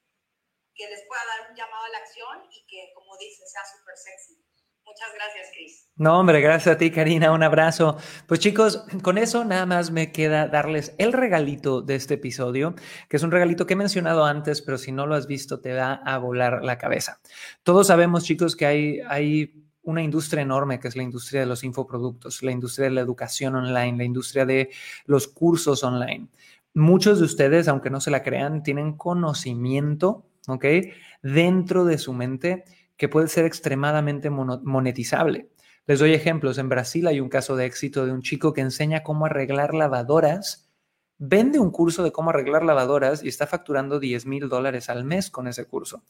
que 0.74 0.88
les 0.88 1.06
pueda 1.08 1.26
dar 1.26 1.50
un 1.50 1.56
llamado 1.58 1.84
a 1.84 1.90
la 1.90 1.98
acción 1.98 2.48
y 2.50 2.66
que, 2.68 2.94
como 2.94 3.18
dice, 3.18 3.46
sea 3.46 3.66
súper 3.66 3.98
sexy. 3.98 4.45
Muchas 4.86 5.14
gracias, 5.16 5.48
Cris. 5.52 5.90
No, 5.98 6.20
hombre, 6.20 6.42
gracias 6.42 6.76
a 6.76 6.78
ti, 6.78 6.92
Karina. 6.92 7.32
Un 7.32 7.42
abrazo. 7.42 7.98
Pues 8.28 8.40
chicos, 8.40 8.86
con 9.02 9.18
eso 9.18 9.44
nada 9.46 9.66
más 9.66 9.92
me 9.92 10.12
queda 10.12 10.48
darles 10.48 10.94
el 10.98 11.12
regalito 11.12 11.82
de 11.82 11.96
este 11.96 12.16
episodio, 12.16 12.76
que 13.10 13.18
es 13.18 13.24
un 13.24 13.32
regalito 13.32 13.66
que 13.66 13.74
he 13.74 13.78
mencionado 13.78 14.26
antes, 14.26 14.62
pero 14.62 14.78
si 14.78 14.92
no 14.92 15.08
lo 15.08 15.16
has 15.16 15.26
visto, 15.26 15.60
te 15.60 15.74
va 15.74 15.94
a 15.94 16.18
volar 16.20 16.64
la 16.64 16.78
cabeza. 16.78 17.20
Todos 17.64 17.88
sabemos, 17.88 18.26
chicos, 18.26 18.56
que 18.56 18.66
hay, 18.66 19.00
hay 19.08 19.66
una 19.82 20.04
industria 20.04 20.44
enorme 20.44 20.80
que 20.80 20.88
es 20.88 20.96
la 20.96 21.04
industria 21.04 21.42
de 21.42 21.48
los 21.48 21.64
infoproductos, 21.64 22.44
la 22.44 22.52
industria 22.52 22.86
de 22.86 22.96
la 22.96 23.02
educación 23.02 23.56
online, 23.56 23.98
la 23.98 24.04
industria 24.04 24.46
de 24.46 24.70
los 25.06 25.28
cursos 25.28 25.84
online. 25.84 26.28
Muchos 26.74 27.20
de 27.20 27.26
ustedes, 27.26 27.68
aunque 27.68 27.90
no 27.90 28.02
se 28.02 28.12
la 28.12 28.22
crean, 28.22 28.64
tienen 28.64 28.98
conocimiento, 28.98 30.26
¿ok? 30.48 30.66
Dentro 31.24 31.86
de 31.86 31.98
su 31.98 32.14
mente 32.14 32.66
que 32.98 33.10
puede 33.10 33.28
ser 33.28 33.46
extremadamente 33.46 34.30
monetizable. 34.30 35.50
Les 35.86 36.00
doy 36.00 36.14
ejemplos. 36.14 36.58
En 36.58 36.70
Brasil 36.70 37.08
hay 37.08 37.20
un 37.20 37.30
caso 37.30 37.56
de 37.56 37.66
éxito 37.66 38.06
de 38.06 38.12
un 38.12 38.22
chico 38.22 38.54
que 38.54 38.62
enseña 38.62 39.04
cómo 39.04 39.26
arreglar 39.26 39.74
lavadoras, 39.74 40.70
vende 41.18 41.60
un 41.60 41.72
curso 41.72 42.04
de 42.04 42.12
cómo 42.12 42.32
arreglar 42.32 42.64
lavadoras 42.64 43.24
y 43.24 43.28
está 43.28 43.48
facturando 43.48 44.00
10 44.00 44.26
mil 44.26 44.50
dólares 44.50 44.90
al 44.90 45.04
mes 45.06 45.30
con 45.30 45.48
ese 45.48 45.66
curso. 45.66 46.04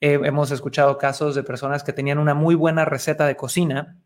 Eh, 0.00 0.18
hemos 0.24 0.50
escuchado 0.50 0.98
casos 0.98 1.34
de 1.34 1.42
personas 1.42 1.82
que 1.82 1.92
tenían 1.92 2.18
una 2.18 2.34
muy 2.34 2.54
buena 2.54 2.84
receta 2.84 3.26
de 3.26 3.36
cocina, 3.36 3.98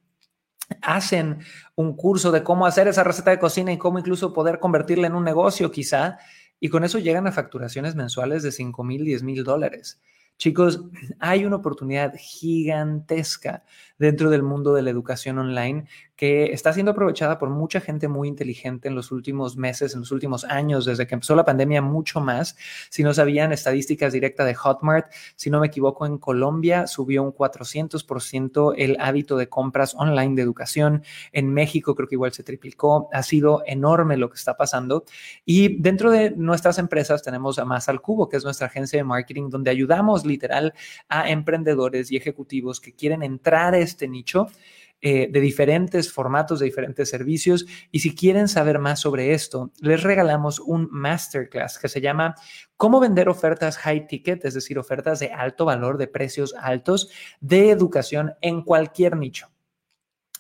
hacen 0.80 1.38
un 1.74 1.96
curso 1.96 2.32
de 2.32 2.42
cómo 2.42 2.66
hacer 2.66 2.88
esa 2.88 3.04
receta 3.04 3.30
de 3.30 3.38
cocina 3.38 3.72
y 3.72 3.78
cómo 3.78 3.98
incluso 3.98 4.32
poder 4.32 4.58
convertirla 4.58 5.06
en 5.06 5.14
un 5.14 5.24
negocio 5.24 5.70
quizá, 5.70 6.18
y 6.58 6.68
con 6.68 6.84
eso 6.84 6.98
llegan 6.98 7.26
a 7.26 7.32
facturaciones 7.32 7.94
mensuales 7.94 8.42
de 8.42 8.50
5 8.50 8.82
mil, 8.84 9.04
10 9.04 9.22
mil 9.22 9.44
dólares. 9.44 10.00
Chicos, 10.36 10.80
hay 11.20 11.44
una 11.44 11.56
oportunidad 11.56 12.14
gigantesca 12.18 13.64
dentro 13.98 14.30
del 14.30 14.42
mundo 14.42 14.74
de 14.74 14.82
la 14.82 14.90
educación 14.90 15.38
online 15.38 15.86
que 16.16 16.52
está 16.52 16.72
siendo 16.72 16.92
aprovechada 16.92 17.38
por 17.38 17.50
mucha 17.50 17.80
gente 17.80 18.08
muy 18.08 18.28
inteligente 18.28 18.88
en 18.88 18.94
los 18.94 19.10
últimos 19.10 19.56
meses, 19.56 19.94
en 19.94 20.00
los 20.00 20.12
últimos 20.12 20.44
años, 20.44 20.84
desde 20.84 21.06
que 21.06 21.14
empezó 21.14 21.34
la 21.34 21.44
pandemia, 21.44 21.82
mucho 21.82 22.20
más. 22.20 22.56
Si 22.90 23.02
no 23.02 23.12
sabían 23.14 23.52
estadísticas 23.52 24.12
directas 24.12 24.46
de 24.46 24.54
Hotmart, 24.54 25.12
si 25.36 25.50
no 25.50 25.60
me 25.60 25.66
equivoco, 25.66 26.06
en 26.06 26.18
Colombia 26.18 26.86
subió 26.86 27.22
un 27.22 27.32
400% 27.32 28.74
el 28.76 28.96
hábito 29.00 29.36
de 29.36 29.48
compras 29.48 29.94
online 29.96 30.36
de 30.36 30.42
educación. 30.42 31.02
En 31.32 31.52
México 31.52 31.94
creo 31.94 32.08
que 32.08 32.14
igual 32.14 32.32
se 32.32 32.42
triplicó. 32.42 33.08
Ha 33.12 33.22
sido 33.22 33.62
enorme 33.66 34.16
lo 34.16 34.30
que 34.30 34.36
está 34.36 34.56
pasando. 34.56 35.04
Y 35.44 35.80
dentro 35.80 36.10
de 36.10 36.30
nuestras 36.30 36.78
empresas 36.78 37.22
tenemos 37.22 37.58
a 37.58 37.64
Más 37.64 37.88
al 37.88 38.00
Cubo, 38.00 38.28
que 38.28 38.36
es 38.36 38.44
nuestra 38.44 38.68
agencia 38.68 38.98
de 38.98 39.04
marketing, 39.04 39.50
donde 39.50 39.70
ayudamos 39.70 40.24
literal 40.24 40.74
a 41.08 41.28
emprendedores 41.28 42.10
y 42.10 42.16
ejecutivos 42.16 42.80
que 42.80 42.94
quieren 42.94 43.22
entrar 43.22 43.74
a 43.74 43.78
este 43.78 44.08
nicho 44.08 44.46
eh, 45.06 45.28
de 45.30 45.40
diferentes 45.40 46.10
formatos, 46.10 46.60
de 46.60 46.64
diferentes 46.64 47.10
servicios. 47.10 47.66
Y 47.90 47.98
si 47.98 48.14
quieren 48.14 48.48
saber 48.48 48.78
más 48.78 49.00
sobre 49.00 49.34
esto, 49.34 49.70
les 49.82 50.02
regalamos 50.02 50.60
un 50.60 50.88
masterclass 50.90 51.78
que 51.78 51.90
se 51.90 52.00
llama 52.00 52.36
Cómo 52.78 53.00
vender 53.00 53.28
ofertas 53.28 53.76
high 53.76 54.06
ticket, 54.06 54.42
es 54.46 54.54
decir, 54.54 54.78
ofertas 54.78 55.18
de 55.18 55.30
alto 55.30 55.66
valor, 55.66 55.98
de 55.98 56.06
precios 56.06 56.54
altos, 56.58 57.10
de 57.42 57.68
educación 57.68 58.32
en 58.40 58.62
cualquier 58.62 59.18
nicho. 59.18 59.50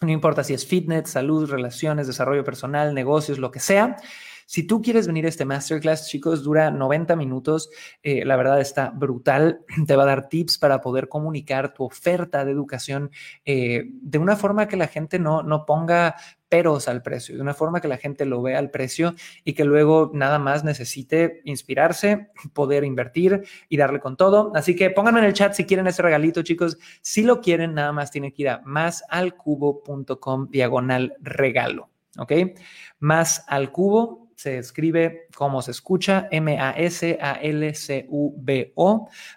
No 0.00 0.10
importa 0.10 0.42
si 0.42 0.54
es 0.54 0.64
fitness, 0.64 1.10
salud, 1.10 1.50
relaciones, 1.50 2.06
desarrollo 2.06 2.42
personal, 2.42 2.94
negocios, 2.94 3.38
lo 3.38 3.50
que 3.50 3.60
sea. 3.60 3.98
Si 4.46 4.66
tú 4.66 4.82
quieres 4.82 5.06
venir 5.06 5.26
a 5.26 5.28
este 5.28 5.44
masterclass, 5.44 6.08
chicos, 6.08 6.42
dura 6.42 6.70
90 6.70 7.16
minutos. 7.16 7.70
Eh, 8.02 8.24
la 8.24 8.36
verdad 8.36 8.60
está 8.60 8.90
brutal. 8.90 9.60
Te 9.86 9.96
va 9.96 10.04
a 10.04 10.06
dar 10.06 10.28
tips 10.28 10.58
para 10.58 10.80
poder 10.80 11.08
comunicar 11.08 11.74
tu 11.74 11.84
oferta 11.84 12.44
de 12.44 12.52
educación 12.52 13.10
eh, 13.44 13.84
de 13.90 14.18
una 14.18 14.36
forma 14.36 14.68
que 14.68 14.76
la 14.76 14.86
gente 14.86 15.18
no, 15.18 15.42
no 15.42 15.64
ponga 15.66 16.16
peros 16.48 16.86
al 16.86 17.02
precio, 17.02 17.34
de 17.34 17.42
una 17.42 17.54
forma 17.54 17.80
que 17.80 17.88
la 17.88 17.96
gente 17.96 18.24
lo 18.26 18.40
vea 18.40 18.60
al 18.60 18.70
precio 18.70 19.14
y 19.42 19.54
que 19.54 19.64
luego 19.64 20.12
nada 20.14 20.38
más 20.38 20.62
necesite 20.62 21.40
inspirarse, 21.44 22.30
poder 22.52 22.84
invertir 22.84 23.42
y 23.68 23.76
darle 23.76 24.00
con 24.00 24.16
todo. 24.16 24.52
Así 24.54 24.76
que 24.76 24.90
pónganme 24.90 25.20
en 25.20 25.26
el 25.26 25.32
chat 25.32 25.54
si 25.54 25.64
quieren 25.64 25.86
ese 25.86 26.02
regalito, 26.02 26.42
chicos. 26.42 26.78
Si 27.02 27.22
lo 27.22 27.40
quieren, 27.40 27.74
nada 27.74 27.92
más 27.92 28.10
tienen 28.10 28.32
que 28.32 28.42
ir 28.42 28.48
a 28.50 28.62
másalcubo.com 28.64 30.48
diagonal 30.50 31.14
regalo. 31.20 31.90
¿Ok? 32.18 32.32
Más 33.00 33.44
al 33.48 33.72
cubo 33.72 34.23
se 34.36 34.58
escribe 34.58 35.26
como 35.34 35.62
se 35.62 35.70
escucha, 35.70 36.28
M-A-S-A-L-C-U-B-O, 36.30 36.68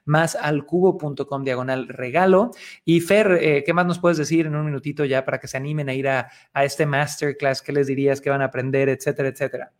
más 0.06 0.36
al 0.36 0.66
cubo.com 0.66 1.43
diagonal 1.43 1.88
regalo. 1.88 2.52
Y 2.86 3.02
Fer, 3.02 3.39
eh, 3.41 3.64
¿qué 3.66 3.74
más 3.74 3.86
nos 3.86 4.00
puedes 4.00 4.18
decir 4.18 4.45
en 4.45 4.56
un 4.56 4.66
minutito 4.66 5.06
ya 5.06 5.26
para 5.26 5.39
que 5.39 5.48
se 5.48 5.58
animen 5.58 5.89
a 5.89 5.93
ir 5.93 6.08
a, 6.08 6.30
este 6.56 6.86
masterclass? 6.86 7.62
¿Qué 7.62 7.72
les 7.72 7.88
dirías 7.88 8.22
que 8.22 8.30
van 8.30 8.41
a 8.41 8.45
aprender, 8.45 8.89
etcétera, 8.89 9.30
etcétera? 9.30 9.72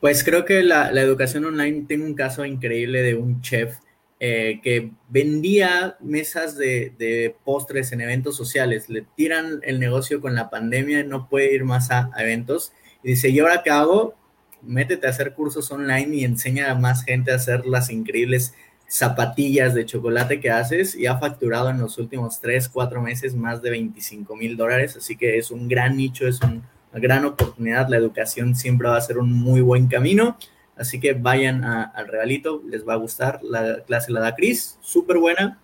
Pues 0.00 0.24
creo 0.24 0.44
que 0.44 0.62
la, 0.62 0.90
educación 0.90 1.44
online, 1.44 1.84
tengo 1.86 2.06
un 2.06 2.14
caso 2.14 2.44
increíble 2.44 3.02
de 3.02 3.14
un 3.14 3.40
chef 3.42 3.76
eh, 4.22 4.60
que 4.62 4.90
vendía 5.08 5.96
mesas 6.00 6.54
de, 6.56 6.92
de, 6.98 7.34
postres 7.42 7.90
en 7.92 8.02
eventos 8.02 8.36
sociales. 8.36 8.90
Le 8.90 9.02
tiran 9.16 9.60
el 9.62 9.80
negocio 9.80 10.20
con 10.20 10.34
la 10.34 10.50
pandemia, 10.50 11.02
no 11.04 11.28
puede 11.28 11.54
ir 11.54 11.64
más 11.64 11.90
a 11.90 12.10
eventos 12.18 12.72
y 13.02 13.10
dice, 13.10 13.30
¿y 13.30 13.38
ahora 13.40 13.62
qué 13.62 13.70
hago? 13.70 14.14
Métete 14.62 15.06
a 15.06 15.10
hacer 15.10 15.32
cursos 15.32 15.70
online 15.72 16.16
y 16.16 16.24
enseña 16.24 16.70
a 16.70 16.74
más 16.74 17.04
gente 17.04 17.32
a 17.32 17.36
hacer 17.36 17.64
las 17.64 17.90
increíbles 17.90 18.54
zapatillas 18.90 19.72
de 19.72 19.86
chocolate 19.86 20.40
que 20.40 20.50
haces 20.50 20.96
y 20.96 21.06
ha 21.06 21.16
facturado 21.18 21.70
en 21.70 21.78
los 21.78 21.96
últimos 21.96 22.40
3, 22.40 22.68
4 22.68 23.00
meses 23.00 23.34
más 23.34 23.62
de 23.62 23.70
25 23.70 24.36
mil 24.36 24.56
dólares. 24.56 24.96
Así 24.96 25.16
que 25.16 25.38
es 25.38 25.50
un 25.50 25.68
gran 25.68 25.96
nicho, 25.96 26.26
es 26.26 26.40
una 26.42 26.60
gran 26.92 27.24
oportunidad. 27.24 27.88
La 27.88 27.96
educación 27.96 28.54
siempre 28.54 28.88
va 28.88 28.96
a 28.96 29.00
ser 29.00 29.18
un 29.18 29.32
muy 29.32 29.60
buen 29.60 29.86
camino. 29.86 30.36
Así 30.80 30.98
que 30.98 31.12
vayan 31.12 31.62
al 31.62 32.08
regalito, 32.08 32.62
les 32.66 32.88
va 32.88 32.94
a 32.94 32.96
gustar. 32.96 33.40
La 33.42 33.84
clase 33.84 34.10
la 34.10 34.20
da 34.20 34.34
Cris, 34.34 34.78
súper 34.80 35.18
buena. 35.18 35.60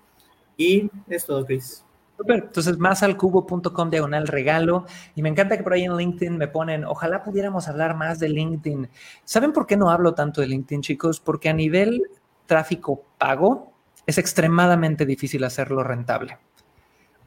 Y 0.58 0.90
es 1.08 1.24
todo, 1.24 1.46
Cris. 1.46 1.86
Entonces, 2.28 2.78
más 2.78 3.02
al 3.02 3.16
cubo.com 3.16 3.90
diagonal 3.90 4.26
regalo. 4.28 4.84
Y 5.14 5.22
me 5.22 5.30
encanta 5.30 5.56
que 5.56 5.62
por 5.62 5.72
ahí 5.72 5.84
en 5.84 5.96
LinkedIn 5.96 6.36
me 6.36 6.48
ponen, 6.48 6.84
ojalá 6.84 7.22
pudiéramos 7.22 7.66
hablar 7.66 7.96
más 7.96 8.18
de 8.18 8.28
LinkedIn. 8.28 8.90
¿Saben 9.24 9.52
por 9.52 9.66
qué 9.66 9.78
no 9.78 9.90
hablo 9.90 10.14
tanto 10.14 10.42
de 10.42 10.48
LinkedIn, 10.48 10.82
chicos? 10.82 11.18
Porque 11.18 11.48
a 11.48 11.54
nivel 11.54 12.02
tráfico 12.44 13.02
pago 13.16 13.72
es 14.06 14.18
extremadamente 14.18 15.06
difícil 15.06 15.44
hacerlo 15.44 15.82
rentable. 15.82 16.38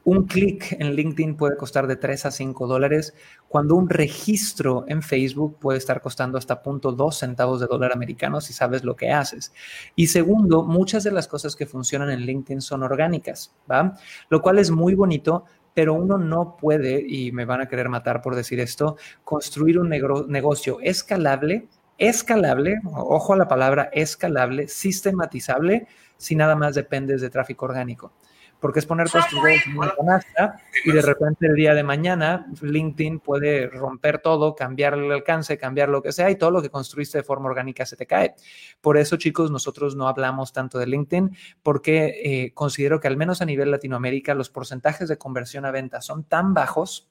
Un 0.04 0.26
clic 0.26 0.76
en 0.78 0.94
LinkedIn 0.94 1.36
puede 1.36 1.56
costar 1.58 1.86
de 1.86 1.96
3 1.96 2.26
a 2.26 2.30
5 2.30 2.66
dólares, 2.66 3.14
cuando 3.48 3.74
un 3.74 3.90
registro 3.90 4.84
en 4.88 5.02
Facebook 5.02 5.58
puede 5.58 5.76
estar 5.76 6.00
costando 6.00 6.38
hasta 6.38 6.62
0.2 6.62 7.12
centavos 7.12 7.60
de 7.60 7.66
dólar 7.66 7.92
americano 7.92 8.40
si 8.40 8.54
sabes 8.54 8.82
lo 8.82 8.96
que 8.96 9.10
haces. 9.10 9.52
Y 9.96 10.06
segundo, 10.06 10.64
muchas 10.64 11.04
de 11.04 11.12
las 11.12 11.28
cosas 11.28 11.54
que 11.54 11.66
funcionan 11.66 12.10
en 12.10 12.20
LinkedIn 12.20 12.62
son 12.62 12.82
orgánicas, 12.82 13.54
¿va? 13.70 13.94
Lo 14.30 14.40
cual 14.40 14.58
es 14.58 14.70
muy 14.70 14.94
bonito, 14.94 15.44
pero 15.74 15.92
uno 15.92 16.16
no 16.16 16.56
puede, 16.56 17.04
y 17.06 17.30
me 17.32 17.44
van 17.44 17.60
a 17.60 17.68
querer 17.68 17.90
matar 17.90 18.22
por 18.22 18.34
decir 18.34 18.58
esto, 18.58 18.96
construir 19.22 19.78
un 19.78 19.90
negocio 19.90 20.78
escalable, 20.80 21.68
escalable, 21.98 22.80
ojo 22.86 23.34
a 23.34 23.36
la 23.36 23.48
palabra 23.48 23.90
escalable, 23.92 24.66
sistematizable, 24.66 25.86
si 26.16 26.36
nada 26.36 26.56
más 26.56 26.74
dependes 26.74 27.20
de 27.20 27.28
tráfico 27.28 27.66
orgánico 27.66 28.12
porque 28.60 28.78
es 28.78 28.86
poner 28.86 29.08
todos 29.10 29.26
tus 29.28 29.40
en 29.66 29.76
una 29.76 29.94
canasta 29.94 30.60
y 30.84 30.92
de 30.92 31.02
repente 31.02 31.46
el 31.46 31.54
día 31.54 31.74
de 31.74 31.82
mañana 31.82 32.46
LinkedIn 32.60 33.20
puede 33.20 33.68
romper 33.68 34.18
todo, 34.18 34.54
cambiar 34.54 34.94
el 34.94 35.10
alcance, 35.10 35.58
cambiar 35.58 35.88
lo 35.88 36.02
que 36.02 36.12
sea 36.12 36.30
y 36.30 36.36
todo 36.36 36.50
lo 36.50 36.62
que 36.62 36.70
construiste 36.70 37.18
de 37.18 37.24
forma 37.24 37.48
orgánica 37.48 37.86
se 37.86 37.96
te 37.96 38.06
cae. 38.06 38.34
Por 38.80 38.96
eso, 38.96 39.16
chicos, 39.16 39.50
nosotros 39.50 39.96
no 39.96 40.08
hablamos 40.08 40.52
tanto 40.52 40.78
de 40.78 40.86
LinkedIn 40.86 41.36
porque 41.62 42.20
eh, 42.22 42.54
considero 42.54 43.00
que 43.00 43.08
al 43.08 43.16
menos 43.16 43.40
a 43.40 43.46
nivel 43.46 43.70
Latinoamérica 43.70 44.34
los 44.34 44.50
porcentajes 44.50 45.08
de 45.08 45.18
conversión 45.18 45.64
a 45.64 45.70
venta 45.70 46.00
son 46.00 46.24
tan 46.24 46.54
bajos 46.54 47.10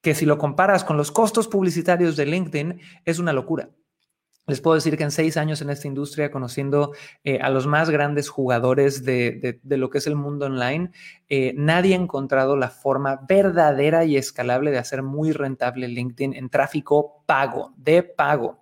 que 0.00 0.14
si 0.14 0.26
lo 0.26 0.36
comparas 0.36 0.84
con 0.84 0.96
los 0.96 1.10
costos 1.10 1.48
publicitarios 1.48 2.16
de 2.16 2.26
LinkedIn 2.26 2.80
es 3.04 3.18
una 3.18 3.32
locura. 3.32 3.70
Les 4.46 4.60
puedo 4.60 4.74
decir 4.74 4.98
que 4.98 5.04
en 5.04 5.10
seis 5.10 5.38
años 5.38 5.62
en 5.62 5.70
esta 5.70 5.88
industria, 5.88 6.30
conociendo 6.30 6.92
eh, 7.24 7.38
a 7.40 7.48
los 7.48 7.66
más 7.66 7.88
grandes 7.88 8.28
jugadores 8.28 9.02
de, 9.02 9.58
lo 9.64 9.88
que 9.88 9.98
es 9.98 10.06
el 10.06 10.16
mundo 10.16 10.46
online, 10.46 10.90
eh, 11.30 11.54
nadie 11.56 11.94
ha 11.94 11.98
encontrado 11.98 12.54
la 12.54 12.68
forma 12.68 13.20
verdadera 13.26 14.04
y 14.04 14.18
escalable 14.18 14.70
de 14.70 14.78
hacer 14.78 15.02
muy 15.02 15.32
rentable 15.32 15.88
LinkedIn 15.88 16.34
en 16.34 16.50
tráfico 16.50 17.22
pago, 17.24 17.72
de 17.78 18.02
pago 18.02 18.58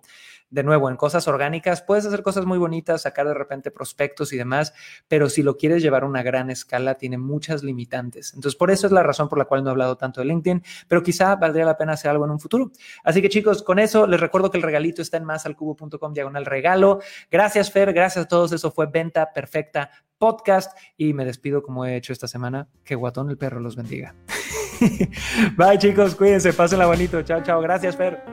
de 0.53 0.61
nuevo, 0.61 0.87
en 0.87 0.97
cosas 0.97 1.27
orgánicas, 1.27 1.81
puedes 1.81 2.05
hacer 2.05 2.21
cosas 2.21 2.45
muy 2.45 2.59
bonitas, 2.59 3.01
sacar 3.01 3.27
de 3.27 3.33
repente 3.33 3.71
prospectos 3.71 4.31
y 4.33 4.37
demás, 4.37 4.71
pero 5.07 5.27
si 5.27 5.41
lo 5.41 5.57
quieres 5.57 5.81
llevar 5.81 6.03
a 6.03 6.05
una 6.05 6.21
gran 6.21 6.51
escala, 6.51 6.93
tiene 6.93 7.17
muchas 7.17 7.63
limitantes. 7.63 8.35
Entonces, 8.35 8.55
por 8.55 8.69
eso 8.69 8.85
es 8.85 8.93
la 8.93 9.01
razón 9.01 9.29
por 9.29 9.39
la 9.39 9.45
cual 9.45 9.63
no 9.63 9.69
he 9.69 9.71
hablado 9.71 9.97
tanto 9.97 10.21
de 10.21 10.27
LinkedIn, 10.27 10.63
pero 10.87 11.01
quizá 11.01 11.35
valdría 11.37 11.65
la 11.65 11.75
pena 11.75 11.93
hacer 11.93 12.11
algo 12.11 12.25
en 12.25 12.31
un 12.31 12.39
futuro. 12.39 12.71
Así 13.03 13.19
que 13.19 13.29
chicos, 13.29 13.63
con 13.63 13.79
eso 13.79 14.05
les 14.05 14.19
recuerdo 14.19 14.51
que 14.51 14.57
el 14.57 14.63
regalito 14.63 15.01
está 15.01 15.17
en 15.17 15.25
másalcubo.com 15.25 16.13
diagonal 16.13 16.45
regalo. 16.45 16.99
Gracias, 17.31 17.71
Fer, 17.71 17.91
gracias 17.91 18.25
a 18.25 18.27
todos. 18.27 18.51
Eso 18.51 18.69
fue 18.69 18.85
Venta 18.85 19.33
Perfecta 19.33 19.89
Podcast 20.19 20.77
y 20.95 21.13
me 21.13 21.25
despido 21.25 21.63
como 21.63 21.83
he 21.87 21.95
hecho 21.95 22.13
esta 22.13 22.27
semana. 22.27 22.67
Que 22.83 22.93
guatón 22.93 23.31
el 23.31 23.39
perro 23.39 23.59
los 23.59 23.75
bendiga. 23.75 24.13
Bye 25.57 25.79
chicos, 25.79 26.13
cuídense, 26.13 26.53
pásenla 26.53 26.85
bonito. 26.85 27.23
Chao, 27.23 27.41
chao. 27.41 27.59
Gracias, 27.59 27.95
Fer. 27.97 28.32